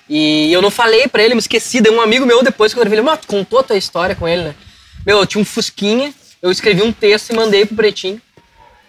E 0.07 0.49
eu 0.53 0.61
não 0.61 0.71
falei 0.71 1.09
para 1.09 1.23
ele, 1.23 1.33
me 1.33 1.41
esqueci. 1.41 1.81
Daí 1.81 1.93
um 1.93 1.99
amigo 1.99 2.25
meu 2.25 2.41
depois, 2.41 2.73
quando 2.73 2.85
eu 2.85 2.89
falei, 2.91 3.03
mano, 3.03 3.19
contou 3.27 3.59
a 3.59 3.63
tua 3.63 3.75
história 3.75 4.15
com 4.15 4.25
ele, 4.25 4.43
né? 4.43 4.55
Meu, 5.05 5.17
eu 5.17 5.25
tinha 5.25 5.41
um 5.41 5.45
Fusquinha, 5.45 6.13
eu 6.41 6.51
escrevi 6.51 6.81
um 6.81 6.91
texto 6.91 7.31
e 7.31 7.35
mandei 7.35 7.65
pro 7.65 7.75
Pretinho. 7.75 8.21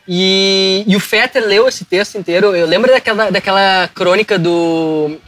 E, 0.06 0.84
e 0.86 0.96
o 0.96 1.00
Fetter 1.00 1.44
leu 1.44 1.68
esse 1.68 1.84
texto 1.84 2.16
inteiro. 2.16 2.54
Eu 2.54 2.66
lembro 2.66 2.90
daquela, 2.90 3.30
daquela 3.30 3.88
crônica 3.94 4.38
do 4.38 5.18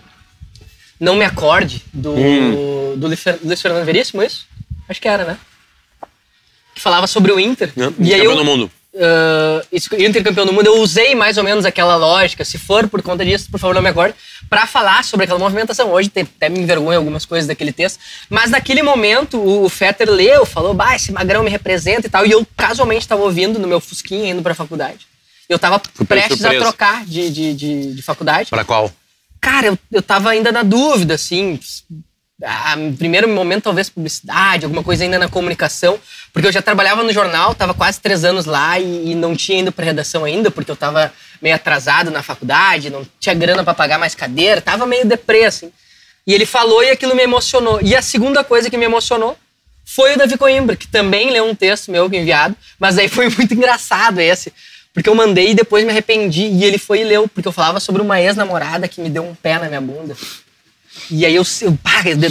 Não 0.99 1.15
Me 1.15 1.25
Acorde, 1.25 1.85
do, 1.93 2.13
hum. 2.13 2.95
do 2.97 3.07
Luiz 3.07 3.61
Fernando 3.61 3.85
Veríssimo, 3.85 4.23
isso? 4.23 4.47
Acho 4.89 5.01
que 5.01 5.09
era, 5.09 5.25
né? 5.25 5.39
Que 6.75 6.81
falava 6.81 7.07
sobre 7.07 7.31
o 7.33 7.39
Inter. 7.39 7.73
E 7.99 8.15
aí 8.15 8.25
eu, 8.25 8.35
do 8.35 8.45
mundo 8.45 8.71
uh, 8.95 10.03
Inter 10.03 10.23
campeão 10.23 10.47
do 10.47 10.53
mundo, 10.53 10.67
eu 10.67 10.81
usei 10.81 11.15
mais 11.15 11.39
ou 11.39 11.45
menos 11.45 11.65
aquela 11.65 11.97
lógica, 11.97 12.45
se 12.45 12.59
for 12.59 12.89
por 12.89 13.03
conta 13.03 13.25
disso, 13.25 13.49
por 13.51 13.59
favor 13.59 13.75
não 13.75 13.83
me 13.83 13.89
acorde, 13.89 14.15
para 14.49 14.67
falar 14.67 15.05
sobre 15.05 15.25
aquela 15.25 15.39
movimentação. 15.39 15.91
Hoje 15.91 16.09
tem, 16.09 16.25
até 16.25 16.49
me 16.49 16.61
envergonha 16.61 16.99
algumas 16.99 17.25
coisas 17.25 17.47
daquele 17.47 17.73
texto, 17.73 17.99
mas 18.29 18.51
naquele 18.51 18.83
momento 18.83 19.39
o, 19.39 19.65
o 19.65 19.69
Fetter 19.69 20.11
leu, 20.11 20.45
falou, 20.45 20.75
bah, 20.75 20.97
esse 20.97 21.13
magrão 21.13 21.43
me 21.43 21.51
representa 21.51 22.07
e 22.07 22.11
tal, 22.11 22.27
e 22.27 22.31
eu 22.31 22.47
casualmente 22.57 23.03
estava 23.03 23.23
ouvindo 23.23 23.59
no 23.59 23.69
meu 23.69 23.81
Fusquinha 23.81 24.31
indo 24.31 24.43
pra 24.43 24.55
faculdade. 24.55 25.07
Eu 25.49 25.59
tava 25.59 25.81
prestes 26.09 26.45
a 26.45 26.51
trocar 26.51 27.05
de, 27.05 27.31
de, 27.31 27.55
de, 27.55 27.95
de 27.95 28.03
faculdade. 28.03 28.49
Para 28.49 28.65
qual? 28.65 28.91
Cara, 29.41 29.67
eu, 29.67 29.79
eu 29.91 30.01
tava 30.01 30.31
ainda 30.31 30.53
na 30.53 30.63
dúvida, 30.63 31.15
assim, 31.15 31.59
ah, 32.43 32.77
primeiro 32.99 33.29
momento 33.29 33.65
talvez 33.65 33.89
publicidade, 33.89 34.65
alguma 34.65 34.83
coisa 34.83 35.05
ainda 35.05 35.19
na 35.19 35.29
comunicação, 35.29 35.99
porque 36.33 36.49
eu 36.49 36.53
já 36.53 36.61
trabalhava 36.61 37.03
no 37.03 37.13
jornal, 37.13 37.53
estava 37.53 37.73
quase 37.75 38.01
três 38.01 38.25
anos 38.25 38.47
lá 38.47 38.79
e, 38.79 39.13
e 39.13 39.15
não 39.15 39.37
tinha 39.37 39.61
ido 39.61 39.73
para 39.73 39.85
redação 39.85 40.25
ainda, 40.25 40.51
porque 40.51 40.71
eu 40.71 40.75
estava 40.75 41.13
meio 41.41 41.55
atrasado 41.55 42.11
na 42.11 42.23
faculdade, 42.23 42.91
não 42.91 43.07
tinha 43.19 43.35
grana 43.35 43.63
para 43.65 43.75
pagar 43.75 43.99
mais 43.99 44.15
cadeira, 44.15 44.59
estava 44.59 44.87
meio 44.87 45.07
deprê, 45.07 45.45
assim. 45.45 45.73
E 46.27 46.33
ele 46.33 46.47
falou 46.47 46.83
e 46.83 46.91
aquilo 46.91 47.15
me 47.15 47.23
emocionou. 47.23 47.81
E 47.83 47.97
a 47.97 48.03
segunda 48.03 48.45
coisa 48.45 48.71
que 48.71 48.79
me 48.79 48.85
emocionou 48.85 49.37
foi 49.85 50.15
o 50.15 50.19
Davi 50.19 50.37
Coimbra, 50.37 50.77
que 50.77 50.87
também 50.87 51.31
leu 51.31 51.45
um 51.45 51.55
texto 51.55 51.91
meu 51.91 52.07
enviado, 52.07 52.57
mas 52.79 52.97
aí 52.97 53.09
foi 53.09 53.29
muito 53.37 53.55
engraçado 53.55 54.21
esse, 54.21 54.53
porque 54.95 55.09
eu 55.09 55.15
mandei 55.15 55.51
e 55.51 55.55
depois 55.55 55.85
me 55.85 55.91
arrependi 55.91 56.45
e 56.45 56.65
ele 56.65 56.79
foi 56.79 57.01
e 57.01 57.05
leu, 57.05 57.27
porque 57.29 57.49
eu 57.49 57.53
falava 57.53 57.81
sobre 57.81 58.03
uma 58.03 58.21
ex-namorada 58.21 58.87
que 58.87 59.01
me 59.01 59.11
deu 59.11 59.25
um 59.25 59.35
pé 59.35 59.59
na 59.59 59.69
minha 59.69 59.81
bunda. 59.81 60.17
E 61.11 61.27
aí 61.27 61.35
eu, 61.35 61.43
eu, 61.63 61.79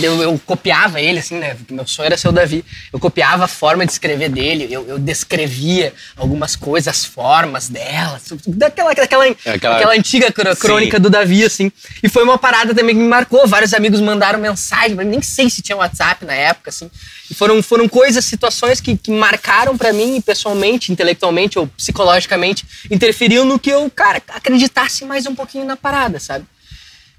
eu, 0.01 0.21
eu, 0.23 0.41
copiava 0.45 0.99
ele, 0.99 1.19
assim, 1.19 1.37
né? 1.37 1.55
Meu 1.69 1.85
sonho 1.85 2.07
era 2.07 2.17
ser 2.17 2.27
o 2.27 2.31
Davi. 2.31 2.63
Eu 2.91 2.99
copiava 2.99 3.45
a 3.45 3.47
forma 3.47 3.85
de 3.85 3.91
escrever 3.91 4.29
dele, 4.29 4.67
eu, 4.69 4.87
eu 4.87 4.99
descrevia 4.99 5.93
algumas 6.15 6.55
coisas, 6.55 6.87
as 6.87 7.05
formas 7.05 7.69
dela, 7.69 8.19
daquela, 8.47 8.93
daquela, 8.93 9.27
é, 9.27 9.35
aquela, 9.53 9.75
aquela 9.75 9.93
antiga 9.93 10.31
crônica 10.31 10.97
sim. 10.97 11.01
do 11.01 11.09
Davi, 11.09 11.43
assim. 11.43 11.71
E 12.01 12.09
foi 12.09 12.23
uma 12.23 12.37
parada 12.37 12.73
também 12.73 12.95
que 12.95 13.01
me 13.01 13.07
marcou. 13.07 13.47
Vários 13.47 13.73
amigos 13.73 13.99
mandaram 13.99 14.39
mensagem 14.39 14.95
mim, 14.95 15.03
nem 15.05 15.21
sei 15.21 15.49
se 15.49 15.61
tinha 15.61 15.77
WhatsApp 15.77 16.25
na 16.25 16.33
época, 16.33 16.69
assim. 16.69 16.89
E 17.29 17.33
foram, 17.33 17.61
foram 17.63 17.87
coisas, 17.87 18.25
situações 18.25 18.81
que, 18.81 18.97
que 18.97 19.11
marcaram 19.11 19.77
para 19.77 19.93
mim, 19.93 20.19
pessoalmente, 20.21 20.91
intelectualmente 20.91 21.57
ou 21.57 21.67
psicologicamente, 21.67 22.65
interferiam 22.89 23.45
no 23.45 23.57
que 23.57 23.69
eu, 23.69 23.89
cara, 23.89 24.21
acreditasse 24.29 25.05
mais 25.05 25.25
um 25.25 25.35
pouquinho 25.35 25.65
na 25.65 25.77
parada, 25.77 26.19
sabe? 26.19 26.45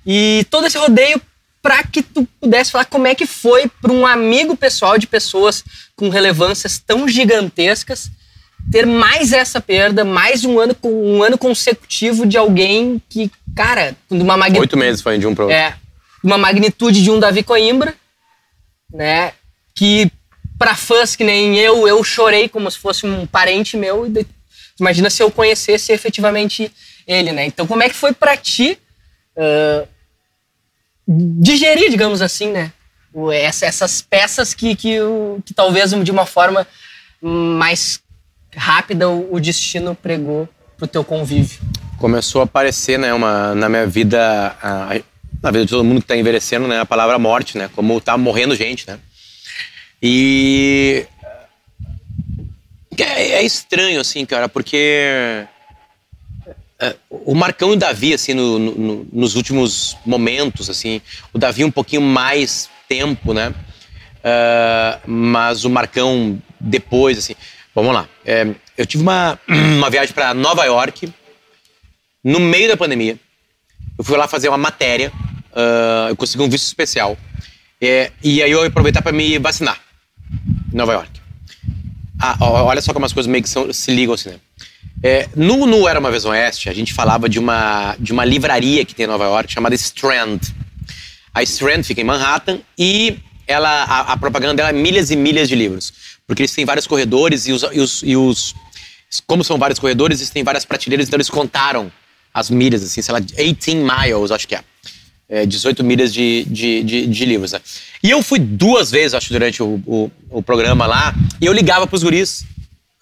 E 0.07 0.47
todo 0.51 0.67
esse 0.67 0.77
rodeio 0.77 1.21
para 1.63 1.85
que 1.85 2.03
tu 2.03 2.29
pudesse 2.41 2.73
falar 2.73 2.85
como 2.87 3.07
é 3.07 3.15
que 3.15 3.25
foi 3.25 3.71
para 3.81 3.93
um 3.93 4.05
amigo 4.05 4.57
pessoal 4.57 4.99
de 4.99 5.07
pessoas 5.07 5.65
com 5.95 6.09
relevâncias 6.09 6.79
tão 6.79 7.07
gigantescas 7.09 8.11
ter 8.71 8.87
mais 8.87 9.33
essa 9.33 9.61
perda, 9.61 10.05
mais 10.05 10.45
um 10.45 10.59
ano 10.59 10.77
um 10.85 11.23
ano 11.23 11.39
consecutivo 11.39 12.27
de 12.27 12.37
alguém 12.37 13.01
que, 13.09 13.31
cara, 13.57 13.97
de 14.11 14.23
uma 14.23 14.37
magnitude. 14.37 14.61
Oito 14.61 14.77
meses 14.77 15.01
foi 15.01 15.19
de 15.19 15.27
um 15.27 15.35
pro 15.35 15.45
outro. 15.45 15.57
É. 15.57 15.75
Uma 16.23 16.39
magnitude 16.39 17.03
de 17.03 17.11
um 17.11 17.19
Davi 17.19 17.43
Coimbra, 17.43 17.95
né? 18.93 19.33
Que 19.75 20.11
para 20.59 20.77
fãs 20.77 21.17
que 21.17 21.25
nem 21.25 21.57
eu, 21.59 21.89
eu 21.89 22.03
chorei 22.05 22.49
como 22.49 22.71
se 22.71 22.79
fosse 22.79 23.05
um 23.05 23.27
parente 23.27 23.77
meu. 23.77 24.11
Imagina 24.79 25.11
se 25.11 25.23
eu 25.23 25.31
conhecesse 25.31 25.93
efetivamente 25.93 26.73
ele, 27.07 27.33
né? 27.33 27.47
Então, 27.47 27.67
como 27.67 27.83
é 27.83 27.89
que 27.89 27.95
foi 27.97 28.13
para 28.13 28.37
ti 28.37 28.79
uh, 29.37 29.89
digerir, 31.07 31.91
digamos 31.91 32.23
assim, 32.23 32.51
né? 32.51 32.73
essas 33.63 34.01
peças 34.01 34.55
que, 34.55 34.75
que, 34.75 34.99
que 35.45 35.53
talvez 35.53 35.91
de 35.91 36.11
uma 36.11 36.25
forma 36.25 36.67
mais 37.21 38.01
rápida 38.57 39.09
o 39.09 39.39
destino 39.39 39.95
pregou 39.95 40.49
pro 40.77 40.87
teu 40.87 41.05
convívio. 41.05 41.61
Começou 41.99 42.41
a 42.41 42.45
aparecer, 42.45 42.99
né, 42.99 43.13
uma, 43.13 43.55
na 43.55 43.69
minha 43.69 43.87
vida, 43.87 44.57
na 45.43 45.51
vida 45.51 45.65
de 45.65 45.71
todo 45.71 45.85
mundo 45.85 45.99
que 45.99 46.05
está 46.05 46.17
envelhecendo, 46.17 46.67
né, 46.67 46.81
a 46.81 46.87
palavra 46.87 47.19
morte, 47.19 47.57
né, 47.57 47.71
como 47.75 48.01
tá 48.01 48.17
morrendo 48.17 48.57
gente, 48.57 48.87
né. 48.89 48.99
E 50.03 51.07
é, 52.99 53.33
é 53.33 53.43
estranho, 53.43 54.01
assim, 54.01 54.27
cara, 54.27 54.49
porque 54.49 55.47
o 57.11 57.35
Marcão 57.35 57.70
e 57.70 57.72
o 57.74 57.76
Davi, 57.76 58.14
assim, 58.14 58.35
no, 58.35 58.59
no, 58.59 59.09
nos 59.12 59.37
últimos 59.37 59.97
momentos, 60.05 60.68
assim, 60.68 61.01
o 61.33 61.39
Davi 61.39 61.64
um 61.64 61.70
pouquinho 61.70 62.03
mais 62.03 62.68
tempo, 62.89 63.33
né? 63.33 63.55
Uh, 64.22 65.01
mas 65.11 65.64
o 65.64 65.70
Marcão 65.70 66.41
depois, 66.59 67.18
assim. 67.18 67.35
Vamos 67.74 67.95
lá. 67.95 68.09
É, 68.24 68.47
eu 68.76 68.87
tive 68.87 69.03
uma, 69.03 69.39
uma 69.49 69.91
viagem 69.91 70.14
para 70.14 70.35
Nova 70.35 70.64
York 70.64 71.12
no 72.22 72.39
meio 72.39 72.68
da 72.68 72.76
pandemia. 72.76 73.18
Eu 73.99 74.05
fui 74.05 74.16
lá 74.16 74.28
fazer 74.28 74.49
uma 74.49 74.59
matéria. 74.59 75.12
Uh, 75.53 76.11
eu 76.11 76.16
consegui 76.16 76.43
um 76.43 76.49
visto 76.49 76.66
especial. 76.66 77.16
É, 77.80 78.12
e 78.22 78.43
aí 78.43 78.51
eu 78.51 78.62
aproveitar 78.62 79.03
para 79.03 79.12
me 79.12 79.39
vacinar 79.39 79.80
em 80.72 80.76
Nova 80.76 80.93
York. 80.93 81.20
Ah, 82.20 82.37
olha 82.41 82.80
só 82.80 82.93
como 82.93 83.05
as 83.05 83.12
coisas 83.12 83.30
meio 83.30 83.43
que 83.43 83.51
são, 83.51 83.72
se 83.72 83.91
ligam 83.93 84.14
assim, 84.14 84.30
né? 84.30 84.37
É, 85.03 85.28
no, 85.35 85.66
no 85.66 85.89
Era 85.89 85.99
Uma 85.99 86.11
Vez 86.11 86.24
Oeste, 86.24 86.68
a 86.68 86.74
gente 86.74 86.93
falava 86.93 87.28
de 87.28 87.39
uma, 87.39 87.97
de 87.99 88.12
uma 88.12 88.24
livraria 88.24 88.85
que 88.85 88.95
tem 88.95 89.05
em 89.05 89.09
Nova 89.09 89.24
York 89.24 89.53
chamada 89.53 89.74
Strand. 89.74 90.41
A 91.35 91.43
Strand 91.43 91.83
fica 91.83 92.01
em 92.01 92.05
Manhattan 92.05 92.61
e 92.78 93.18
ela, 93.47 93.68
a, 93.85 94.12
a 94.12 94.16
propaganda 94.16 94.55
dela 94.55 94.68
é 94.68 94.72
milhas 94.72 95.11
e 95.11 95.16
milhas 95.16 95.49
de 95.49 95.57
livros. 95.57 95.93
Porque 96.26 96.43
eles 96.43 96.55
têm 96.55 96.64
vários 96.64 96.87
corredores 96.87 97.47
e 97.47 97.53
os, 97.53 97.62
e 97.72 97.80
os, 97.80 98.03
e 98.05 98.16
os 98.16 98.55
como 99.26 99.45
são 99.45 99.59
vários 99.59 99.78
corredores, 99.78 100.20
eles 100.20 100.30
têm 100.30 100.43
várias 100.43 100.64
prateleiras, 100.64 101.07
então 101.07 101.16
eles 101.16 101.28
contaram 101.28 101.93
as 102.33 102.49
milhas, 102.49 102.83
assim, 102.83 103.03
sei 103.03 103.12
lá, 103.12 103.20
18 103.20 103.76
miles, 103.76 104.30
acho 104.30 104.49
que 104.49 104.55
é. 104.55 104.62
é 105.28 105.45
18 105.45 105.85
milhas 105.85 106.14
de, 106.14 106.45
de, 106.45 106.83
de, 106.83 107.07
de 107.07 107.24
livros. 107.24 107.53
Né? 107.53 107.61
E 108.03 108.11
eu 108.11 108.22
fui 108.22 108.39
duas 108.39 108.91
vezes, 108.91 109.14
acho, 109.14 109.30
durante 109.33 109.62
o, 109.62 109.83
o, 109.87 110.11
o 110.30 110.43
programa 110.43 110.87
lá, 110.87 111.14
e 111.41 111.47
eu 111.47 111.53
ligava 111.53 111.87
pros 111.87 112.03
guris 112.03 112.47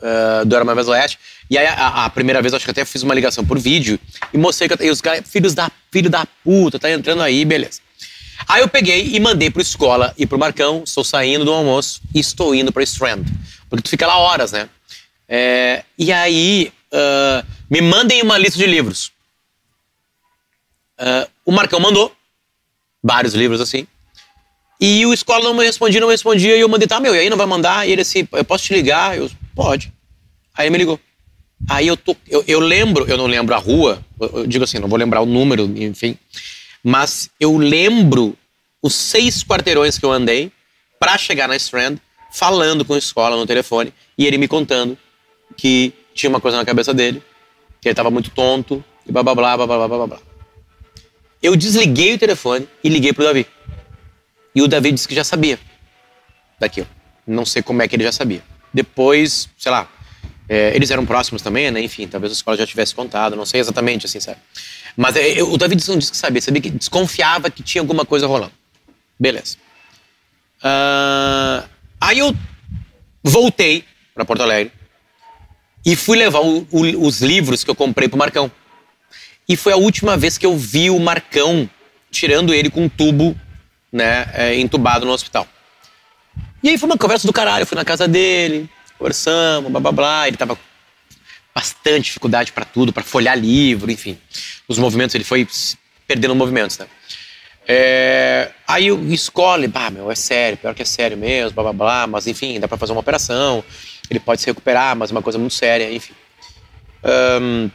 uh, 0.00 0.44
do 0.44 0.54
Era 0.54 0.64
Uma 0.64 0.74
Vez 0.74 0.88
Oeste, 0.88 1.18
e 1.50 1.58
aí, 1.58 1.66
a, 1.66 2.04
a, 2.04 2.10
primeira 2.10 2.40
vez, 2.40 2.54
acho 2.54 2.64
que 2.64 2.70
até 2.70 2.84
fiz 2.84 3.02
uma 3.02 3.12
ligação 3.12 3.44
por 3.44 3.58
vídeo 3.58 3.98
e 4.32 4.38
mostrei 4.38 4.68
que 4.68 4.80
eu, 4.80 4.86
e 4.86 4.90
os 4.90 5.00
caras, 5.00 5.28
filhos 5.28 5.52
da, 5.52 5.68
filho 5.90 6.08
da 6.08 6.24
puta, 6.44 6.78
tá 6.78 6.88
entrando 6.88 7.22
aí, 7.22 7.44
beleza. 7.44 7.80
Aí 8.48 8.62
eu 8.62 8.68
peguei 8.68 9.10
e 9.12 9.18
mandei 9.18 9.50
pro 9.50 9.60
escola 9.60 10.14
e 10.16 10.26
pro 10.26 10.38
Marcão, 10.38 10.82
estou 10.84 11.02
saindo 11.02 11.44
do 11.44 11.52
almoço 11.52 12.00
e 12.14 12.20
estou 12.20 12.54
indo 12.54 12.70
pra 12.70 12.84
Strand. 12.84 13.24
Porque 13.68 13.82
tu 13.82 13.90
fica 13.90 14.06
lá 14.06 14.16
horas, 14.16 14.52
né? 14.52 14.68
É, 15.28 15.84
e 15.98 16.12
aí, 16.12 16.72
uh, 16.92 17.46
me 17.68 17.80
mandem 17.80 18.22
uma 18.22 18.38
lista 18.38 18.56
de 18.56 18.66
livros. 18.66 19.12
Uh, 21.00 21.28
o 21.44 21.52
Marcão 21.52 21.80
mandou 21.80 22.14
vários 23.02 23.34
livros 23.34 23.60
assim. 23.60 23.88
E 24.80 25.04
o 25.04 25.12
escola 25.12 25.44
não 25.44 25.54
me 25.54 25.64
respondia, 25.64 26.00
não 26.00 26.08
me 26.08 26.14
respondia. 26.14 26.56
E 26.56 26.60
eu 26.60 26.68
mandei, 26.68 26.86
tá, 26.86 27.00
meu, 27.00 27.14
e 27.14 27.18
aí 27.18 27.28
não 27.28 27.36
vai 27.36 27.46
mandar? 27.46 27.88
E 27.88 27.92
ele 27.92 28.02
assim, 28.02 28.26
eu 28.32 28.44
posso 28.44 28.64
te 28.64 28.72
ligar? 28.72 29.18
Eu, 29.18 29.28
pode. 29.54 29.92
Aí 30.54 30.66
ele 30.66 30.70
me 30.70 30.78
ligou. 30.78 31.00
Aí 31.68 31.86
eu, 31.86 31.96
tô, 31.96 32.16
eu, 32.28 32.42
eu 32.46 32.60
lembro, 32.60 33.06
eu 33.08 33.16
não 33.16 33.26
lembro 33.26 33.54
a 33.54 33.58
rua, 33.58 34.04
eu, 34.20 34.30
eu 34.40 34.46
digo 34.46 34.64
assim, 34.64 34.78
não 34.78 34.88
vou 34.88 34.98
lembrar 34.98 35.20
o 35.20 35.26
número, 35.26 35.64
enfim, 35.76 36.16
mas 36.82 37.30
eu 37.38 37.56
lembro 37.56 38.36
os 38.82 38.94
seis 38.94 39.44
quarteirões 39.44 39.98
que 39.98 40.04
eu 40.04 40.10
andei 40.10 40.50
para 40.98 41.16
chegar 41.18 41.48
na 41.48 41.56
Strand, 41.56 41.98
falando 42.32 42.84
com 42.84 42.94
a 42.94 42.98
escola 42.98 43.36
no 43.36 43.46
telefone 43.46 43.92
e 44.16 44.26
ele 44.26 44.38
me 44.38 44.48
contando 44.48 44.96
que 45.56 45.92
tinha 46.14 46.30
uma 46.30 46.40
coisa 46.40 46.56
na 46.56 46.64
cabeça 46.64 46.94
dele, 46.94 47.22
que 47.80 47.88
ele 47.88 47.92
estava 47.92 48.10
muito 48.10 48.30
tonto 48.30 48.84
e 49.06 49.12
blá 49.12 49.22
blá 49.22 49.34
blá 49.34 49.56
blá 49.56 49.66
blá 49.66 49.88
blá 49.88 50.06
blá. 50.06 50.18
Eu 51.42 51.56
desliguei 51.56 52.14
o 52.14 52.18
telefone 52.18 52.68
e 52.84 52.88
liguei 52.88 53.12
pro 53.12 53.24
Davi. 53.24 53.46
E 54.54 54.62
o 54.62 54.68
Davi 54.68 54.92
disse 54.92 55.08
que 55.08 55.14
já 55.14 55.24
sabia 55.24 55.58
daquilo. 56.58 56.86
Não 57.26 57.46
sei 57.46 57.62
como 57.62 57.80
é 57.82 57.88
que 57.88 57.96
ele 57.96 58.04
já 58.04 58.12
sabia. 58.12 58.42
Depois, 58.72 59.48
sei 59.56 59.72
lá, 59.72 59.88
é, 60.52 60.74
eles 60.74 60.90
eram 60.90 61.06
próximos 61.06 61.42
também, 61.42 61.70
né? 61.70 61.80
Enfim, 61.80 62.08
talvez 62.08 62.32
a 62.32 62.34
escola 62.34 62.56
já 62.56 62.66
tivesse 62.66 62.92
contado, 62.92 63.36
não 63.36 63.46
sei 63.46 63.60
exatamente, 63.60 64.06
assim, 64.06 64.18
sabe? 64.18 64.38
Mas 64.96 65.14
é, 65.14 65.40
o 65.44 65.56
David 65.56 65.88
não 65.88 65.96
disse 65.96 66.10
que 66.10 66.16
sabia, 66.16 66.42
sabia 66.42 66.60
que 66.60 66.70
desconfiava 66.70 67.48
que 67.48 67.62
tinha 67.62 67.80
alguma 67.80 68.04
coisa 68.04 68.26
rolando. 68.26 68.50
Beleza. 69.16 69.58
Uh, 70.58 71.68
aí 72.00 72.18
eu 72.18 72.36
voltei 73.22 73.84
para 74.12 74.24
Porto 74.24 74.42
Alegre 74.42 74.72
e 75.86 75.94
fui 75.94 76.18
levar 76.18 76.40
o, 76.40 76.66
o, 76.72 77.06
os 77.06 77.20
livros 77.20 77.62
que 77.62 77.70
eu 77.70 77.74
comprei 77.76 78.08
pro 78.08 78.18
Marcão. 78.18 78.50
E 79.48 79.56
foi 79.56 79.72
a 79.72 79.76
última 79.76 80.16
vez 80.16 80.36
que 80.36 80.44
eu 80.44 80.56
vi 80.56 80.90
o 80.90 80.98
Marcão 80.98 81.70
tirando 82.10 82.52
ele 82.52 82.70
com 82.70 82.86
um 82.86 82.88
tubo, 82.88 83.38
né, 83.92 84.28
é, 84.34 84.56
entubado 84.56 85.06
no 85.06 85.12
hospital. 85.12 85.46
E 86.60 86.68
aí 86.68 86.76
foi 86.76 86.88
uma 86.88 86.98
conversa 86.98 87.24
do 87.24 87.32
caralho. 87.32 87.62
Eu 87.62 87.66
fui 87.66 87.76
na 87.76 87.84
casa 87.84 88.08
dele, 88.08 88.68
conversamos, 89.00 89.70
blá 89.70 89.80
blá 89.80 89.92
blá. 89.92 90.28
Ele 90.28 90.36
tava 90.36 90.58
bastante 91.54 92.04
dificuldade 92.04 92.52
para 92.52 92.64
tudo, 92.64 92.92
para 92.92 93.02
folhear 93.02 93.36
livro, 93.36 93.90
enfim. 93.90 94.18
Os 94.68 94.78
movimentos, 94.78 95.14
ele 95.14 95.24
foi 95.24 95.48
perdendo 96.06 96.34
movimentos, 96.34 96.78
né? 96.78 96.86
É, 97.66 98.50
aí 98.66 98.88
escolhe, 99.12 99.68
bah, 99.68 99.90
meu, 99.90 100.10
é 100.10 100.14
sério, 100.14 100.58
pior 100.58 100.74
que 100.74 100.82
é 100.82 100.84
sério 100.84 101.16
mesmo, 101.16 101.52
blá 101.52 101.64
blá 101.64 101.72
blá, 101.72 102.06
mas 102.06 102.26
enfim, 102.26 102.58
dá 102.58 102.66
para 102.66 102.76
fazer 102.76 102.92
uma 102.92 103.00
operação, 103.00 103.62
ele 104.08 104.18
pode 104.18 104.40
se 104.40 104.46
recuperar, 104.46 104.96
mas 104.96 105.10
é 105.10 105.12
uma 105.14 105.22
coisa 105.22 105.38
muito 105.38 105.54
séria, 105.54 105.92
enfim. 105.92 106.12
Um, 107.40 107.70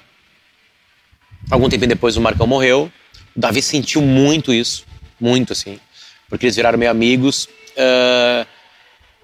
algum 1.50 1.70
tempo 1.70 1.88
depois 1.88 2.18
o 2.18 2.22
Marcão 2.22 2.46
morreu, 2.46 2.92
o 3.36 3.40
Davi 3.40 3.62
sentiu 3.62 4.02
muito 4.02 4.54
isso, 4.54 4.86
muito 5.20 5.54
assim, 5.54 5.80
porque 6.28 6.46
eles 6.46 6.56
viraram 6.56 6.78
meio 6.78 6.92
amigos. 6.92 7.48
Uh, 7.78 8.46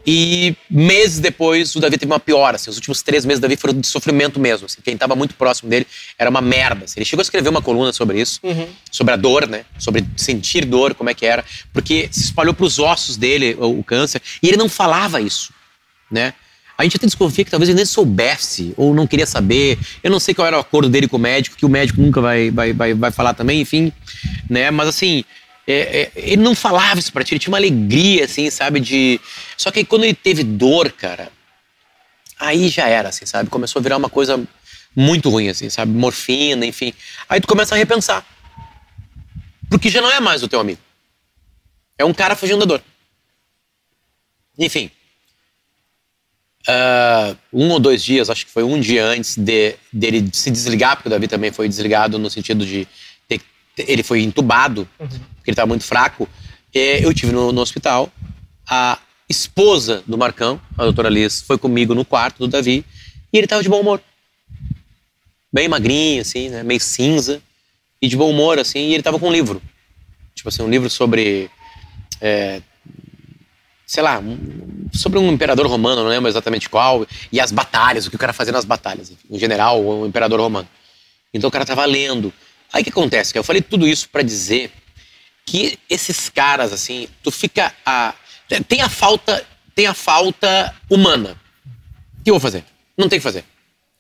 e 0.06 0.56
meses 0.70 1.20
depois, 1.20 1.76
o 1.76 1.80
Davi 1.80 1.97
teve 1.97 2.12
uma 2.12 2.20
piora. 2.20 2.56
Assim, 2.56 2.70
os 2.70 2.78
últimos 2.78 3.02
três 3.02 3.26
meses 3.26 3.39
do 3.39 3.43
Davi 3.43 3.56
foram 3.56 3.80
de 3.80 3.88
sofrimento 3.88 4.39
mesmo. 4.39 4.66
Assim, 4.66 4.80
quem 4.84 4.93
estava 4.93 5.16
muito 5.16 5.36
próximo 5.36 5.70
dele 5.70 5.86
era 6.18 6.30
uma 6.30 6.41
merda. 6.41 6.86
Assim. 6.86 6.95
Ele 6.97 7.06
chegou 7.06 7.22
a 7.22 7.24
escrever 7.24 7.49
uma 7.49 7.62
coluna 7.62 7.93
sobre 7.93 8.20
isso, 8.20 8.39
uhum. 8.43 8.68
sobre 8.91 9.14
a 9.14 9.18
dor, 9.18 9.47
né? 9.47 9.66
Sobre 9.78 10.06
sentir 10.18 10.66
dor, 10.66 10.95
como 10.95 11.10
é 11.10 11.14
que 11.14 11.26
era. 11.26 11.45
Porque 11.72 12.10
se 12.12 12.22
espalhou 12.22 12.54
para 12.54 12.66
os 12.66 12.80
ossos 12.80 13.18
dele 13.18 13.56
o, 13.60 13.80
o, 13.80 13.84
câncer. 13.84 14.22
E 14.41 14.47
ele 14.47 14.58
não 14.58 14.70
falava 14.70 15.22
isso, 15.22 15.54
né? 16.10 16.34
A 16.78 16.84
gente 16.84 16.97
até 16.97 17.06
desconfia 17.06 17.45
que 17.45 17.52
talvez 17.52 17.70
ele 17.70 17.76
nem 17.76 17.86
soubesse 17.86 18.74
ou 18.76 18.91
não 18.93 19.06
queria 19.06 19.28
saber. 19.28 19.78
Eu 20.02 20.10
não 20.10 20.20
sei 20.20 20.34
qual 20.34 20.47
era 20.47 20.58
o 20.58 20.62
acordo 20.62 20.89
dele 20.89 21.08
com 21.08 21.18
o 21.18 21.20
médico, 21.20 21.56
que 21.56 21.66
o 21.66 21.70
médico 21.70 22.02
nunca 22.02 22.20
vai, 22.20 22.49
vai, 22.49 22.74
vai, 22.74 22.93
vai 22.95 23.12
falar 23.12 23.36
também, 23.36 23.62
enfim. 23.62 23.93
Né? 24.49 24.72
Mas 24.72 24.88
assim, 24.88 25.24
é, 25.68 25.74
é, 25.74 26.12
ele 26.16 26.41
não 26.41 26.55
falava 26.55 26.99
isso 26.99 27.14
pra 27.14 27.24
ti, 27.24 27.34
ele 27.34 27.39
tinha 27.39 27.51
uma 27.51 27.57
alegria, 27.57 28.26
assim, 28.26 28.49
sabe? 28.49 28.80
De. 28.80 29.20
Só 29.55 29.72
que 29.72 29.80
aí, 29.80 29.86
quando 29.86 30.03
ele 30.03 30.14
teve 30.14 30.43
dor, 30.43 30.91
cara, 30.91 31.32
aí 32.39 32.68
já 32.70 32.88
era, 32.88 33.09
assim, 33.09 33.26
sabe? 33.26 33.49
Começou 33.49 33.80
a 33.80 33.84
virar 33.84 33.97
uma 33.97 34.09
coisa 34.09 34.43
muito 34.95 35.30
ruim, 35.30 35.49
assim, 35.49 35.70
sabe? 35.70 35.91
Morfina, 35.91 36.66
enfim. 36.66 36.93
Aí 37.30 37.39
tu 37.39 37.47
começa 37.47 37.76
a 37.76 37.78
repensar. 37.78 38.26
Porque 39.70 39.89
já 39.89 40.01
não 40.01 40.12
é 40.12 40.20
mais 40.20 40.43
o 40.43 40.47
teu 40.47 40.59
amigo. 40.59 40.82
É 41.97 42.03
um 42.03 42.14
cara 42.14 42.36
fugindo 42.36 42.59
da 42.59 42.66
dor. 42.66 42.84
Enfim. 44.57 44.91
Uh, 46.68 47.38
um 47.53 47.70
ou 47.70 47.80
dois 47.80 48.03
dias, 48.03 48.30
acho 48.30 48.45
que 48.45 48.51
foi 48.51 48.64
um 48.64 48.80
dia 48.80 49.05
antes 49.05 49.38
de, 49.38 49.76
dele 49.91 50.30
se 50.34 50.51
desligar, 50.51 50.95
porque 50.95 51.07
o 51.07 51.09
Davi 51.09 51.28
também 51.28 51.51
foi 51.51 51.68
desligado 51.68 52.20
no 52.20 52.30
sentido 52.30 52.66
de 52.66 52.88
ter, 53.28 53.41
ele 53.78 54.03
foi 54.03 54.22
entubado. 54.22 54.88
Uhum 54.99 55.30
porque 55.41 55.49
ele 55.49 55.53
estava 55.53 55.67
muito 55.67 55.83
fraco. 55.83 56.29
É, 56.73 57.03
eu 57.03 57.13
tive 57.13 57.31
no, 57.31 57.51
no, 57.51 57.61
hospital. 57.61 58.11
A 58.69 58.99
esposa 59.27 60.03
do 60.07 60.17
Marcão, 60.17 60.61
a 60.77 60.83
doutora 60.83 61.09
Liz, 61.09 61.41
foi 61.41 61.57
comigo 61.57 61.95
no 61.95 62.05
quarto 62.05 62.37
do 62.37 62.47
Davi 62.47 62.85
e 63.33 63.37
ele 63.37 63.45
estava 63.45 63.63
de 63.63 63.69
bom 63.69 63.81
humor. 63.81 64.01
Bem 65.51 65.67
magrinho, 65.67 66.21
assim, 66.21 66.49
né? 66.49 66.63
meio 66.63 66.79
cinza 66.79 67.41
e 68.01 68.07
de 68.07 68.15
bom 68.15 68.29
humor, 68.29 68.59
assim. 68.59 68.79
E 68.79 68.89
ele 68.91 68.99
estava 68.99 69.19
com 69.19 69.27
um 69.27 69.31
livro. 69.31 69.61
Tipo 70.33 70.49
assim, 70.49 70.61
um 70.61 70.69
livro 70.69 70.89
sobre. 70.89 71.49
É, 72.21 72.61
sei 73.85 74.03
lá, 74.03 74.23
sobre 74.93 75.19
um 75.19 75.29
imperador 75.33 75.67
romano, 75.67 76.03
não 76.03 76.09
lembro 76.09 76.29
exatamente 76.29 76.69
qual, 76.69 77.05
e 77.29 77.41
as 77.41 77.51
batalhas, 77.51 78.05
o 78.05 78.09
que 78.09 78.15
o 78.15 78.19
cara 78.19 78.31
fazia 78.31 78.53
nas 78.53 78.63
batalhas, 78.63 79.11
um 79.29 79.37
general 79.37 79.83
ou 79.83 80.03
um 80.03 80.05
imperador 80.05 80.39
romano. 80.39 80.69
Então 81.33 81.49
o 81.49 81.51
cara 81.51 81.63
estava 81.63 81.83
lendo. 81.83 82.31
Aí 82.71 82.81
o 82.81 82.85
que 82.85 82.89
acontece? 82.89 83.37
Eu 83.37 83.43
falei 83.43 83.61
tudo 83.61 83.85
isso 83.85 84.07
para 84.07 84.21
dizer 84.21 84.71
que 85.52 85.78
esses 85.89 86.30
caras, 86.30 86.72
assim, 86.72 87.10
tu 87.22 87.30
fica. 87.30 87.76
A, 87.86 88.16
tem 88.70 88.82
a 88.82 88.88
falta. 88.88 89.45
Tem 89.76 89.86
a 89.86 89.93
falta 89.93 90.74
humana. 90.89 91.38
O 92.20 92.24
que 92.24 92.30
eu 92.30 92.36
vou 92.36 92.39
fazer? 92.39 92.64
Não 92.97 93.10
tem 93.10 93.20
que 93.20 93.24
fazer. 93.24 93.43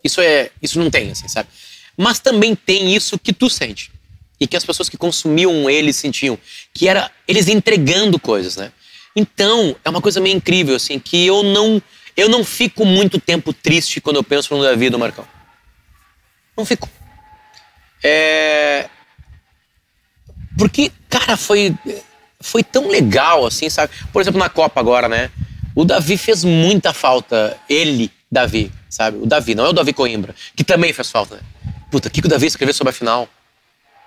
Isso 0.01 0.21
é. 0.21 0.49
Isso 0.61 0.79
não 0.79 0.89
tem, 0.89 1.11
assim, 1.11 1.27
sabe? 1.27 1.49
Mas 1.97 2.19
também 2.19 2.55
tem 2.55 2.95
isso 2.95 3.19
que 3.19 3.33
tu 3.33 3.49
sente. 3.49 3.91
E 4.39 4.47
que 4.47 4.55
as 4.55 4.63
pessoas 4.63 4.87
que 4.87 4.95
consumiam 4.95 5.69
ele 5.69 5.91
sentiam. 5.91 6.39
Que 6.73 6.87
era 6.87 7.11
eles 7.27 7.49
entregando 7.49 8.17
coisas, 8.17 8.55
né? 8.55 8.71
Então, 9.13 9.75
é 9.83 9.89
uma 9.89 10.01
coisa 10.01 10.21
meio 10.21 10.37
incrível, 10.37 10.77
assim, 10.77 10.99
que 10.99 11.25
eu 11.25 11.43
não. 11.43 11.83
Eu 12.15 12.29
não 12.29 12.45
fico 12.45 12.85
muito 12.85 13.19
tempo 13.19 13.51
triste 13.51 13.99
quando 13.99 14.15
eu 14.15 14.23
penso 14.23 14.55
no 14.55 14.63
Davi 14.63 14.89
do 14.89 14.97
Marcão. 14.97 15.27
Não 16.55 16.65
fico. 16.65 16.89
É, 18.01 18.89
porque, 20.57 20.91
cara, 21.09 21.37
foi, 21.37 21.75
foi 22.39 22.63
tão 22.63 22.87
legal, 22.87 23.45
assim, 23.45 23.69
sabe? 23.69 23.93
Por 24.11 24.21
exemplo, 24.21 24.39
na 24.39 24.49
Copa 24.49 24.79
agora, 24.79 25.07
né? 25.07 25.29
O 25.75 25.85
Davi 25.85 26.17
fez 26.17 26.43
muita 26.43 26.93
falta. 26.93 27.57
Ele, 27.69 28.11
Davi, 28.31 28.71
sabe? 28.89 29.17
O 29.17 29.25
Davi, 29.25 29.55
não 29.55 29.65
é 29.65 29.69
o 29.69 29.73
Davi 29.73 29.93
Coimbra, 29.93 30.35
que 30.55 30.63
também 30.63 30.91
fez 30.93 31.09
falta. 31.09 31.35
Né? 31.35 31.41
Puta, 31.89 32.07
o 32.07 32.11
que, 32.11 32.21
que 32.21 32.27
o 32.27 32.29
Davi 32.29 32.47
escreveu 32.47 32.73
sobre 32.73 32.91
a 32.91 32.93
final? 32.93 33.27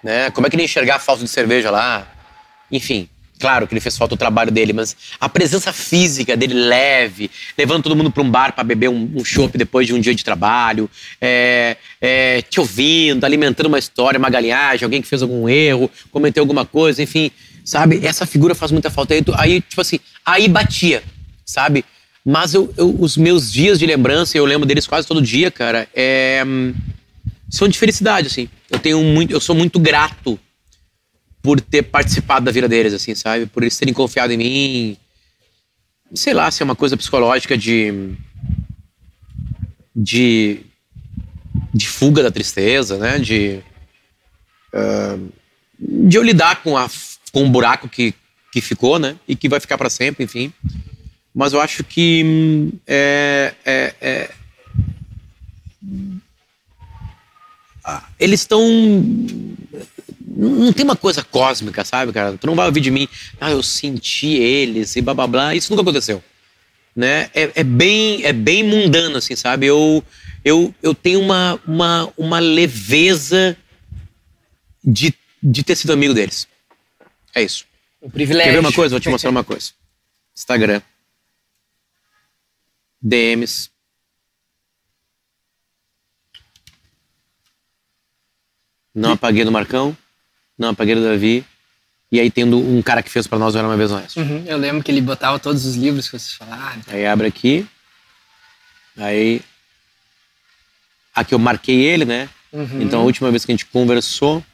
Né? 0.03 0.31
Como 0.31 0.47
é 0.47 0.51
que 0.51 0.57
ele 0.57 0.65
enxergar 0.65 0.97
a 0.97 0.99
falta 0.99 1.23
de 1.23 1.29
cerveja 1.29 1.71
lá? 1.71 2.07
Enfim, 2.71 3.09
Claro 3.39 3.67
que 3.67 3.75
ele 3.75 3.81
fez 3.81 3.97
falta 3.97 4.15
o 4.15 4.17
trabalho 4.17 4.51
dele, 4.51 4.73
mas 4.73 4.97
a 5.19 5.29
presença 5.29 5.73
física 5.73 6.37
dele 6.37 6.55
leve, 6.55 7.31
levando 7.59 7.83
todo 7.83 7.97
mundo 7.97 8.11
para 8.11 8.23
um 8.23 8.31
bar 8.31 8.53
para 8.53 8.63
beber 8.63 8.89
um, 8.89 9.11
um 9.17 9.25
chopp 9.25 9.59
depois 9.59 9.87
de 9.87 9.93
um 9.93 10.01
dia 10.01 10.15
de 10.15 10.25
trabalho, 10.25 10.89
é, 11.21 11.77
é, 12.01 12.43
te 12.43 12.61
ouvindo, 12.61 13.25
alimentando 13.25 13.67
uma 13.67 13.79
história, 13.79 14.19
uma 14.19 14.31
galinhagem, 14.31 14.85
alguém 14.85 15.03
que 15.03 15.09
fez 15.09 15.21
algum 15.21 15.49
erro, 15.49 15.91
cometeu 16.13 16.43
alguma 16.43 16.65
coisa, 16.65 17.03
enfim, 17.03 17.31
sabe? 17.65 18.07
Essa 18.07 18.25
figura 18.25 18.55
faz 18.55 18.71
muita 18.71 18.89
falta. 18.89 19.15
Aí, 19.15 19.25
aí 19.37 19.61
tipo 19.61 19.81
assim, 19.81 19.99
aí 20.25 20.47
batia, 20.47 21.03
sabe? 21.45 21.85
Mas 22.25 22.55
eu, 22.55 22.73
eu, 22.77 22.97
os 22.99 23.17
meus 23.17 23.53
dias 23.53 23.79
de 23.79 23.85
lembrança, 23.85 24.39
eu 24.39 24.45
lembro 24.45 24.67
deles 24.67 24.87
quase 24.87 25.09
todo 25.09 25.21
dia, 25.21 25.51
cara, 25.51 25.89
é, 25.95 26.43
são 27.51 27.67
de 27.69 27.79
felicidade, 27.79 28.29
assim. 28.29 28.49
Eu 28.71 28.79
tenho 28.79 29.03
muito, 29.03 29.33
eu 29.33 29.41
sou 29.41 29.55
muito 29.55 29.79
grato 29.79 30.39
por 31.45 31.61
ter 31.61 31.83
participado 31.83 32.47
da 32.47 32.51
vida 32.51 32.67
deles, 32.67 32.95
assim, 32.95 33.15
sabe? 33.15 33.45
Por 33.45 33.63
eles 33.63 33.77
terem 33.77 33.93
confiado 33.93 34.33
em 34.33 34.39
mim. 34.39 34.97
Sei 36.15 36.33
lá 36.33 36.51
se 36.51 36.63
é 36.63 36.65
uma 36.65 36.75
coisa 36.75 36.97
psicológica 36.97 37.57
de. 37.57 38.17
de. 39.95 40.61
de 41.73 41.87
fuga 41.87 42.23
da 42.23 42.31
tristeza, 42.31 42.97
né? 42.97 43.19
De. 43.19 43.61
Uh, 44.73 45.29
de 45.79 46.17
eu 46.17 46.23
lidar 46.23 46.63
com, 46.63 46.79
a, 46.79 46.89
com 47.31 47.43
um 47.43 47.51
buraco 47.51 47.91
que, 47.91 48.15
que 48.51 48.63
ficou, 48.63 48.99
né? 48.99 49.15
E 49.29 49.37
que 49.37 49.47
vai 49.47 49.61
ficar 49.61 49.77
para 49.77 49.91
sempre, 49.91 50.25
enfim. 50.25 50.51
Mas 51.35 51.53
eu 51.53 51.61
acho 51.61 51.85
que. 51.85 52.73
É, 52.87 53.53
é, 53.67 53.95
é, 54.01 54.31
ah, 57.85 58.03
eles 58.19 58.41
estão 58.41 58.59
não 60.27 60.73
tem 60.73 60.85
uma 60.85 60.97
coisa 60.97 61.23
cósmica, 61.23 61.85
sabe, 61.85 62.13
cara? 62.13 62.39
Tu 62.39 62.47
não 62.47 62.55
vai 62.55 62.67
ouvir 62.67 62.81
de 62.81 62.91
mim, 62.91 63.07
ah, 63.41 63.51
eu 63.51 63.63
senti 63.63 64.29
eles 64.35 64.97
e 64.97 65.03
blá 65.03 65.13
blá 65.13 65.27
blá. 65.27 65.55
Isso 65.55 65.71
nunca 65.71 65.83
aconteceu. 65.83 66.23
Né? 66.97 67.31
É, 67.35 67.51
é, 67.57 67.65
bem, 67.65 68.25
é 68.25 68.33
bem 68.33 68.63
mundano, 68.63 69.19
assim, 69.19 69.37
sabe? 69.37 69.67
Eu, 69.67 70.03
eu, 70.45 70.75
eu 70.83 70.95
tenho 70.95 71.21
uma, 71.21 71.61
uma, 71.67 72.13
uma 72.17 72.39
leveza 72.39 73.57
de, 74.83 75.13
de 75.43 75.63
ter 75.63 75.77
sido 75.77 75.93
amigo 75.93 76.15
deles. 76.15 76.49
É 77.35 77.43
isso. 77.43 77.67
Um 78.01 78.09
privilégio. 78.09 78.53
Quer 78.53 78.53
ver 78.53 78.61
uma 78.61 78.73
coisa? 78.73 78.95
Vou 78.95 79.01
te 79.01 79.09
mostrar 79.09 79.31
uma 79.31 79.45
coisa. 79.45 79.73
Instagram. 80.35 80.81
DMs. 83.03 83.71
Não 88.95 89.13
apaguei 89.13 89.45
do 89.45 89.51
Marcão, 89.51 89.97
não 90.59 90.71
apaguei 90.71 90.95
do 90.95 91.03
Davi. 91.03 91.45
E 92.13 92.21
aí 92.21 92.31
tendo 92.31 92.59
um 92.59 92.81
cara 92.81 93.03
que 93.03 93.11
fez 93.11 93.27
pra 93.27 93.39
nós 93.39 93.57
Era 93.57 93.67
Uma 93.67 93.77
Vez 93.77 93.91
no 93.91 93.97
Oeste. 93.97 94.21
Uhum, 94.21 94.45
Eu 94.47 94.57
lembro 94.57 94.83
que 94.85 94.91
ele 94.91 95.01
botava 95.01 95.39
todos 95.39 95.65
os 95.67 95.75
livros 95.75 96.07
que 96.09 96.19
vocês 96.19 96.35
falaram. 96.35 96.81
Aí 96.89 97.05
abre 97.07 97.27
aqui. 97.27 97.67
Aí. 98.97 99.41
Aqui 101.15 101.35
eu 101.35 101.39
marquei 101.39 101.77
ele, 101.83 102.05
né? 102.05 102.29
Uhum. 102.53 102.83
Então 102.83 103.01
a 103.01 103.05
última 103.05 103.31
vez 103.31 103.45
que 103.45 103.53
a 103.53 103.55
gente 103.55 103.67
conversou. 103.67 104.45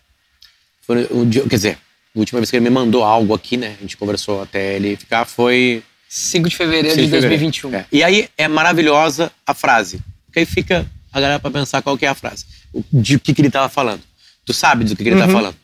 Foi 0.87 1.07
o 1.11 1.25
dia, 1.27 1.43
quer 1.43 1.57
dizer, 1.57 1.79
a 2.17 2.19
última 2.19 2.41
vez 2.41 2.51
que 2.51 2.57
ele 2.57 2.65
me 2.65 2.71
mandou 2.71 3.05
algo 3.05 3.35
aqui, 3.35 3.57
né? 3.57 3.77
A 3.79 3.83
gente 3.83 3.97
conversou 3.97 4.43
até 4.43 4.77
ele 4.77 4.97
ficar 4.97 5.25
foi. 5.25 5.83
5 6.09 6.49
de 6.49 6.57
fevereiro 6.57 6.95
6 6.95 6.97
de 7.07 7.11
fevereiro. 7.11 7.29
2021. 7.41 7.75
É. 7.75 7.87
E 7.93 8.03
aí 8.03 8.29
é 8.37 8.49
maravilhosa 8.49 9.31
a 9.47 9.55
frase. 9.55 10.01
Porque 10.27 10.41
aí 10.41 10.47
fica 10.47 10.85
a 11.13 11.21
galera 11.21 11.39
pra 11.39 11.51
pensar 11.51 11.83
qual 11.83 11.97
que 11.97 12.05
é 12.05 12.09
a 12.09 12.15
frase. 12.15 12.47
De 12.93 13.17
o 13.17 13.21
que, 13.21 13.33
que 13.35 13.41
ele 13.43 13.51
tava 13.51 13.69
falando. 13.69 14.03
Tu 14.45 14.53
sabe 14.53 14.85
do 14.85 14.97
que, 14.97 15.03
que 15.05 15.09
ele 15.11 15.19
tá 15.21 15.27
Uhum. 15.27 15.33
falando. 15.33 15.57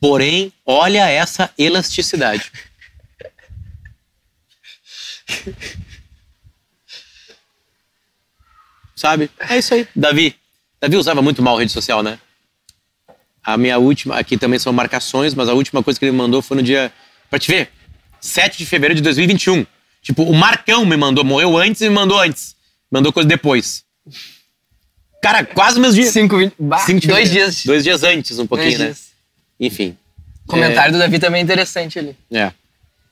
Porém, 0.00 0.52
olha 0.64 1.06
essa 1.08 1.50
elasticidade. 1.58 2.50
Sabe? 8.96 9.30
É 9.48 9.58
isso 9.58 9.74
aí. 9.74 9.86
Davi. 9.94 10.34
Davi 10.80 10.96
usava 10.96 11.20
muito 11.22 11.42
mal 11.42 11.56
rede 11.56 11.72
social, 11.72 12.02
né? 12.02 12.18
A 13.42 13.56
minha 13.56 13.78
última, 13.78 14.16
aqui 14.18 14.36
também 14.36 14.58
são 14.58 14.72
marcações, 14.72 15.34
mas 15.34 15.48
a 15.48 15.54
última 15.54 15.82
coisa 15.82 15.98
que 15.98 16.04
ele 16.04 16.12
me 16.12 16.18
mandou 16.18 16.42
foi 16.42 16.56
no 16.56 16.62
dia, 16.62 16.92
pra 17.28 17.38
te 17.38 17.50
ver, 17.50 17.70
7 18.20 18.58
de 18.58 18.66
fevereiro 18.66 18.96
de 18.96 19.02
2021. 19.02 19.66
Tipo, 20.02 20.22
o 20.24 20.34
Marcão 20.34 20.84
me 20.84 20.96
mandou, 20.96 21.24
morreu 21.24 21.56
antes 21.56 21.80
e 21.80 21.88
me 21.88 21.94
mandou 21.94 22.18
antes. 22.18 22.54
Mandou 22.90 23.12
coisa 23.12 23.28
depois. 23.28 23.84
Cara, 25.22 25.44
quase 25.44 25.78
o 25.78 25.82
mesmo 25.82 25.94
dia. 26.02 26.10
5, 26.10 26.36
20, 26.36 26.54
bah, 26.58 26.78
Cinco 26.78 27.06
dois 27.06 27.30
dias. 27.30 27.64
Dois 27.64 27.84
dias 27.84 28.02
antes, 28.02 28.38
um 28.38 28.46
pouquinho, 28.46 28.70
Dois 28.70 28.80
né? 28.80 28.86
dias. 28.86 29.09
Enfim. 29.60 29.96
O 30.46 30.50
comentário 30.50 30.92
do 30.92 30.98
Davi 30.98 31.18
também 31.18 31.40
é 31.40 31.44
interessante 31.44 31.98
ali. 31.98 32.16
É. 32.32 32.50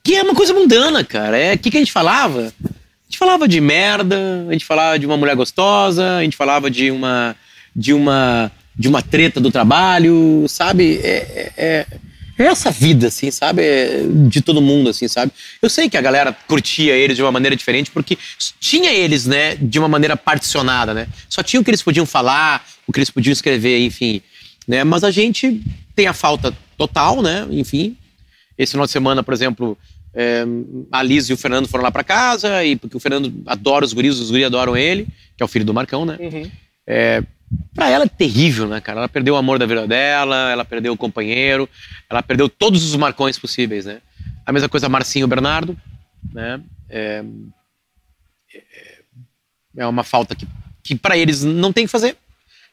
Que 0.03 0.15
é 0.15 0.23
uma 0.23 0.33
coisa 0.35 0.53
mundana, 0.53 1.03
cara. 1.03 1.37
É 1.37 1.53
o 1.53 1.57
que, 1.59 1.69
que 1.69 1.77
a 1.77 1.79
gente 1.79 1.91
falava? 1.91 2.51
A 2.63 3.05
gente 3.07 3.17
falava 3.17 3.47
de 3.47 3.61
merda, 3.61 4.45
a 4.49 4.51
gente 4.51 4.65
falava 4.65 4.97
de 4.97 5.05
uma 5.05 5.15
mulher 5.17 5.35
gostosa, 5.35 6.17
a 6.17 6.23
gente 6.23 6.35
falava 6.35 6.69
de 6.69 6.91
uma 6.91 7.35
de 7.75 7.93
uma 7.93 8.51
de 8.75 8.87
uma 8.87 9.01
treta 9.01 9.39
do 9.39 9.51
trabalho, 9.51 10.45
sabe? 10.47 10.99
É, 11.03 11.09
é, 11.17 11.53
é- 11.57 11.87
é 12.39 12.45
essa 12.45 12.71
vida, 12.71 13.07
assim, 13.07 13.29
sabe? 13.31 13.61
É 13.61 14.01
de 14.29 14.41
todo 14.41 14.61
mundo, 14.61 14.89
assim, 14.89 15.09
sabe? 15.09 15.29
Eu 15.61 15.69
sei 15.69 15.89
que 15.89 15.97
a 15.97 16.01
galera 16.01 16.31
curtia 16.47 16.95
eles 16.95 17.17
de 17.17 17.21
uma 17.21 17.33
maneira 17.33 17.53
diferente, 17.53 17.91
porque 17.91 18.17
tinha 18.61 18.93
eles, 18.93 19.25
né, 19.25 19.57
de 19.59 19.77
uma 19.77 19.89
maneira 19.89 20.15
particionada, 20.15 20.93
né? 20.93 21.07
Só 21.27 21.43
tinha 21.43 21.59
o 21.59 21.63
que 21.65 21.69
eles 21.69 21.81
podiam 21.81 22.05
falar, 22.05 22.65
o 22.87 22.93
que 22.93 22.99
eles 22.99 23.09
podiam 23.09 23.33
escrever, 23.33 23.79
enfim. 23.79 24.21
Né? 24.65 24.85
Mas 24.85 25.03
a 25.03 25.11
gente 25.11 25.61
tem 25.99 26.07
a 26.07 26.13
falta 26.13 26.55
total, 26.77 27.21
né? 27.21 27.45
Enfim, 27.51 27.97
esse 28.57 28.71
final 28.71 28.85
de 28.85 28.91
semana, 28.93 29.21
por 29.21 29.33
exemplo, 29.33 29.77
é, 30.13 30.45
a 30.89 31.03
Liz 31.03 31.27
e 31.29 31.33
o 31.33 31.37
Fernando 31.37 31.67
foram 31.67 31.83
lá 31.83 31.91
pra 31.91 32.05
casa, 32.05 32.63
e 32.63 32.77
porque 32.77 32.95
o 32.95 32.99
Fernando 33.01 33.43
adora 33.45 33.83
os 33.83 33.91
guris, 33.91 34.17
os 34.17 34.31
guris 34.31 34.45
adoram 34.45 34.77
ele, 34.77 35.05
que 35.35 35.43
é 35.43 35.45
o 35.45 35.47
filho 35.49 35.65
do 35.65 35.73
Marcão, 35.73 36.05
né? 36.05 36.15
É, 36.87 37.21
pra 37.75 37.89
ela 37.89 38.05
é 38.05 38.07
terrível, 38.07 38.65
né, 38.65 38.79
cara? 38.79 38.99
Ela 39.01 39.09
perdeu 39.09 39.33
o 39.33 39.37
amor 39.37 39.59
da 39.59 39.65
vida 39.65 39.85
dela, 39.85 40.49
ela 40.49 40.63
perdeu 40.63 40.93
o 40.93 40.97
companheiro, 40.97 41.67
ela 42.09 42.23
perdeu 42.23 42.47
todos 42.47 42.81
os 42.85 42.95
marcões 42.95 43.37
possíveis, 43.37 43.83
né? 43.85 44.01
A 44.45 44.53
mesma 44.53 44.69
coisa 44.69 44.87
Marcinho 44.87 45.23
e 45.23 45.25
o 45.25 45.27
Bernardo, 45.27 45.77
né? 46.33 46.61
É, 46.89 47.23
é- 48.55 48.99
é 49.79 49.85
uma 49.85 50.03
falta 50.05 50.33
que, 50.33 50.47
que 50.81 50.95
para 50.95 51.17
eles 51.17 51.43
não 51.43 51.73
tem 51.73 51.85
que 51.85 51.91
fazer. 51.91 52.15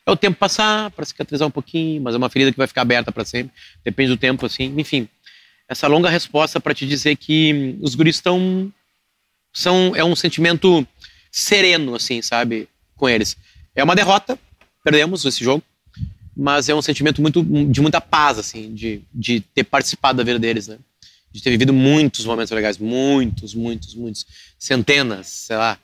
É 0.07 0.11
o 0.11 0.17
tempo 0.17 0.39
passar 0.39 0.91
para 0.93 1.05
cicatrizar 1.05 1.49
um 1.49 1.51
pouquinho, 1.51 2.01
mas 2.01 2.15
é 2.15 2.19
uma 2.19 2.31
ferida 2.31 2.53
que 2.53 2.59
vai 2.59 2.69
ficar 2.69 2.83
aberta 2.83 3.11
para 3.11 3.25
sempre. 3.25 3.53
Depende 3.85 4.11
do 4.11 4.17
tempo, 4.17 4.47
assim. 4.47 4.73
Enfim, 4.79 5.09
essa 5.69 5.89
longa 5.89 6.09
resposta 6.09 6.61
para 6.61 6.73
te 6.73 6.87
dizer 6.87 7.17
que 7.17 7.77
os 7.81 7.97
guris 7.97 8.17
estão 8.17 8.73
são 9.53 9.97
é 9.97 10.05
um 10.05 10.15
sentimento 10.15 10.87
sereno, 11.33 11.95
assim, 11.95 12.23
sabe, 12.23 12.69
com 12.95 13.09
eles. 13.09 13.37
É 13.75 13.83
uma 13.83 13.97
derrota, 13.97 14.39
perdemos 14.85 15.25
esse 15.25 15.43
jogo, 15.43 15.63
mas 16.37 16.69
é 16.69 16.75
um 16.75 16.83
sentimento 16.83 17.21
muito 17.21 17.43
de 17.43 17.81
muita 17.81 18.01
paz, 18.01 18.39
assim, 18.39 18.75
de, 18.75 19.03
de 19.13 19.41
ter 19.41 19.65
participado 19.65 20.19
da 20.19 20.25
vida 20.25 20.39
deles, 20.39 20.69
né? 20.69 20.79
De 21.33 21.43
ter 21.43 21.51
vivido 21.51 21.73
muitos 21.73 22.25
momentos 22.25 22.53
legais, 22.53 22.79
muitos, 22.79 23.55
muitos, 23.55 23.95
muitos, 23.95 24.27
centenas, 24.59 25.27
sei 25.27 25.57
lá, 25.57 25.79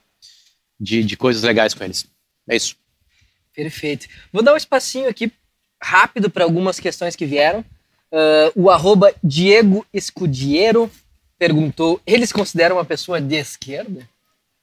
de, 0.79 1.03
de 1.03 1.17
coisas 1.17 1.43
legais 1.43 1.73
com 1.73 1.83
eles. 1.83 2.05
É 2.47 2.55
isso. 2.55 2.75
Perfeito. 3.55 4.07
Vou 4.31 4.41
dar 4.43 4.53
um 4.53 4.57
espacinho 4.57 5.09
aqui 5.09 5.31
rápido 5.81 6.29
para 6.29 6.43
algumas 6.43 6.79
questões 6.79 7.15
que 7.15 7.25
vieram. 7.25 7.63
Ah, 8.11 8.51
o 8.55 8.69
arroba 8.69 9.13
Diego 9.23 9.85
Escudiero 9.93 10.89
perguntou: 11.37 12.01
eles 12.05 12.31
consideram 12.31 12.77
uma 12.77 12.85
pessoa 12.85 13.19
de 13.21 13.35
esquerda? 13.35 14.07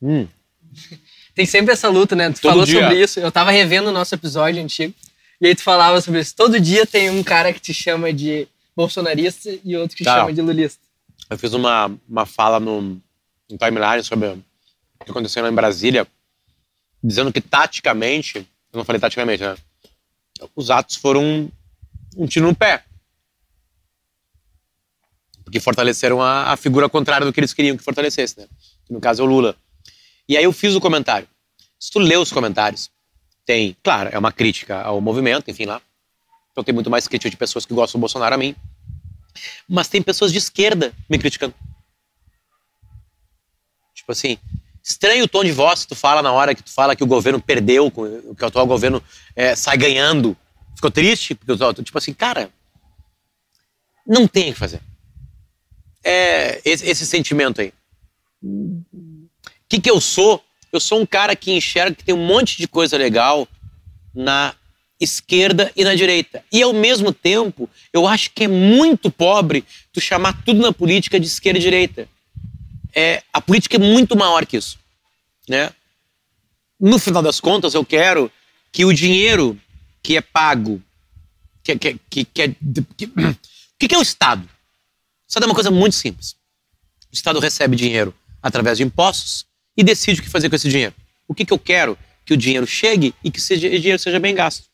Hum. 0.01 0.27
Tem 1.35 1.47
sempre 1.47 1.73
essa 1.73 1.89
luta, 1.89 2.15
né? 2.17 2.29
Tu 2.31 2.41
Todo 2.41 2.51
falou 2.51 2.65
dia. 2.67 2.81
sobre 2.83 3.01
isso. 3.03 3.21
Eu 3.21 3.31
tava 3.33 3.51
revendo 3.51 3.89
o 3.89 3.93
nosso 3.93 4.15
episódio 4.15 4.63
antigo. 4.63 4.93
E 5.41 5.47
aí 5.47 5.55
tu 5.55 5.63
falava 5.63 6.01
sobre 6.01 6.21
isso. 6.21 6.35
Todo 6.35 6.61
dia 6.61 6.85
tem 6.85 7.09
um 7.09 7.23
cara 7.23 7.53
que 7.53 7.61
te 7.61 7.73
chama 7.73 8.13
de 8.13 8.47
bolsonarista 8.77 9.49
e 9.65 9.75
outro 9.77 9.97
que 9.97 10.03
te 10.03 10.07
Tá. 10.07 10.19
chama 10.19 10.33
de 10.33 10.43
lulista. 10.43 10.81
Eu 11.31 11.39
fiz 11.39 11.55
uma, 11.55 11.91
uma 12.09 12.27
fala 12.27 12.59
no, 12.61 12.83
no 12.83 13.59
timeline 13.59 14.03
sobre 14.05 14.29
o 14.29 14.45
que 15.05 15.11
aconteceu 15.11 15.43
lá 15.43 15.49
em 15.49 15.55
Brasília, 15.55 16.07
dizendo 17.03 17.33
que 17.33 17.41
taticamente, 17.41 18.47
eu 18.73 18.79
não 18.79 18.85
falei 18.85 19.01
taticamente, 19.01 19.43
né? 19.43 19.57
Os 20.55 20.71
atos 20.71 20.97
foram 20.97 21.51
um, 22.17 22.27
tiro 22.27 22.47
no 22.47 22.55
pé. 22.55 22.85
Porque 25.45 25.61
fortaleceram 25.61 26.23
a, 26.23 26.53
a 26.53 26.57
figura 26.57 26.89
contrária 26.89 27.27
do 27.27 27.33
que 27.33 27.41
eles 27.41 27.53
queriam 27.53 27.77
que 27.77 27.83
fortalecesse, 27.83 28.39
né? 28.39 28.47
Que 28.87 28.93
no 28.93 29.01
caso 29.01 29.23
é 29.23 29.25
o 29.25 29.29
Lula. 29.29 29.57
E 30.29 30.37
aí 30.37 30.45
eu 30.45 30.53
fiz 30.53 30.75
o 30.75 30.81
comentário. 30.81 31.29
Se 31.79 31.91
tu 31.91 31.99
lê 31.99 32.17
os 32.17 32.33
comentários, 32.33 32.91
tem, 33.45 33.77
claro, 33.83 34.11
é 34.13 34.19
uma 34.19 34.31
crítica 34.31 34.81
ao 34.81 35.01
movimento, 35.01 35.51
enfim 35.51 35.65
lá. 35.65 35.83
Então 36.53 36.63
tem 36.63 36.75
muito 36.75 36.91
mais 36.91 37.09
crítica 37.09 37.31
de 37.31 37.37
pessoas 37.37 37.67
que 37.67 37.75
gostam 37.75 37.99
do 37.99 38.03
Bolsonaro 38.03 38.35
a 38.35 38.39
mim. 38.39 38.55
Mas 39.69 39.89
tem 39.89 40.01
pessoas 40.01 40.31
de 40.31 40.39
esquerda 40.39 40.93
me 41.09 41.19
criticando. 41.19 41.55
Tipo 43.95 44.13
assim, 44.13 44.39
estranho 44.83 45.25
o 45.25 45.29
tom 45.29 45.45
de 45.45 45.53
voz 45.53 45.83
que 45.83 45.89
tu 45.89 45.95
fala 45.95 46.23
na 46.23 46.33
hora 46.33 46.55
que 46.55 46.63
tu 46.63 46.71
fala 46.71 46.97
que 46.97 47.05
o 47.05 47.07
governo 47.07 47.41
perdeu, 47.41 47.91
que 47.91 48.01
o 48.01 48.47
atual 48.47 48.67
governo 48.67 49.03
é, 49.37 49.55
sai 49.55 49.77
ganhando. 49.77 50.37
Ficou 50.75 50.91
triste? 50.91 51.35
Porque, 51.35 51.83
tipo 51.83 51.99
assim, 51.99 52.13
cara, 52.13 52.51
não 54.07 54.27
tem 54.27 54.51
o 54.51 54.53
que 54.55 54.59
fazer. 54.59 54.81
É 56.03 56.61
esse, 56.65 56.87
esse 56.87 57.07
sentimento 57.07 57.61
aí. 57.61 57.73
O 58.43 58.85
que, 59.69 59.81
que 59.81 59.91
eu 59.91 60.01
sou? 60.01 60.43
Eu 60.73 60.81
sou 60.81 61.01
um 61.01 61.07
cara 61.07 61.37
que 61.37 61.53
enxerga 61.53 61.95
que 61.95 62.05
tem 62.05 62.15
um 62.15 62.27
monte 62.27 62.57
de 62.57 62.67
coisa 62.67 62.97
legal 62.97 63.47
na 64.15 64.55
esquerda 65.01 65.73
e 65.75 65.83
na 65.83 65.95
direita. 65.95 66.45
E 66.53 66.63
ao 66.63 66.73
mesmo 66.73 67.13
tempo, 67.13 67.69
eu 67.93 68.07
acho 68.07 68.31
que 68.33 68.45
é 68.45 68.49
muito 68.49 69.11
pobre 69.11 69.65
tu 69.93 70.01
chamar 70.01 70.43
tudo 70.45 70.61
na 70.61 70.73
política 70.73 71.19
de 71.19 71.27
esquerda 71.27 71.59
e 71.59 71.63
direita. 71.63 72.09
É, 72.95 73.23
a 73.33 73.41
política 73.41 73.77
é 73.77 73.79
muito 73.79 74.17
maior 74.17 74.45
que 74.47 74.57
isso, 74.57 74.79
né? 75.49 75.71
No 76.79 76.99
final 76.99 77.23
das 77.23 77.41
contas, 77.41 77.75
eu 77.75 77.85
quero 77.85 78.31
que 78.73 78.85
o 78.85 78.93
dinheiro 78.93 79.61
que 80.03 80.17
é 80.17 80.21
pago, 80.21 80.83
que, 81.63 81.77
que, 81.77 82.01
que, 82.09 82.25
que 82.25 82.43
é, 82.43 82.47
o 82.49 83.37
que, 83.79 83.89
que 83.89 83.95
é 83.95 83.99
o 83.99 84.03
Estado? 84.03 84.43
O 84.45 85.29
Estado 85.29 85.45
é 85.45 85.47
uma 85.47 85.55
coisa 85.55 85.71
muito 85.71 85.95
simples. 85.95 86.37
O 87.13 87.15
Estado 87.15 87.39
recebe 87.39 87.77
dinheiro 87.77 88.15
através 88.43 88.79
de 88.79 88.85
impostos 88.85 89.45
e 89.77 89.85
decide 89.85 90.21
o 90.21 90.23
que 90.23 90.29
fazer 90.29 90.49
com 90.49 90.57
esse 90.57 90.69
dinheiro. 90.69 90.95
O 91.29 91.35
que, 91.35 91.45
que 91.45 91.53
eu 91.53 91.59
quero? 91.59 91.99
Que 92.25 92.35
o 92.35 92.37
dinheiro 92.37 92.67
chegue 92.67 93.15
e 93.23 93.31
que 93.31 93.39
esse 93.39 93.57
dinheiro 93.57 93.99
seja 93.99 94.19
bem 94.19 94.35
gasto. 94.35 94.65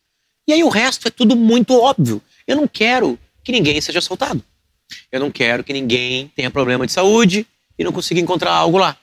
E 0.47 0.53
aí 0.53 0.63
o 0.63 0.69
resto 0.69 1.07
é 1.07 1.11
tudo 1.11 1.35
muito 1.35 1.73
óbvio. 1.73 2.21
Eu 2.47 2.55
não 2.55 2.67
quero 2.67 3.19
que 3.43 3.51
ninguém 3.51 3.81
seja 3.81 3.99
assaltado. 3.99 4.43
Eu 5.11 5.19
não 5.19 5.29
quero 5.29 5.63
que 5.63 5.73
ninguém 5.73 6.29
tenha 6.29 6.49
problema 6.49 6.85
de 6.85 6.93
saúde 6.93 7.45
e 7.77 7.83
não 7.83 7.91
consiga 7.91 8.19
encontrar 8.19 8.51
algo 8.51 8.77
lá. 8.77 8.97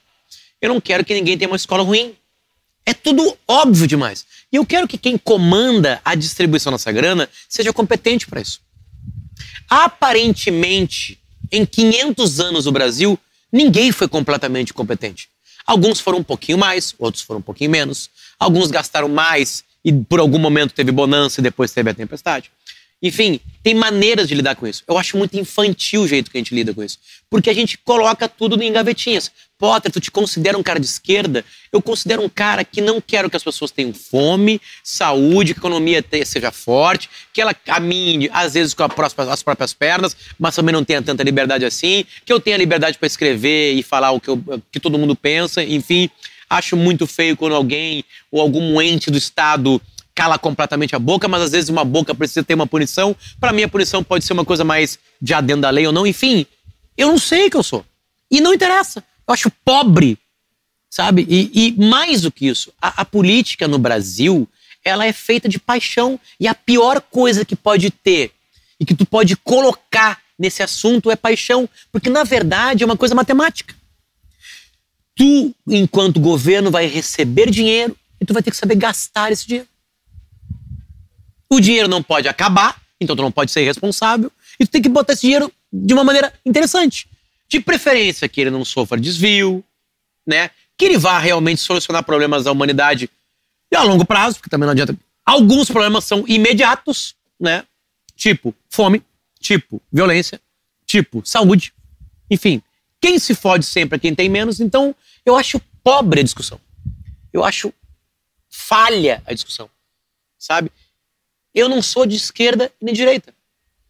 Eu 0.60 0.68
não 0.68 0.80
quero 0.80 1.04
que 1.04 1.14
ninguém 1.14 1.36
tenha 1.36 1.50
uma 1.50 1.56
escola 1.56 1.82
ruim. 1.82 2.14
É 2.86 2.92
tudo 2.92 3.36
óbvio 3.46 3.86
demais. 3.86 4.26
E 4.52 4.56
eu 4.56 4.66
quero 4.66 4.86
que 4.86 4.98
quem 4.98 5.16
comanda 5.16 6.00
a 6.04 6.14
distribuição 6.14 6.72
dessa 6.72 6.92
grana 6.92 7.28
seja 7.48 7.72
competente 7.72 8.26
para 8.26 8.40
isso. 8.40 8.60
Aparentemente, 9.68 11.18
em 11.50 11.64
500 11.64 12.40
anos 12.40 12.66
no 12.66 12.72
Brasil, 12.72 13.18
ninguém 13.52 13.92
foi 13.92 14.08
completamente 14.08 14.72
competente. 14.74 15.28
Alguns 15.66 15.98
foram 16.00 16.18
um 16.18 16.22
pouquinho 16.22 16.58
mais, 16.58 16.94
outros 16.98 17.22
foram 17.22 17.40
um 17.40 17.42
pouquinho 17.42 17.70
menos. 17.70 18.10
Alguns 18.38 18.70
gastaram 18.70 19.08
mais 19.08 19.64
e 19.84 19.92
por 19.92 20.20
algum 20.20 20.38
momento 20.38 20.74
teve 20.74 20.92
bonança 20.92 21.40
e 21.40 21.42
depois 21.42 21.72
teve 21.72 21.90
a 21.90 21.94
tempestade. 21.94 22.50
Enfim, 23.04 23.38
tem 23.62 23.74
maneiras 23.74 24.26
de 24.26 24.34
lidar 24.34 24.56
com 24.56 24.66
isso. 24.66 24.82
Eu 24.88 24.96
acho 24.96 25.18
muito 25.18 25.38
infantil 25.38 26.00
o 26.00 26.08
jeito 26.08 26.30
que 26.30 26.38
a 26.38 26.40
gente 26.40 26.54
lida 26.54 26.72
com 26.72 26.82
isso. 26.82 26.98
Porque 27.28 27.50
a 27.50 27.52
gente 27.52 27.76
coloca 27.76 28.26
tudo 28.26 28.62
em 28.62 28.72
gavetinhas. 28.72 29.30
Potter, 29.58 29.92
tu 29.92 30.00
te 30.00 30.10
considera 30.10 30.56
um 30.56 30.62
cara 30.62 30.80
de 30.80 30.86
esquerda? 30.86 31.44
Eu 31.70 31.82
considero 31.82 32.22
um 32.22 32.30
cara 32.30 32.64
que 32.64 32.80
não 32.80 33.02
quero 33.02 33.28
que 33.28 33.36
as 33.36 33.44
pessoas 33.44 33.70
tenham 33.70 33.92
fome, 33.92 34.58
saúde, 34.82 35.52
que 35.52 35.60
a 35.60 35.60
economia 35.60 36.02
seja 36.24 36.50
forte, 36.50 37.10
que 37.30 37.42
ela 37.42 37.52
caminhe, 37.52 38.30
às 38.32 38.54
vezes, 38.54 38.72
com 38.72 38.82
as 38.82 39.42
próprias 39.42 39.74
pernas, 39.74 40.16
mas 40.38 40.56
também 40.56 40.72
não 40.72 40.82
tenha 40.82 41.02
tanta 41.02 41.22
liberdade 41.22 41.66
assim, 41.66 42.06
que 42.24 42.32
eu 42.32 42.40
tenha 42.40 42.56
liberdade 42.56 42.96
para 42.96 43.06
escrever 43.06 43.74
e 43.74 43.82
falar 43.82 44.12
o 44.12 44.20
que, 44.20 44.28
eu, 44.30 44.42
que 44.72 44.80
todo 44.80 44.98
mundo 44.98 45.14
pensa, 45.14 45.62
enfim. 45.62 46.08
Acho 46.48 46.74
muito 46.74 47.06
feio 47.06 47.36
quando 47.36 47.54
alguém 47.54 48.02
ou 48.30 48.40
algum 48.40 48.80
ente 48.80 49.10
do 49.10 49.18
Estado 49.18 49.78
cala 50.14 50.38
completamente 50.38 50.94
a 50.94 50.98
boca, 50.98 51.26
mas 51.26 51.42
às 51.42 51.50
vezes 51.50 51.68
uma 51.68 51.84
boca 51.84 52.14
precisa 52.14 52.44
ter 52.44 52.54
uma 52.54 52.66
punição. 52.66 53.16
Para 53.40 53.52
mim, 53.52 53.64
a 53.64 53.68
punição 53.68 54.02
pode 54.04 54.24
ser 54.24 54.32
uma 54.32 54.44
coisa 54.44 54.62
mais 54.62 54.98
de 55.20 55.34
adendo 55.34 55.62
da 55.62 55.70
lei 55.70 55.86
ou 55.86 55.92
não. 55.92 56.06
Enfim, 56.06 56.46
eu 56.96 57.08
não 57.08 57.18
sei 57.18 57.46
o 57.46 57.50
que 57.50 57.56
eu 57.56 57.62
sou. 57.62 57.84
E 58.30 58.40
não 58.40 58.54
interessa. 58.54 59.02
Eu 59.26 59.34
acho 59.34 59.50
pobre, 59.64 60.16
sabe? 60.88 61.26
E, 61.28 61.50
e 61.52 61.72
mais 61.84 62.22
do 62.22 62.30
que 62.30 62.46
isso, 62.46 62.72
a, 62.80 63.02
a 63.02 63.04
política 63.04 63.66
no 63.66 63.78
Brasil, 63.78 64.48
ela 64.84 65.04
é 65.04 65.12
feita 65.12 65.48
de 65.48 65.58
paixão. 65.58 66.20
E 66.38 66.46
a 66.46 66.54
pior 66.54 67.00
coisa 67.00 67.44
que 67.44 67.56
pode 67.56 67.90
ter 67.90 68.32
e 68.78 68.84
que 68.84 68.94
tu 68.94 69.04
pode 69.04 69.36
colocar 69.36 70.20
nesse 70.38 70.62
assunto 70.62 71.10
é 71.10 71.16
paixão. 71.16 71.68
Porque, 71.90 72.08
na 72.08 72.22
verdade, 72.22 72.84
é 72.84 72.86
uma 72.86 72.96
coisa 72.96 73.14
matemática. 73.14 73.74
Tu, 75.16 75.54
enquanto 75.66 76.20
governo, 76.20 76.70
vai 76.70 76.86
receber 76.86 77.50
dinheiro 77.50 77.96
e 78.20 78.24
tu 78.24 78.32
vai 78.32 78.42
ter 78.42 78.50
que 78.50 78.56
saber 78.56 78.76
gastar 78.76 79.32
esse 79.32 79.46
dinheiro. 79.46 79.68
O 81.54 81.60
dinheiro 81.60 81.86
não 81.86 82.02
pode 82.02 82.26
acabar, 82.26 82.82
então 83.00 83.14
tu 83.14 83.22
não 83.22 83.30
pode 83.30 83.52
ser 83.52 83.62
irresponsável. 83.62 84.32
E 84.58 84.66
tu 84.66 84.72
tem 84.72 84.82
que 84.82 84.88
botar 84.88 85.12
esse 85.12 85.22
dinheiro 85.22 85.52
de 85.72 85.94
uma 85.94 86.02
maneira 86.02 86.34
interessante. 86.44 87.08
De 87.48 87.60
preferência 87.60 88.28
que 88.28 88.40
ele 88.40 88.50
não 88.50 88.64
sofra 88.64 88.98
desvio, 88.98 89.62
né? 90.26 90.50
Que 90.76 90.86
ele 90.86 90.98
vá 90.98 91.16
realmente 91.16 91.60
solucionar 91.60 92.02
problemas 92.02 92.42
da 92.42 92.50
humanidade 92.50 93.08
a 93.72 93.82
longo 93.84 94.04
prazo, 94.04 94.38
porque 94.38 94.50
também 94.50 94.66
não 94.66 94.72
adianta. 94.72 94.96
Alguns 95.24 95.70
problemas 95.70 96.04
são 96.04 96.24
imediatos, 96.26 97.14
né? 97.38 97.62
Tipo 98.16 98.52
fome, 98.68 99.00
tipo 99.38 99.80
violência, 99.92 100.40
tipo 100.84 101.22
saúde. 101.24 101.72
Enfim, 102.28 102.60
quem 103.00 103.16
se 103.16 103.32
fode 103.32 103.64
sempre 103.64 103.94
é 103.94 104.00
quem 104.00 104.12
tem 104.12 104.28
menos. 104.28 104.58
Então, 104.58 104.92
eu 105.24 105.36
acho 105.36 105.60
pobre 105.84 106.18
a 106.18 106.24
discussão. 106.24 106.60
Eu 107.32 107.44
acho 107.44 107.72
falha 108.50 109.22
a 109.24 109.32
discussão, 109.32 109.70
sabe? 110.36 110.72
Eu 111.54 111.68
não 111.68 111.80
sou 111.80 112.04
de 112.04 112.16
esquerda 112.16 112.72
nem 112.80 112.92
de 112.92 113.00
direita. 113.00 113.34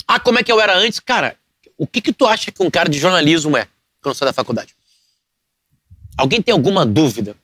Ah, 0.07 0.21
como 0.21 0.39
é 0.39 0.45
que 0.45 0.53
eu 0.53 0.61
era 0.61 0.77
antes? 0.77 1.01
Cara, 1.01 1.37
o 1.79 1.87
que 1.87 2.01
que 2.01 2.13
tu 2.13 2.27
acha 2.27 2.53
que 2.53 2.63
um 2.63 2.71
cara 2.71 2.89
de 2.89 2.99
jornalismo 2.99 3.57
é 3.57 3.67
quando 4.03 4.15
sai 4.15 4.27
da 4.27 4.33
faculdade? 4.33 4.75
Alguém 6.17 6.43
tem 6.43 6.53
alguma 6.53 6.85
dúvida? 6.85 7.37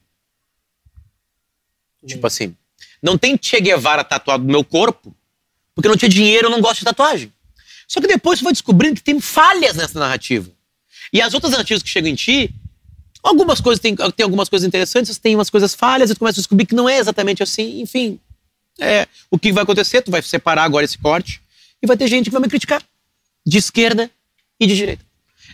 Tipo 2.06 2.26
assim, 2.26 2.54
não 3.02 3.18
tem 3.18 3.38
Che 3.40 3.60
Guevara 3.60 4.04
tatuado 4.04 4.44
no 4.44 4.50
meu 4.50 4.64
corpo, 4.64 5.14
porque 5.74 5.88
não 5.88 5.96
tinha 5.96 6.08
dinheiro, 6.08 6.46
eu 6.46 6.50
não 6.50 6.60
gosto 6.60 6.80
de 6.80 6.84
tatuagem. 6.84 7.32
Só 7.88 8.00
que 8.00 8.06
depois 8.06 8.38
você 8.38 8.44
vai 8.44 8.52
descobrindo 8.52 8.96
que 8.96 9.02
tem 9.02 9.20
falhas 9.20 9.76
nessa 9.76 9.98
narrativa. 9.98 10.50
E 11.12 11.20
as 11.20 11.34
outras 11.34 11.52
narrativas 11.52 11.82
que 11.82 11.88
chegam 11.88 12.10
em 12.10 12.14
ti, 12.14 12.54
algumas 13.22 13.60
coisas 13.60 13.80
tem, 13.80 13.96
tem 13.96 14.24
algumas 14.24 14.48
coisas 14.48 14.66
interessantes, 14.66 15.18
tem 15.18 15.34
umas 15.34 15.50
coisas 15.50 15.74
falhas, 15.74 16.10
e 16.10 16.14
tu 16.14 16.18
começa 16.18 16.38
a 16.38 16.42
descobrir 16.42 16.66
que 16.66 16.74
não 16.74 16.88
é 16.88 16.98
exatamente 16.98 17.42
assim, 17.42 17.80
enfim. 17.80 18.20
É, 18.80 19.06
o 19.30 19.38
que 19.38 19.52
vai 19.52 19.62
acontecer? 19.62 20.02
Tu 20.02 20.10
vai 20.10 20.22
separar 20.22 20.64
agora 20.64 20.84
esse 20.84 20.98
corte 20.98 21.40
e 21.82 21.86
vai 21.86 21.96
ter 21.96 22.08
gente 22.08 22.26
que 22.26 22.30
vai 22.30 22.40
me 22.40 22.48
criticar. 22.48 22.82
De 23.46 23.58
esquerda 23.58 24.10
e 24.58 24.66
de 24.66 24.74
direita. 24.74 25.04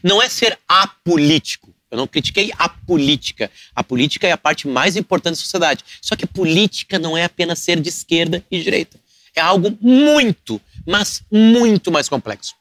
Não 0.02 0.22
é 0.22 0.28
ser 0.28 0.58
apolítico. 0.68 1.74
Eu 1.90 1.98
não 1.98 2.06
critiquei 2.06 2.52
a 2.58 2.68
política. 2.68 3.50
A 3.74 3.82
política 3.82 4.26
é 4.26 4.32
a 4.32 4.38
parte 4.38 4.66
mais 4.66 4.96
importante 4.96 5.34
da 5.34 5.40
sociedade. 5.40 5.84
Só 6.00 6.16
que 6.16 6.26
política 6.26 6.98
não 6.98 7.16
é 7.16 7.24
apenas 7.24 7.60
ser 7.60 7.80
de 7.80 7.88
esquerda 7.88 8.44
e 8.50 8.62
direita. 8.62 8.98
É 9.34 9.40
algo 9.40 9.76
muito, 9.80 10.60
mas 10.86 11.22
muito 11.30 11.92
mais 11.92 12.08
complexo. 12.08 12.54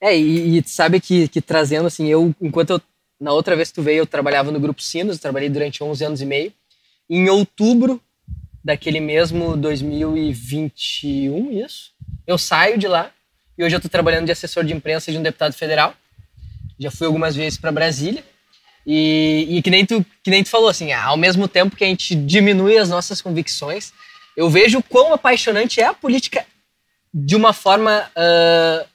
É, 0.00 0.18
e, 0.18 0.58
e 0.58 0.64
sabe 0.66 1.00
que, 1.00 1.28
que 1.28 1.40
trazendo 1.40 1.86
assim, 1.86 2.08
eu, 2.08 2.34
enquanto 2.40 2.70
eu, 2.70 2.82
na 3.20 3.32
outra 3.32 3.54
vez 3.54 3.68
que 3.68 3.76
tu 3.76 3.82
veio, 3.82 3.98
eu 3.98 4.06
trabalhava 4.06 4.50
no 4.50 4.58
Grupo 4.58 4.82
Sinos, 4.82 5.18
trabalhei 5.18 5.48
durante 5.48 5.82
11 5.82 6.04
anos 6.04 6.20
e 6.20 6.26
meio. 6.26 6.52
Em 7.08 7.28
outubro 7.28 8.02
daquele 8.64 9.00
mesmo 9.00 9.56
2021, 9.56 11.64
isso. 11.64 11.92
Eu 12.26 12.38
saio 12.38 12.78
de 12.78 12.86
lá 12.86 13.10
e 13.56 13.64
hoje 13.64 13.74
eu 13.74 13.78
estou 13.78 13.90
trabalhando 13.90 14.26
de 14.26 14.32
assessor 14.32 14.64
de 14.64 14.72
imprensa 14.72 15.10
de 15.10 15.18
um 15.18 15.22
deputado 15.22 15.52
federal. 15.52 15.94
Já 16.78 16.90
fui 16.90 17.06
algumas 17.06 17.36
vezes 17.36 17.58
para 17.58 17.72
Brasília. 17.72 18.24
E, 18.84 19.46
e, 19.48 19.62
que, 19.62 19.70
nem 19.70 19.86
tu, 19.86 20.04
que 20.24 20.30
nem 20.30 20.42
tu 20.42 20.48
falou, 20.48 20.68
assim, 20.68 20.92
ao 20.92 21.16
mesmo 21.16 21.46
tempo 21.46 21.76
que 21.76 21.84
a 21.84 21.86
gente 21.86 22.14
diminui 22.14 22.76
as 22.76 22.88
nossas 22.88 23.22
convicções, 23.22 23.92
eu 24.36 24.50
vejo 24.50 24.82
quão 24.82 25.12
apaixonante 25.12 25.80
é 25.80 25.86
a 25.86 25.94
política 25.94 26.44
de 27.14 27.36
uma 27.36 27.52
forma 27.52 28.10
uh, 28.10 28.88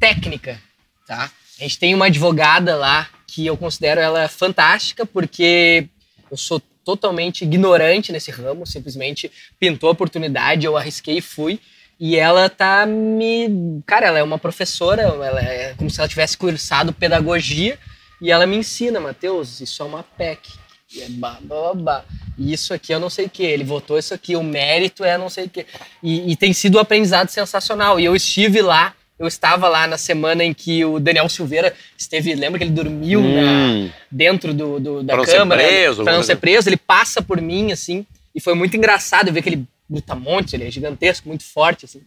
técnica, 0.00 0.60
tá? 1.06 1.30
A 1.60 1.62
gente 1.62 1.78
tem 1.78 1.94
uma 1.94 2.06
advogada 2.06 2.74
lá 2.74 3.08
que 3.26 3.46
eu 3.46 3.56
considero 3.56 4.00
ela 4.00 4.28
fantástica, 4.28 5.06
porque 5.06 5.86
eu 6.30 6.36
sou 6.36 6.60
totalmente 6.84 7.44
ignorante 7.44 8.12
nesse 8.12 8.30
ramo, 8.30 8.66
simplesmente 8.66 9.30
pintou 9.58 9.88
a 9.88 9.92
oportunidade, 9.92 10.66
eu 10.66 10.76
arrisquei 10.76 11.18
e 11.18 11.22
fui. 11.22 11.58
E 11.98 12.16
ela 12.16 12.48
tá 12.48 12.84
me. 12.86 13.80
Cara, 13.86 14.06
ela 14.06 14.18
é 14.18 14.22
uma 14.22 14.38
professora, 14.38 15.02
ela 15.02 15.40
é 15.40 15.74
como 15.76 15.88
se 15.88 16.00
ela 16.00 16.08
tivesse 16.08 16.36
cursado 16.36 16.92
pedagogia, 16.92 17.78
e 18.20 18.30
ela 18.30 18.46
me 18.46 18.56
ensina, 18.56 18.98
Matheus, 19.00 19.60
isso 19.60 19.82
é 19.82 19.86
uma 19.86 20.02
PEC. 20.02 20.64
E 20.94 21.02
é 21.02 21.08
babá. 21.08 22.04
E 22.38 22.52
isso 22.52 22.74
aqui 22.74 22.92
eu 22.92 23.00
não 23.00 23.10
sei 23.10 23.26
o 23.26 23.30
que. 23.30 23.42
Ele 23.42 23.64
votou 23.64 23.98
isso 23.98 24.12
aqui, 24.12 24.36
o 24.36 24.42
mérito 24.42 25.04
é 25.04 25.16
não 25.16 25.28
sei 25.28 25.44
o 25.46 25.50
que. 25.50 25.66
E 26.02 26.36
tem 26.36 26.52
sido 26.52 26.78
um 26.78 26.80
aprendizado 26.80 27.28
sensacional. 27.28 27.98
E 27.98 28.04
eu 28.04 28.14
estive 28.14 28.60
lá 28.60 28.94
eu 29.24 29.28
estava 29.28 29.68
lá 29.68 29.86
na 29.86 29.96
semana 29.96 30.44
em 30.44 30.52
que 30.52 30.84
o 30.84 30.98
Daniel 30.98 31.28
Silveira 31.28 31.74
esteve. 31.96 32.34
Lembra 32.34 32.58
que 32.58 32.64
ele 32.64 32.72
dormiu 32.72 33.20
hum. 33.20 33.86
na, 33.86 33.92
dentro 34.10 34.52
do, 34.52 34.80
do 34.80 35.02
da 35.02 35.14
pra 35.14 35.24
câmara? 35.24 35.62
Não 35.62 35.68
ser 35.68 35.76
preso, 35.76 36.04
pra 36.04 36.12
não 36.12 36.22
ser 36.22 36.36
preso. 36.36 36.68
Ele 36.68 36.76
passa 36.76 37.22
por 37.22 37.40
mim, 37.40 37.72
assim. 37.72 38.06
E 38.34 38.40
foi 38.40 38.54
muito 38.54 38.76
engraçado 38.76 39.32
ver 39.32 39.40
aquele 39.40 39.64
brutamonte, 39.88 40.56
ele 40.56 40.66
é 40.66 40.70
gigantesco, 40.70 41.28
muito 41.28 41.44
forte, 41.44 41.84
assim. 41.84 42.02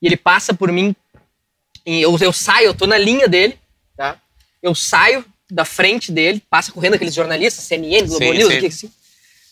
E 0.00 0.06
ele 0.06 0.16
passa 0.16 0.54
por 0.54 0.72
mim. 0.72 0.94
E 1.84 2.00
eu, 2.00 2.16
eu 2.20 2.32
saio, 2.32 2.66
eu 2.66 2.74
tô 2.74 2.86
na 2.86 2.98
linha 2.98 3.28
dele, 3.28 3.58
tá? 3.96 4.16
Eu 4.62 4.74
saio 4.74 5.24
da 5.50 5.64
frente 5.64 6.12
dele, 6.12 6.42
passa 6.50 6.72
correndo 6.72 6.94
aqueles 6.94 7.14
jornalistas, 7.14 7.64
CNN, 7.64 8.06
Globo 8.06 8.24
sim, 8.24 8.32
News, 8.32 8.52
sim. 8.52 8.66
assim. 8.66 8.90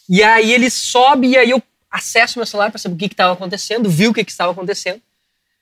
E 0.08 0.22
aí 0.22 0.52
ele 0.52 0.70
sobe 0.70 1.28
e 1.28 1.36
aí 1.36 1.50
eu 1.50 1.62
acesso 1.90 2.38
meu 2.38 2.46
celular 2.46 2.70
para 2.70 2.78
saber 2.78 2.94
o 2.94 2.98
que 2.98 3.06
estava 3.06 3.32
acontecendo, 3.32 3.88
vi 3.88 4.06
o 4.06 4.14
que, 4.14 4.24
que 4.24 4.30
estava 4.30 4.52
acontecendo. 4.52 5.00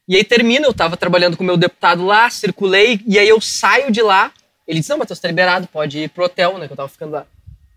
E 0.07 0.17
aí 0.17 0.25
termina, 0.25 0.67
eu 0.67 0.71
estava 0.71 0.97
trabalhando 0.97 1.37
com 1.37 1.43
o 1.43 1.47
meu 1.47 1.57
deputado 1.57 2.05
lá, 2.05 2.29
circulei, 2.29 3.01
e 3.07 3.19
aí 3.19 3.29
eu 3.29 3.41
saio 3.41 3.91
de 3.91 4.03
lá. 4.03 4.33
Ele 4.69 4.81
disse: 4.81 4.91
Não, 4.91 4.99
Matheus, 4.99 5.19
tá 5.19 5.29
liberado, 5.29 5.67
pode 5.67 5.99
ir 5.99 6.11
pro 6.11 6.25
hotel, 6.25 6.59
né? 6.59 6.67
Que 6.67 6.73
eu 6.73 6.77
tava 6.77 6.89
ficando 6.89 7.13
lá. 7.13 7.27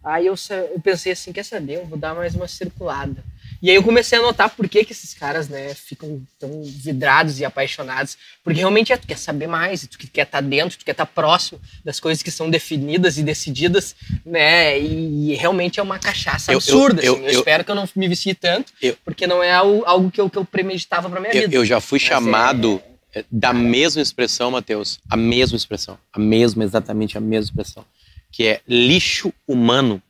Aí 0.03 0.25
eu, 0.25 0.35
eu 0.73 0.79
pensei 0.81 1.13
assim: 1.13 1.31
Quer 1.31 1.43
saber? 1.43 1.75
Eu 1.75 1.85
vou 1.85 1.97
dar 1.97 2.13
mais 2.13 2.35
uma 2.35 2.47
circulada. 2.47 3.23
E 3.61 3.69
aí 3.69 3.75
eu 3.75 3.83
comecei 3.83 4.17
a 4.17 4.21
notar 4.21 4.49
por 4.49 4.67
que, 4.69 4.83
que 4.83 4.91
esses 4.91 5.13
caras, 5.13 5.49
né, 5.49 5.73
ficam 5.73 6.21
tão 6.39 6.63
vidrados 6.63 7.39
e 7.39 7.45
apaixonados. 7.45 8.17
Porque 8.43 8.59
realmente 8.59 8.93
é, 8.93 8.97
tu 8.97 9.07
quer 9.07 9.17
saber 9.17 9.47
mais, 9.47 9.87
tu 9.87 9.97
quer 9.97 10.23
estar 10.23 10.25
tá 10.25 10.41
dentro, 10.41 10.77
tu 10.77 10.85
quer 10.85 10.91
estar 10.91 11.05
tá 11.05 11.11
próximo 11.13 11.59
das 11.83 11.99
coisas 11.99 12.21
que 12.21 12.29
são 12.29 12.49
definidas 12.49 13.17
e 13.17 13.23
decididas, 13.23 13.95
né? 14.25 14.79
E, 14.79 15.35
realmente 15.35 15.79
é 15.79 15.83
uma 15.83 15.99
cachaça 15.99 16.51
eu, 16.51 16.57
absurda. 16.57 17.01
Eu, 17.01 17.15
assim. 17.15 17.23
eu, 17.23 17.29
eu, 17.31 17.39
espero 17.39 17.63
que 17.63 17.71
eu 17.71 17.75
não 17.75 17.89
me 17.95 18.07
vicie 18.07 18.33
tanto, 18.33 18.71
porque 19.03 19.25
não 19.25 19.43
é 19.43 19.51
algo, 19.51 19.83
algo 19.85 20.11
que, 20.11 20.21
eu, 20.21 20.29
que 20.29 20.37
eu 20.37 20.45
premeditava 20.45 21.09
pra 21.09 21.19
minha 21.19 21.33
vida. 21.33 21.55
Eu 21.55 21.65
já 21.65 21.79
fui 21.79 21.99
Mas 21.99 22.07
chamado 22.07 22.81
é... 23.13 23.23
da 23.31 23.53
mesma 23.53 24.01
expressão, 24.01 24.51
Matheus, 24.51 24.99
a 25.09 25.17
mesma 25.17 25.57
expressão, 25.57 25.97
a 26.13 26.19
mesma, 26.19 26.63
exatamente 26.63 27.17
a 27.17 27.21
mesma 27.21 27.49
expressão, 27.49 27.85
que 28.31 28.45
é 28.45 28.61
lixo 28.67 29.33
humano. 29.47 30.01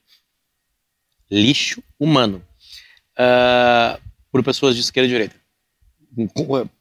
Lixo 1.30 1.84
humano 2.00 2.41
uh, 3.18 4.01
por 4.32 4.43
pessoas 4.43 4.76
de 4.76 4.82
esquerda 4.82 5.07
e 5.07 5.09
direita. 5.09 5.36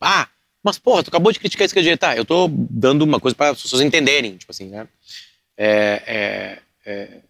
Ah, 0.01 0.28
mas 0.62 0.78
porra, 0.78 1.03
tu 1.03 1.09
acabou 1.09 1.32
de 1.32 1.39
criticar 1.39 1.64
a 1.64 1.66
esquerda 1.66 1.82
e 1.82 1.84
direita. 1.84 2.07
Tá, 2.09 2.16
eu 2.16 2.24
tô 2.24 2.49
dando 2.51 3.03
uma 3.03 3.20
coisa 3.20 3.34
para 3.34 3.51
as 3.51 3.62
pessoas 3.62 3.82
entenderem, 3.82 4.37
tipo 4.37 4.53
assim, 4.53 4.68
né? 4.68 4.89
É, 5.57 6.03
é, 6.07 6.62
é... 6.84 7.20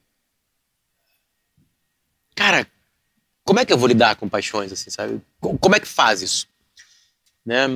Cara, 2.34 2.66
como 3.44 3.60
é 3.60 3.64
que 3.64 3.72
eu 3.72 3.78
vou 3.78 3.88
lidar 3.88 4.16
com 4.16 4.28
paixões, 4.28 4.72
assim, 4.72 4.90
sabe? 4.90 5.20
Como 5.40 5.76
é 5.76 5.80
que 5.80 5.86
faz 5.86 6.20
isso? 6.22 6.48
Né? 7.44 7.66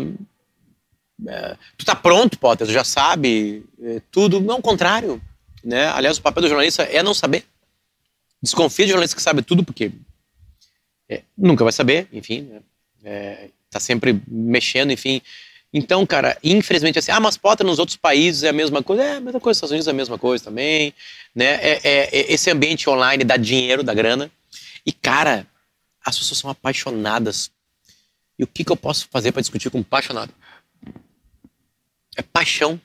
É, 1.28 1.56
tu 1.76 1.84
tá 1.84 1.94
pronto, 1.94 2.38
Potter, 2.38 2.66
tu 2.66 2.72
já 2.72 2.82
sabe 2.82 3.64
é, 3.80 4.02
tudo. 4.10 4.40
Não, 4.40 4.58
o 4.58 4.62
contrário. 4.62 5.20
Né? 5.62 5.86
Aliás, 5.88 6.18
o 6.18 6.22
papel 6.22 6.42
do 6.42 6.48
jornalista 6.48 6.82
é 6.82 7.02
não 7.02 7.14
saber. 7.14 7.44
Desconfia 8.42 8.86
de 8.86 8.90
jornalista 8.90 9.16
que 9.16 9.22
sabe 9.22 9.42
tudo, 9.42 9.62
porque 9.62 9.92
é, 11.11 11.22
nunca 11.36 11.64
vai 11.64 11.72
saber, 11.72 12.06
enfim, 12.12 12.42
né? 12.42 12.61
é, 13.02 13.48
tá 13.68 13.80
sempre 13.80 14.22
mexendo, 14.28 14.92
enfim. 14.92 15.20
Então, 15.72 16.06
cara, 16.06 16.38
infelizmente 16.42 17.00
assim, 17.00 17.11
ah, 17.11 17.18
mas 17.18 17.36
Potter 17.36 17.66
nos 17.66 17.80
outros 17.80 17.96
países 17.96 18.44
é 18.44 18.48
a 18.48 18.52
mesma 18.52 18.80
coisa. 18.80 19.02
É 19.02 19.16
a 19.16 19.20
mesma 19.20 19.40
coisa, 19.40 19.50
nos 19.50 19.56
Estados 19.56 19.72
Unidos 19.72 19.88
é 19.88 19.90
a 19.90 19.94
mesma 19.94 20.18
coisa 20.18 20.44
também, 20.44 20.94
né? 21.34 21.54
É, 21.54 21.80
é, 21.82 22.16
é 22.16 22.32
esse 22.32 22.48
ambiente 22.48 22.88
online 22.88 23.24
dá 23.24 23.36
dinheiro, 23.36 23.82
dá 23.82 23.92
grana. 23.92 24.30
E, 24.86 24.92
cara, 24.92 25.46
as 26.04 26.16
pessoas 26.16 26.38
são 26.38 26.48
apaixonadas. 26.50 27.50
E 28.38 28.44
o 28.44 28.46
que, 28.46 28.64
que 28.64 28.72
eu 28.72 28.76
posso 28.76 29.08
fazer 29.11 29.32
para 29.32 29.42
discutir 29.42 29.68
com 29.68 29.78
um 29.78 29.82
apaixonado? 29.82 30.32
É 32.16 32.22
paixão. 32.22 32.80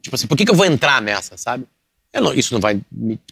Tipo 0.00 0.14
assim, 0.14 0.28
por 0.28 0.36
que, 0.36 0.44
que 0.44 0.50
eu 0.50 0.56
vou 0.56 0.66
entrar 0.66 1.02
nessa, 1.02 1.36
sabe? 1.36 1.66
Não, 2.14 2.32
isso 2.32 2.54
não 2.54 2.60
vai, 2.60 2.80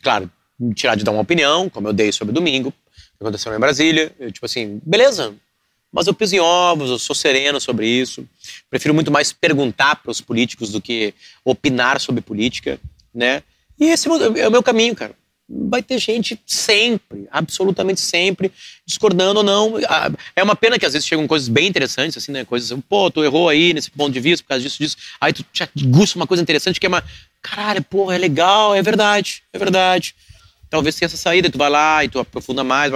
claro, 0.03 0.31
me 0.61 0.75
tirar 0.75 0.95
de 0.95 1.05
dar 1.05 1.13
uma 1.13 1.23
opinião, 1.23 1.69
como 1.71 1.89
eu 1.89 1.93
dei 1.93 2.13
sobre 2.13 2.35
domingo, 2.35 2.71
que 2.71 3.25
aconteceu 3.25 3.55
em 3.55 3.59
Brasília. 3.59 4.13
Eu, 4.21 4.31
tipo 4.31 4.45
assim, 4.45 4.81
beleza, 4.85 5.35
mas 5.93 6.07
eu 6.07 6.15
piso 6.15 6.37
em 6.37 6.41
ovos, 6.41 6.91
eu 6.91 6.99
sou 6.99 7.17
sereno 7.17 7.61
sobre 7.61 7.87
isso. 7.87 8.27
Prefiro 8.69 8.95
muito 8.95 9.11
mais 9.11 9.33
perguntar 9.33 9.97
para 9.97 10.11
os 10.11 10.21
políticos 10.21 10.71
do 10.71 10.81
que 10.81 11.15
opinar 11.45 11.99
sobre 11.99 12.21
política, 12.21 12.79
né? 13.13 13.43
E 13.79 13.87
esse 13.87 14.09
é 14.09 14.47
o 14.47 14.51
meu 14.51 14.63
caminho, 14.63 14.95
cara. 14.95 15.19
Vai 15.53 15.83
ter 15.83 15.99
gente 15.99 16.41
sempre, 16.47 17.27
absolutamente 17.29 18.01
sempre, 18.01 18.53
discordando 18.87 19.41
ou 19.41 19.45
não. 19.45 19.73
É 20.37 20.45
uma 20.45 20.55
pena 20.55 20.79
que 20.79 20.87
às 20.87 20.93
vezes 20.93 21.09
chegam 21.09 21.27
coisas 21.27 21.49
bem 21.49 21.67
interessantes, 21.67 22.17
assim, 22.17 22.31
né? 22.31 22.45
Coisas, 22.45 22.79
pô, 22.89 23.11
tu 23.11 23.25
errou 23.25 23.49
aí 23.49 23.75
nesse 23.75 23.91
ponto 23.91 24.13
de 24.13 24.21
vista 24.21 24.45
por 24.45 24.51
causa 24.51 24.63
disso, 24.63 24.79
disso. 24.79 24.97
Aí 25.21 25.33
tu 25.33 25.43
te 25.43 25.69
gusta 25.87 26.17
uma 26.17 26.27
coisa 26.27 26.41
interessante 26.41 26.79
que 26.79 26.87
é 26.87 26.89
uma. 26.89 27.03
Caralho, 27.43 27.83
pô, 27.83 28.13
é 28.13 28.19
legal, 28.19 28.77
é 28.77 28.83
verdade, 28.83 29.43
é 29.53 29.59
verdade. 29.59 30.15
Talvez 30.71 30.95
tenha 30.95 31.07
essa 31.07 31.16
saída, 31.16 31.49
e 31.49 31.51
tu 31.51 31.59
vai 31.59 31.68
lá 31.68 32.05
e 32.05 32.09
tu 32.09 32.21
aprofunda 32.21 32.62
mais. 32.62 32.93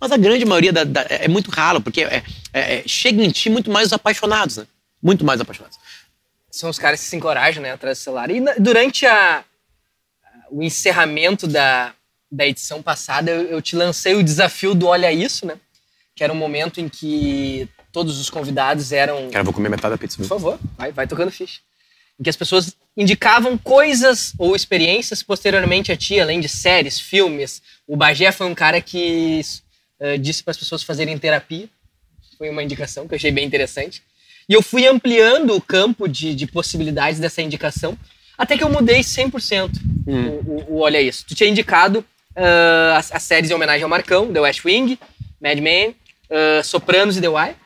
Mas 0.00 0.12
a 0.12 0.16
grande 0.16 0.44
maioria 0.44 0.72
da, 0.72 0.84
da, 0.84 1.02
é 1.10 1.26
muito 1.26 1.50
ralo, 1.50 1.80
porque 1.80 2.02
é, 2.02 2.22
é, 2.52 2.76
é, 2.78 2.82
chega 2.86 3.22
em 3.22 3.30
ti 3.30 3.50
muito 3.50 3.70
mais 3.70 3.92
apaixonados, 3.92 4.58
né? 4.58 4.66
Muito 5.02 5.24
mais 5.24 5.40
apaixonados. 5.40 5.76
São 6.50 6.70
os 6.70 6.78
caras 6.78 7.00
que 7.00 7.06
se 7.06 7.16
encorajam, 7.16 7.62
né, 7.62 7.72
atrás 7.72 7.98
do 7.98 8.02
celular. 8.02 8.30
E 8.30 8.40
durante 8.58 9.04
a, 9.04 9.44
o 10.50 10.62
encerramento 10.62 11.48
da, 11.48 11.92
da 12.30 12.46
edição 12.46 12.80
passada, 12.80 13.30
eu, 13.30 13.42
eu, 13.42 13.60
te 13.60 13.74
lancei 13.74 14.14
o 14.14 14.22
desafio 14.22 14.74
do 14.74 14.86
Olha 14.86 15.12
Isso, 15.12 15.44
né? 15.44 15.56
Que 16.14 16.22
era 16.22 16.32
um 16.32 16.36
momento 16.36 16.80
em 16.80 16.88
que 16.88 17.68
todos 17.92 18.18
os 18.18 18.30
convidados 18.30 18.92
eram. 18.92 19.30
Cara, 19.30 19.44
vou 19.44 19.52
comer 19.52 19.68
metade 19.68 19.92
da 19.92 19.98
pizza. 19.98 20.16
Por 20.16 20.26
favor, 20.26 20.58
vai, 20.78 20.92
vai 20.92 21.06
tocando 21.06 21.30
ficha 21.30 21.60
em 22.18 22.22
que 22.22 22.30
as 22.30 22.36
pessoas 22.36 22.76
indicavam 22.96 23.58
coisas 23.58 24.32
ou 24.38 24.56
experiências 24.56 25.22
posteriormente 25.22 25.92
a 25.92 25.96
ti, 25.96 26.18
além 26.18 26.40
de 26.40 26.48
séries, 26.48 26.98
filmes. 26.98 27.62
O 27.86 27.96
Bagé 27.96 28.32
foi 28.32 28.46
um 28.46 28.54
cara 28.54 28.80
que 28.80 29.42
uh, 30.00 30.18
disse 30.18 30.42
para 30.42 30.52
as 30.52 30.56
pessoas 30.56 30.82
fazerem 30.82 31.18
terapia. 31.18 31.68
Foi 32.38 32.48
uma 32.48 32.62
indicação 32.62 33.06
que 33.06 33.14
eu 33.14 33.16
achei 33.16 33.30
bem 33.30 33.44
interessante. 33.44 34.02
E 34.48 34.54
eu 34.54 34.62
fui 34.62 34.86
ampliando 34.86 35.54
o 35.54 35.60
campo 35.60 36.08
de, 36.08 36.34
de 36.34 36.46
possibilidades 36.46 37.20
dessa 37.20 37.42
indicação, 37.42 37.98
até 38.38 38.56
que 38.56 38.64
eu 38.64 38.70
mudei 38.70 39.00
100% 39.00 39.70
hum. 40.06 40.28
o, 40.46 40.50
o, 40.50 40.74
o 40.74 40.78
Olha 40.80 41.00
Isso. 41.00 41.24
Tu 41.26 41.34
tinha 41.34 41.50
indicado 41.50 42.00
uh, 42.00 42.96
as, 42.96 43.12
as, 43.12 43.22
séries 43.22 43.50
em 43.50 43.54
homenagem 43.54 43.82
ao 43.82 43.90
Marcão, 43.90 44.32
The 44.32 44.40
West 44.40 44.64
Wing, 44.64 44.98
Mad 45.40 45.58
Men, 45.58 45.90
uh, 46.30 46.62
Sopranos 46.64 47.16
e 47.16 47.20
The 47.20 47.28
Wire. 47.28 47.56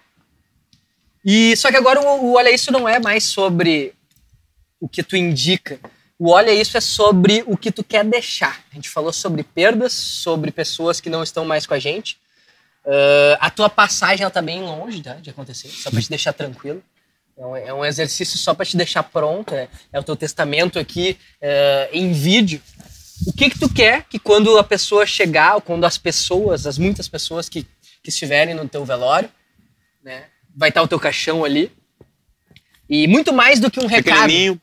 E 1.25 1.55
só 1.57 1.71
que 1.71 1.77
agora 1.77 2.01
o, 2.01 2.25
o 2.25 2.33
Olha 2.37 2.51
Isso 2.51 2.73
não 2.73 2.89
é 2.89 2.99
mais 2.99 3.25
sobre 3.25 3.93
o 4.81 4.89
que 4.89 5.03
tu 5.03 5.17
indica. 5.17 5.79
O 6.19 6.31
Olha 6.31 6.53
Isso 6.53 6.77
é 6.77 6.81
sobre 6.81 7.45
o 7.47 7.57
que 7.57 7.71
tu 7.71 7.85
quer 7.85 8.05
deixar. 8.05 8.65
A 8.71 8.75
gente 8.75 8.89
falou 8.89 9.13
sobre 9.13 9.43
perdas, 9.43 9.93
sobre 9.93 10.51
pessoas 10.51 11.01
que 11.01 11.09
não 11.09 11.23
estão 11.23 11.45
mais 11.45 11.67
com 11.67 11.75
a 11.75 11.79
gente. 11.79 12.19
Uh, 12.85 13.37
a 13.39 13.51
tua 13.51 13.69
passagem 13.69 14.23
ela 14.23 14.31
tá 14.31 14.41
bem 14.41 14.63
longe 14.63 15.03
tá, 15.03 15.15
de 15.15 15.31
acontecer, 15.31 15.69
só 15.69 15.91
para 15.91 16.01
te 16.01 16.09
deixar 16.09 16.33
tranquilo. 16.33 16.83
É 17.37 17.47
um, 17.47 17.57
é 17.57 17.75
um 17.75 17.85
exercício 17.85 18.39
só 18.39 18.53
para 18.53 18.67
te 18.67 18.77
deixar 18.77 19.03
pronto. 19.03 19.55
É, 19.55 19.69
é, 19.93 19.99
o 19.99 20.03
teu 20.03 20.17
testamento 20.17 20.79
aqui 20.79 21.19
uh, 21.43 21.89
em 21.91 22.13
vídeo. 22.13 22.61
O 23.27 23.33
que 23.33 23.51
que 23.51 23.59
tu 23.59 23.73
quer 23.73 24.05
que 24.05 24.19
quando 24.19 24.59
a 24.59 24.65
pessoa 24.65 25.07
chegar, 25.07 25.55
ou 25.55 25.61
quando 25.61 25.85
as 25.85 25.99
pessoas, 25.99 26.67
as 26.67 26.79
muitas 26.79 27.09
pessoas 27.09 27.49
que, 27.49 27.63
que 28.03 28.09
estiverem 28.09 28.55
no 28.55 28.69
teu 28.69 28.85
velório, 28.85 29.31
né, 30.03 30.25
vai 30.55 30.71
estar 30.71 30.83
o 30.83 30.89
teu 30.89 30.99
caixão 30.99 31.45
ali. 31.45 31.73
E 32.89 33.07
muito 33.07 33.33
mais 33.33 33.61
do 33.61 33.71
que 33.71 33.79
um 33.79 33.87
recado 33.87 34.23
pequenininho, 34.23 34.61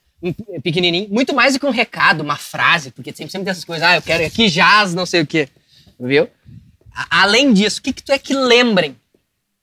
muito 1.09 1.34
mais 1.34 1.53
do 1.53 1.59
que 1.59 1.65
um 1.65 1.72
recado, 1.72 2.22
uma 2.22 2.38
frase, 2.38 2.91
porque 2.91 3.11
sempre, 3.11 3.32
sempre 3.32 3.45
tem 3.45 3.51
essas 3.51 3.65
coisas, 3.65 3.88
ah, 3.88 3.95
eu 3.95 4.01
quero 4.01 4.26
aqui 4.26 4.49
jazz, 4.49 4.93
não 4.93 5.05
sei 5.05 5.22
o 5.22 5.28
quê, 5.28 5.47
viu? 5.99 6.28
A, 6.93 7.22
além 7.22 7.53
disso, 7.53 7.80
o 7.80 7.84
que, 7.84 7.93
que 7.93 8.03
tu 8.03 8.11
é 8.11 8.18
que 8.18 8.34
lembrem 8.34 8.95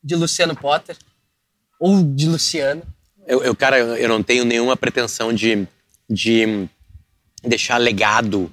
de 0.03 0.15
Luciano 0.15 0.55
Potter 0.55 0.97
ou 1.81 2.03
de 2.03 2.29
Luciano? 2.29 2.83
Eu, 3.27 3.43
eu 3.43 3.57
cara, 3.57 3.79
eu 3.79 4.09
não 4.09 4.23
tenho 4.23 4.45
nenhuma 4.45 4.77
pretensão 4.77 5.33
de, 5.33 5.67
de 6.09 6.69
deixar 7.43 7.79
legado 7.79 8.53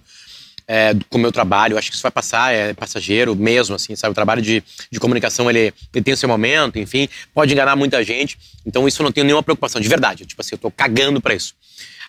é, 0.74 0.94
com 1.10 1.18
o 1.18 1.22
meu 1.22 1.34
trabalho. 1.34 1.74
Eu 1.74 1.78
acho 1.78 1.90
que 1.90 1.96
isso 1.96 2.02
vai 2.02 2.12
passar, 2.12 2.54
é 2.54 2.74
passageiro 2.74 3.36
mesmo, 3.36 3.76
assim, 3.76 3.94
sabe? 3.94 4.14
O 4.14 4.16
trabalho 4.16 4.42
de, 4.42 4.64
de 4.90 5.00
comunicação, 5.02 5.50
ele, 5.50 5.74
ele 5.94 6.02
tem 6.02 6.14
o 6.14 6.18
seu 6.18 6.30
momento, 6.30 6.80
enfim, 6.80 7.10
pode 7.34 7.52
enganar 7.52 7.76
muita 7.76 8.02
gente. 8.06 8.40
Então, 8.66 8.88
isso 8.88 9.02
eu 9.02 9.04
não 9.04 9.12
tenho 9.12 9.26
nenhuma 9.26 9.44
preocupação, 9.44 9.82
de 9.82 9.90
verdade. 9.90 10.26
Tipo 10.26 10.42
assim, 10.42 10.52
eu 10.54 10.58
tô 10.58 10.72
cagando 10.72 11.20
para 11.20 11.34
isso. 11.36 11.56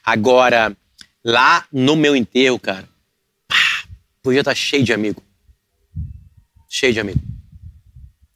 Agora, 0.05 0.77
lá 1.25 1.67
no 1.73 1.97
meu 1.97 2.15
enterro, 2.15 2.57
cara, 2.57 2.89
pá, 3.49 3.85
podia 4.23 4.43
estar 4.43 4.53
tá 4.53 4.55
cheio 4.55 4.85
de 4.85 4.93
amigo. 4.93 5.21
Cheio 6.69 6.93
de 6.93 7.01
amigo. 7.01 7.21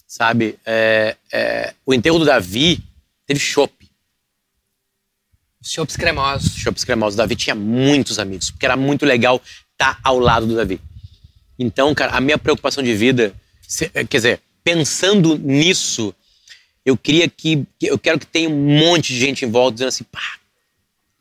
Sabe? 0.09 0.59
É, 0.67 1.17
é, 1.33 1.75
o 1.87 1.95
enterro 1.95 2.19
do 2.19 2.25
Davi 2.25 2.83
teve 3.29 3.39
chopp. 3.39 3.73
Chopps 5.63 5.97
cremosos. 5.97 6.57
Chopps 6.57 6.83
cremosos. 6.83 7.15
O 7.15 7.19
Davi 7.19 7.37
tinha 7.37 7.55
muitos 7.55 8.19
amigos, 8.19 8.51
porque 8.51 8.67
era 8.67 8.77
muito 8.77 9.07
legal 9.07 9.41
estar 9.77 10.01
ao 10.03 10.19
lado 10.19 10.47
do 10.47 10.57
Davi. 10.57 10.81
Então, 11.59 11.95
cara, 11.95 12.17
a 12.17 12.21
minha 12.21 12.39
preocupação 12.39 12.83
de 12.83 12.95
vida, 12.95 13.35
quer 14.09 14.19
dizer, 14.19 14.41
pensando 14.65 15.39
nisso, 15.39 16.15
eu 16.85 16.97
queria 16.97 17.29
que, 17.29 17.65
eu 17.81 17.99
quero 17.99 18.19
que 18.19 18.27
tenha 18.27 18.49
um 18.49 18.79
monte 18.79 19.13
de 19.13 19.21
gente 19.21 19.45
em 19.45 19.51
volta 19.51 19.75
dizendo 19.75 19.89
assim, 19.89 20.05
pá, 20.05 20.39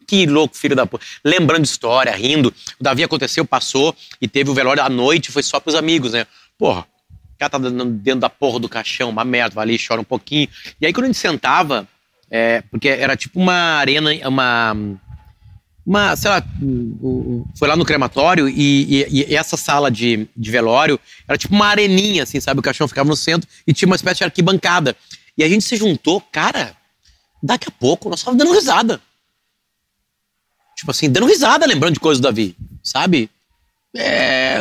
que 0.07 0.25
louco, 0.25 0.55
filho 0.55 0.75
da 0.75 0.85
porra. 0.85 1.03
Lembrando 1.23 1.65
história, 1.65 2.11
rindo. 2.11 2.53
O 2.79 2.83
Davi 2.83 3.03
aconteceu, 3.03 3.43
passou 3.43 3.95
e 4.21 4.27
teve 4.27 4.49
o 4.49 4.53
velório 4.53 4.83
à 4.83 4.89
noite, 4.89 5.31
foi 5.31 5.41
só 5.41 5.59
pros 5.59 5.75
amigos, 5.75 6.13
né? 6.13 6.27
Porra, 6.57 6.81
o 6.81 7.37
cara 7.37 7.49
tá 7.49 7.57
dentro 7.57 8.19
da 8.19 8.29
porra 8.29 8.59
do 8.59 8.69
caixão, 8.69 9.09
uma 9.09 9.25
merda, 9.25 9.55
vai 9.55 9.63
ali, 9.63 9.79
chora 9.79 9.99
um 9.99 10.05
pouquinho. 10.05 10.47
E 10.79 10.85
aí 10.85 10.93
quando 10.93 11.05
a 11.05 11.07
gente 11.07 11.17
sentava, 11.17 11.87
é, 12.29 12.61
porque 12.69 12.87
era 12.87 13.15
tipo 13.15 13.39
uma 13.39 13.53
arena, 13.53 14.11
uma. 14.27 14.75
Uma, 15.85 16.15
sei 16.15 16.31
lá, 16.31 16.43
foi 17.57 17.67
lá 17.67 17.75
no 17.75 17.85
crematório 17.85 18.49
e, 18.49 19.05
e, 19.05 19.25
e 19.29 19.35
essa 19.35 19.55
sala 19.55 19.91
de, 19.91 20.27
de 20.35 20.51
velório 20.51 20.99
era 21.27 21.37
tipo 21.37 21.53
uma 21.53 21.67
areninha, 21.67 22.23
assim, 22.23 22.39
sabe? 22.39 22.59
O 22.59 22.63
caixão 22.63 22.87
ficava 22.87 23.07
no 23.07 23.15
centro 23.15 23.47
e 23.67 23.73
tinha 23.73 23.87
uma 23.87 23.95
espécie 23.95 24.17
de 24.17 24.23
arquibancada. 24.23 24.95
E 25.37 25.43
a 25.43 25.49
gente 25.49 25.63
se 25.63 25.75
juntou, 25.75 26.19
cara, 26.19 26.75
daqui 27.43 27.67
a 27.67 27.71
pouco 27.71 28.09
nós 28.09 28.19
estávamos 28.19 28.43
dando 28.43 28.55
risada. 28.55 28.99
Tipo 30.75 30.89
assim, 30.89 31.09
dando 31.09 31.27
risada, 31.27 31.67
lembrando 31.67 31.93
de 31.93 31.99
coisas 31.99 32.19
do 32.19 32.23
Davi, 32.23 32.55
sabe? 32.83 33.29
É, 33.95 34.57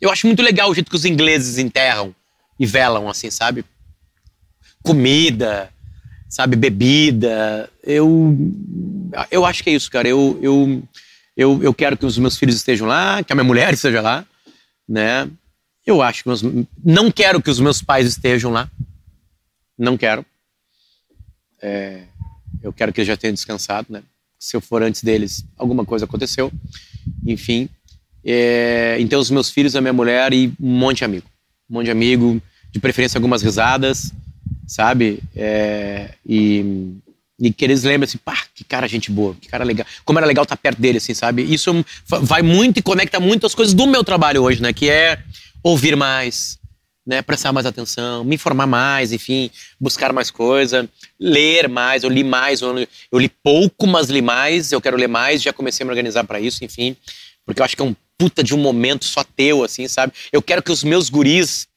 eu 0.00 0.10
acho 0.10 0.26
muito 0.26 0.42
legal 0.42 0.70
o 0.70 0.74
jeito 0.74 0.90
que 0.90 0.96
os 0.96 1.04
ingleses 1.04 1.58
enterram 1.58 2.14
e 2.58 2.64
velam, 2.64 3.08
assim, 3.08 3.30
sabe? 3.30 3.64
Comida, 4.82 5.70
sabe? 6.28 6.56
Bebida. 6.56 7.70
Eu, 7.82 8.36
eu 9.30 9.44
acho 9.44 9.62
que 9.62 9.70
é 9.70 9.74
isso, 9.74 9.90
cara. 9.90 10.08
Eu, 10.08 10.38
eu, 10.42 10.82
eu, 11.36 11.62
eu 11.62 11.74
quero 11.74 11.96
que 11.96 12.06
os 12.06 12.18
meus 12.18 12.36
filhos 12.36 12.56
estejam 12.56 12.86
lá, 12.86 13.22
que 13.22 13.32
a 13.32 13.36
minha 13.36 13.44
mulher 13.44 13.72
esteja 13.74 14.00
lá, 14.00 14.26
né? 14.88 15.28
Eu 15.86 16.02
acho 16.02 16.22
que 16.22 16.28
meus, 16.28 16.42
não 16.84 17.10
quero 17.10 17.40
que 17.40 17.50
os 17.50 17.60
meus 17.60 17.80
pais 17.80 18.06
estejam 18.06 18.50
lá. 18.50 18.70
Não 19.78 19.96
quero. 19.96 20.24
É, 21.62 22.02
eu 22.62 22.72
quero 22.72 22.92
que 22.92 23.00
eles 23.00 23.08
já 23.08 23.16
tenham 23.16 23.32
descansado, 23.34 23.86
né? 23.90 24.02
se 24.38 24.56
eu 24.56 24.60
for 24.60 24.82
antes 24.82 25.02
deles, 25.02 25.44
alguma 25.56 25.84
coisa 25.84 26.04
aconteceu. 26.04 26.52
Enfim. 27.26 27.68
É, 28.24 28.96
então, 29.00 29.20
os 29.20 29.30
meus 29.30 29.50
filhos, 29.50 29.74
a 29.74 29.80
minha 29.80 29.92
mulher 29.92 30.32
e 30.32 30.52
um 30.60 30.78
monte 30.78 30.98
de 30.98 31.04
amigo. 31.04 31.26
Um 31.68 31.74
monte 31.74 31.86
de 31.86 31.90
amigo, 31.90 32.40
de 32.70 32.78
preferência 32.78 33.18
algumas 33.18 33.42
risadas, 33.42 34.12
sabe? 34.68 35.20
É, 35.34 36.10
e, 36.24 36.92
e 37.40 37.52
que 37.52 37.64
eles 37.64 37.82
lembrem 37.82 38.06
assim, 38.06 38.18
pá, 38.18 38.36
que 38.54 38.62
cara 38.62 38.86
gente 38.86 39.10
boa, 39.10 39.34
que 39.40 39.48
cara 39.48 39.64
legal. 39.64 39.86
Como 40.04 40.18
era 40.18 40.26
legal 40.26 40.44
estar 40.44 40.56
perto 40.56 40.80
dele, 40.80 40.98
assim, 40.98 41.14
sabe? 41.14 41.42
Isso 41.42 41.84
vai 42.06 42.42
muito 42.42 42.78
e 42.78 42.82
conecta 42.82 43.18
muito 43.18 43.46
as 43.46 43.54
coisas 43.54 43.74
do 43.74 43.86
meu 43.86 44.04
trabalho 44.04 44.42
hoje, 44.42 44.62
né? 44.62 44.72
Que 44.72 44.90
é 44.90 45.18
ouvir 45.62 45.96
mais, 45.96 46.58
né, 47.06 47.22
prestar 47.22 47.52
mais 47.52 47.64
atenção, 47.64 48.22
me 48.22 48.34
informar 48.34 48.66
mais, 48.66 49.12
enfim, 49.12 49.50
buscar 49.80 50.12
mais 50.12 50.30
coisa, 50.30 50.88
ler 51.18 51.68
mais, 51.68 52.04
eu 52.04 52.10
li 52.10 52.22
mais, 52.22 52.60
eu 52.60 53.18
li 53.18 53.28
pouco, 53.42 53.86
mas 53.86 54.08
li 54.08 54.20
mais, 54.20 54.70
eu 54.72 54.80
quero 54.80 54.96
ler 54.96 55.08
mais, 55.08 55.42
já 55.42 55.52
comecei 55.52 55.82
a 55.82 55.86
me 55.86 55.90
organizar 55.90 56.24
para 56.24 56.38
isso, 56.38 56.64
enfim, 56.64 56.94
porque 57.46 57.60
eu 57.60 57.64
acho 57.64 57.74
que 57.74 57.82
é 57.82 57.84
um 57.84 57.96
puta 58.18 58.42
de 58.42 58.54
um 58.54 58.58
momento 58.58 59.04
só 59.04 59.22
teu, 59.22 59.62
assim, 59.62 59.86
sabe? 59.86 60.12
Eu 60.32 60.42
quero 60.42 60.62
que 60.62 60.72
os 60.72 60.82
meus 60.82 61.08
guris 61.08 61.67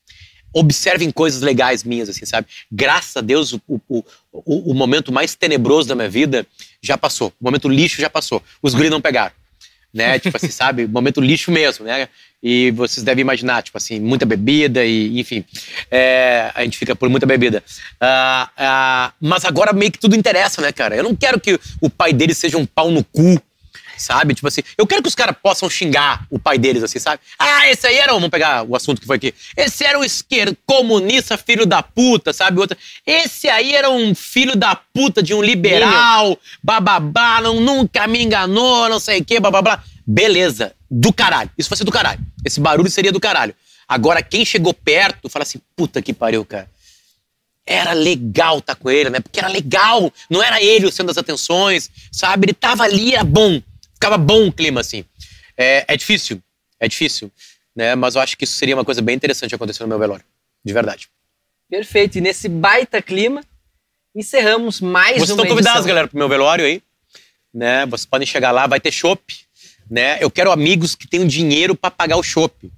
observem 0.53 1.11
coisas 1.11 1.41
legais 1.41 1.83
minhas, 1.83 2.09
assim, 2.09 2.25
sabe? 2.25 2.47
Graças 2.71 3.15
a 3.15 3.21
Deus, 3.21 3.53
o, 3.53 3.61
o, 3.67 4.03
o, 4.31 4.71
o 4.71 4.73
momento 4.73 5.11
mais 5.11 5.35
tenebroso 5.35 5.87
da 5.87 5.95
minha 5.95 6.09
vida 6.09 6.45
já 6.81 6.97
passou. 6.97 7.29
O 7.39 7.45
momento 7.45 7.69
lixo 7.69 8.01
já 8.01 8.09
passou. 8.09 8.41
Os 8.61 8.73
guris 8.73 8.91
não 8.91 9.01
pegaram. 9.01 9.33
Né? 9.93 10.17
Tipo 10.19 10.37
assim, 10.37 10.49
sabe? 10.49 10.87
Momento 10.87 11.21
lixo 11.21 11.51
mesmo, 11.51 11.85
né? 11.85 12.07
E 12.43 12.71
vocês 12.71 13.03
devem 13.03 13.21
imaginar, 13.21 13.61
tipo 13.61 13.77
assim, 13.77 13.99
muita 13.99 14.25
bebida 14.25 14.83
e, 14.83 15.19
enfim, 15.19 15.45
é, 15.91 16.51
a 16.55 16.63
gente 16.63 16.75
fica 16.75 16.95
por 16.95 17.07
muita 17.07 17.27
bebida. 17.27 17.63
Ah, 17.99 18.49
ah, 18.57 19.13
mas 19.21 19.45
agora 19.45 19.71
meio 19.71 19.91
que 19.91 19.99
tudo 19.99 20.15
interessa, 20.15 20.59
né, 20.59 20.71
cara? 20.71 20.95
Eu 20.95 21.03
não 21.03 21.15
quero 21.15 21.39
que 21.39 21.59
o 21.79 21.87
pai 21.87 22.11
deles 22.11 22.39
seja 22.39 22.57
um 22.57 22.65
pau 22.65 22.89
no 22.89 23.03
cu, 23.03 23.39
sabe? 24.01 24.33
Tipo 24.33 24.47
assim, 24.47 24.61
eu 24.77 24.85
quero 24.85 25.01
que 25.01 25.07
os 25.07 25.15
caras 25.15 25.35
possam 25.41 25.69
xingar 25.69 26.25
o 26.29 26.39
pai 26.39 26.57
deles, 26.57 26.83
assim, 26.83 26.99
sabe? 26.99 27.21
Ah, 27.37 27.69
esse 27.69 27.87
aí 27.87 27.97
era. 27.97 28.13
Vamos 28.13 28.29
pegar 28.29 28.63
o 28.63 28.75
assunto 28.75 28.99
que 28.99 29.07
foi 29.07 29.17
aqui. 29.17 29.33
Esse 29.55 29.85
era 29.85 29.97
um 29.97 30.03
esquerdo 30.03 30.57
comunista, 30.65 31.37
filho 31.37 31.65
da 31.65 31.81
puta, 31.81 32.33
sabe? 32.33 32.59
Outra. 32.59 32.77
Esse 33.05 33.47
aí 33.47 33.73
era 33.73 33.89
um 33.89 34.13
filho 34.15 34.55
da 34.55 34.75
puta 34.75 35.21
de 35.21 35.33
um 35.33 35.41
liberal, 35.41 36.37
bababá, 36.63 37.39
não, 37.41 37.61
nunca 37.61 38.07
me 38.07 38.21
enganou, 38.21 38.89
não 38.89 38.99
sei 38.99 39.21
o 39.21 39.25
quê, 39.25 39.39
bababá. 39.39 39.83
Beleza, 40.05 40.73
do 40.89 41.13
caralho. 41.13 41.49
Isso 41.57 41.73
ser 41.75 41.83
do 41.83 41.91
caralho. 41.91 42.19
Esse 42.43 42.59
barulho 42.59 42.89
seria 42.89 43.11
do 43.11 43.19
caralho. 43.19 43.55
Agora, 43.87 44.21
quem 44.21 44.43
chegou 44.43 44.73
perto, 44.73 45.29
fala 45.29 45.43
assim: 45.43 45.59
puta 45.75 46.01
que 46.01 46.13
pariu, 46.13 46.43
cara 46.43 46.67
era 47.65 47.93
legal 47.93 48.59
estar 48.59 48.75
tá 48.75 48.81
com 48.81 48.89
ele, 48.89 49.09
né? 49.09 49.19
Porque 49.19 49.39
era 49.39 49.47
legal, 49.47 50.11
não 50.29 50.41
era 50.41 50.61
ele 50.61 50.85
o 50.85 50.91
centro 50.91 51.07
das 51.07 51.17
atenções, 51.17 51.89
sabe? 52.11 52.45
Ele 52.45 52.53
tava 52.53 52.83
ali, 52.83 53.13
era 53.13 53.23
bom 53.23 53.61
ficava 54.01 54.17
bom 54.17 54.47
o 54.47 54.51
clima, 54.51 54.81
assim. 54.81 55.05
É, 55.55 55.85
é 55.87 55.95
difícil, 55.95 56.41
é 56.79 56.87
difícil, 56.87 57.31
né? 57.75 57.93
Mas 57.93 58.15
eu 58.15 58.21
acho 58.21 58.35
que 58.35 58.45
isso 58.45 58.53
seria 58.53 58.75
uma 58.75 58.83
coisa 58.83 58.99
bem 58.99 59.15
interessante 59.15 59.53
acontecer 59.53 59.83
no 59.83 59.89
meu 59.89 59.99
velório, 59.99 60.25
de 60.65 60.73
verdade. 60.73 61.07
Perfeito, 61.69 62.17
e 62.17 62.21
nesse 62.21 62.49
baita 62.49 62.99
clima, 63.01 63.43
encerramos 64.15 64.81
mais 64.81 65.17
Vocês 65.17 65.29
uma 65.29 65.35
estão 65.35 65.47
convidados, 65.47 65.79
edição. 65.81 65.87
galera, 65.87 66.07
pro 66.07 66.17
meu 66.17 66.27
velório 66.27 66.65
aí, 66.65 66.81
né? 67.53 67.85
Vocês 67.85 68.07
podem 68.07 68.25
chegar 68.25 68.51
lá, 68.51 68.65
vai 68.65 68.79
ter 68.79 68.91
chopp, 68.91 69.21
né? 69.89 70.17
Eu 70.19 70.31
quero 70.31 70.51
amigos 70.51 70.95
que 70.95 71.07
tenham 71.07 71.27
dinheiro 71.27 71.75
para 71.75 71.91
pagar 71.91 72.17
o 72.17 72.23
chopp. 72.23 72.71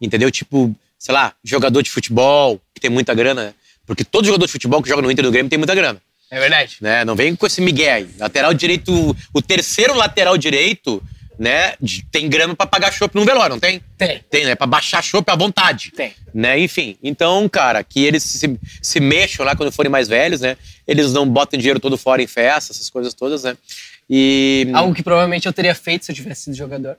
Entendeu? 0.00 0.30
Tipo, 0.30 0.74
sei 0.98 1.14
lá, 1.14 1.34
jogador 1.42 1.80
de 1.80 1.90
futebol, 1.90 2.60
que 2.74 2.80
tem 2.80 2.90
muita 2.90 3.14
grana, 3.14 3.46
né? 3.46 3.54
Porque 3.86 4.04
todo 4.04 4.26
jogador 4.26 4.46
de 4.46 4.52
futebol 4.52 4.82
que 4.82 4.88
joga 4.88 5.00
no 5.00 5.10
Inter 5.10 5.24
do 5.24 5.32
Grêmio 5.32 5.48
tem 5.48 5.58
muita 5.58 5.74
grana. 5.74 6.00
É 6.32 6.40
verdade. 6.40 6.78
né? 6.80 7.04
Não 7.04 7.14
vem 7.14 7.36
com 7.36 7.46
esse 7.46 7.60
migué 7.60 7.92
aí. 7.92 8.08
Lateral 8.18 8.54
direito, 8.54 9.14
o 9.34 9.42
terceiro 9.42 9.94
lateral 9.94 10.38
direito, 10.38 11.02
né? 11.38 11.74
Tem 12.10 12.26
grana 12.26 12.56
pra 12.56 12.64
pagar 12.64 12.90
chopp 12.90 13.14
no 13.14 13.22
velório, 13.22 13.50
não 13.56 13.60
tem? 13.60 13.82
Tem. 13.98 14.24
Tem, 14.30 14.46
né? 14.46 14.54
Pra 14.54 14.66
baixar 14.66 15.02
chopp 15.02 15.30
à 15.30 15.36
vontade. 15.36 15.90
Tem. 15.90 16.14
Né? 16.32 16.58
Enfim, 16.58 16.96
então, 17.02 17.46
cara, 17.50 17.84
que 17.84 18.02
eles 18.02 18.22
se, 18.22 18.58
se 18.80 18.98
mexam 18.98 19.44
lá 19.44 19.54
quando 19.54 19.70
forem 19.70 19.92
mais 19.92 20.08
velhos, 20.08 20.40
né? 20.40 20.56
Eles 20.88 21.12
não 21.12 21.28
botem 21.28 21.60
dinheiro 21.60 21.78
todo 21.78 21.98
fora 21.98 22.22
em 22.22 22.26
festa, 22.26 22.72
essas 22.72 22.88
coisas 22.88 23.12
todas, 23.12 23.44
né? 23.44 23.54
E. 24.08 24.68
Algo 24.72 24.94
que 24.94 25.02
provavelmente 25.02 25.46
eu 25.46 25.52
teria 25.52 25.74
feito 25.74 26.06
se 26.06 26.12
eu 26.12 26.16
tivesse 26.16 26.44
sido 26.44 26.56
jogador. 26.56 26.96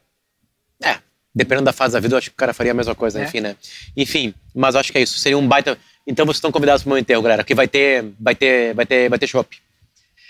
É, 0.84 0.98
dependendo 1.34 1.66
da 1.66 1.74
fase 1.74 1.94
da 1.94 2.00
vida, 2.00 2.14
eu 2.14 2.18
acho 2.18 2.30
que 2.30 2.36
o 2.36 2.38
cara 2.38 2.54
faria 2.54 2.72
a 2.72 2.76
mesma 2.76 2.96
coisa, 2.96 3.20
É. 3.20 3.24
enfim, 3.26 3.40
né? 3.42 3.56
Enfim, 3.96 4.34
mas 4.54 4.76
acho 4.76 4.92
que 4.92 4.98
é 4.98 5.02
isso. 5.02 5.20
Seria 5.20 5.38
um 5.38 5.48
baita. 5.48 5.78
Então 6.06 6.26
vocês 6.26 6.38
estão 6.38 6.52
convidados 6.52 6.84
pro 6.84 6.90
meu 6.92 6.98
enterro, 7.00 7.22
galera, 7.22 7.44
que 7.44 7.56
vai 7.56 7.68
ter. 7.68 8.06
Vai 8.20 8.36
ter. 8.36 8.74
Vai 8.74 8.86
ter. 8.86 9.10
Vai 9.10 9.18
ter 9.20 9.28
chopp. 9.28 9.58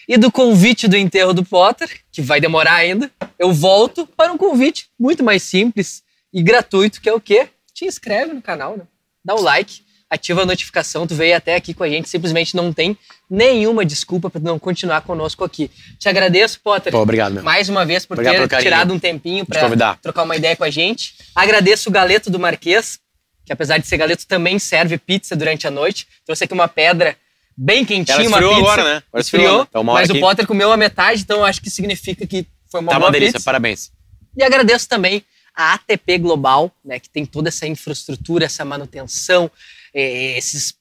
E 0.07 0.17
do 0.17 0.31
convite 0.31 0.87
do 0.87 0.97
enterro 0.97 1.33
do 1.33 1.45
Potter, 1.45 1.89
que 2.11 2.21
vai 2.21 2.41
demorar 2.41 2.75
ainda, 2.75 3.09
eu 3.39 3.53
volto 3.53 4.05
para 4.05 4.33
um 4.33 4.37
convite 4.37 4.89
muito 4.99 5.23
mais 5.23 5.41
simples 5.43 6.03
e 6.33 6.43
gratuito, 6.43 6.99
que 6.99 7.07
é 7.07 7.13
o 7.13 7.21
quê? 7.21 7.47
Te 7.73 7.85
inscreve 7.85 8.33
no 8.33 8.41
canal, 8.41 8.75
né? 8.77 8.83
Dá 9.23 9.33
o 9.33 9.41
like, 9.41 9.82
ativa 10.13 10.43
a 10.43 10.45
notificação, 10.45 11.07
tu 11.07 11.15
veio 11.15 11.35
até 11.35 11.55
aqui 11.55 11.73
com 11.73 11.83
a 11.83 11.89
gente, 11.89 12.07
simplesmente 12.07 12.55
não 12.55 12.71
tem 12.71 12.97
nenhuma 13.29 13.83
desculpa 13.85 14.29
para 14.29 14.41
não 14.41 14.59
continuar 14.59 15.01
conosco 15.01 15.43
aqui. 15.43 15.69
Te 15.97 16.07
agradeço, 16.07 16.59
Potter. 16.61 16.91
Pô, 16.91 16.99
obrigado, 16.99 17.33
meu. 17.33 17.43
Mais 17.43 17.67
uma 17.69 17.85
vez 17.85 18.05
por 18.05 18.13
Obrigado 18.19 18.47
ter 18.47 18.61
tirado 18.61 18.93
um 18.93 18.99
tempinho 18.99 19.45
para 19.45 19.95
trocar 20.01 20.23
uma 20.23 20.35
ideia 20.35 20.55
com 20.55 20.63
a 20.63 20.69
gente. 20.69 21.15
Agradeço 21.33 21.89
o 21.89 21.91
Galeto 21.91 22.29
do 22.29 22.39
Marquês, 22.39 22.99
que 23.45 23.51
apesar 23.51 23.77
de 23.77 23.87
ser 23.87 23.97
galeto 23.97 24.25
também 24.25 24.57
serve 24.57 24.97
pizza 24.97 25.35
durante 25.35 25.67
a 25.67 25.71
noite. 25.71 26.07
Trouxe 26.25 26.45
aqui 26.45 26.53
uma 26.53 26.67
pedra 26.67 27.17
bem 27.57 27.83
quentinha, 27.83 28.15
Ela 28.15 28.27
uma 28.27 28.37
esfriou 28.37 28.51
pizza. 28.55 28.61
agora, 28.71 28.83
né? 28.83 29.03
Agora 29.09 29.21
esfriou, 29.21 29.43
esfriou, 29.45 29.59
né? 29.63 29.67
Tá 29.71 29.83
mas 29.83 30.09
o 30.09 30.11
aqui. 30.13 30.21
Potter 30.21 30.47
comeu 30.47 30.71
a 30.71 30.77
metade, 30.77 31.21
então 31.21 31.43
acho 31.43 31.61
que 31.61 31.69
significa 31.69 32.25
que 32.25 32.47
foi 32.71 32.79
uma 32.79 32.91
Tá 32.91 32.99
boa 32.99 33.07
uma 33.09 33.11
delícia, 33.11 33.33
pizza. 33.33 33.45
parabéns. 33.45 33.91
E 34.37 34.43
agradeço 34.43 34.87
também 34.87 35.23
a 35.55 35.73
ATP 35.73 36.17
Global, 36.19 36.71
né, 36.83 36.99
que 36.99 37.09
tem 37.09 37.25
toda 37.25 37.49
essa 37.49 37.67
infraestrutura, 37.67 38.45
essa 38.45 38.63
manutenção, 38.65 39.51
esses, 39.93 40.75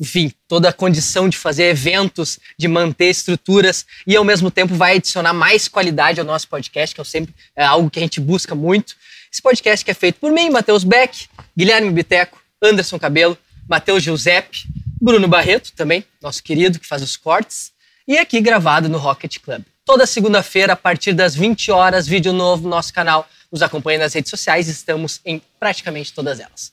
enfim, 0.00 0.32
toda 0.48 0.68
a 0.68 0.72
condição 0.72 1.28
de 1.28 1.36
fazer 1.36 1.64
eventos, 1.64 2.38
de 2.58 2.68
manter 2.68 3.10
estruturas 3.10 3.86
e 4.06 4.16
ao 4.16 4.24
mesmo 4.24 4.50
tempo 4.50 4.74
vai 4.74 4.96
adicionar 4.96 5.32
mais 5.32 5.68
qualidade 5.68 6.20
ao 6.20 6.26
nosso 6.26 6.48
podcast, 6.48 6.94
que 6.94 7.00
é 7.00 7.04
sempre 7.04 7.34
é 7.54 7.64
algo 7.64 7.90
que 7.90 7.98
a 7.98 8.02
gente 8.02 8.20
busca 8.20 8.54
muito. 8.54 8.96
Esse 9.32 9.42
podcast 9.42 9.84
que 9.84 9.90
é 9.90 9.94
feito 9.94 10.18
por 10.18 10.32
mim, 10.32 10.50
Matheus 10.50 10.84
Beck, 10.84 11.28
Guilherme 11.56 11.90
Biteco, 11.90 12.40
Anderson 12.62 12.98
Cabelo, 12.98 13.36
Matheus 13.68 14.02
Giuseppe, 14.02 14.66
Bruno 15.00 15.28
Barreto 15.28 15.72
também, 15.72 16.04
nosso 16.22 16.42
querido 16.42 16.78
que 16.78 16.86
faz 16.86 17.02
os 17.02 17.16
cortes, 17.16 17.72
e 18.08 18.16
aqui 18.18 18.40
gravado 18.40 18.88
no 18.88 18.98
Rocket 18.98 19.38
Club. 19.40 19.62
Toda 19.84 20.06
segunda-feira, 20.06 20.72
a 20.72 20.76
partir 20.76 21.12
das 21.12 21.34
20 21.34 21.70
horas, 21.70 22.06
vídeo 22.06 22.32
novo 22.32 22.64
no 22.64 22.70
nosso 22.70 22.92
canal. 22.92 23.28
Nos 23.52 23.62
acompanhe 23.62 23.98
nas 23.98 24.14
redes 24.14 24.30
sociais, 24.30 24.68
estamos 24.68 25.20
em 25.24 25.40
praticamente 25.60 26.12
todas 26.12 26.40
elas. 26.40 26.72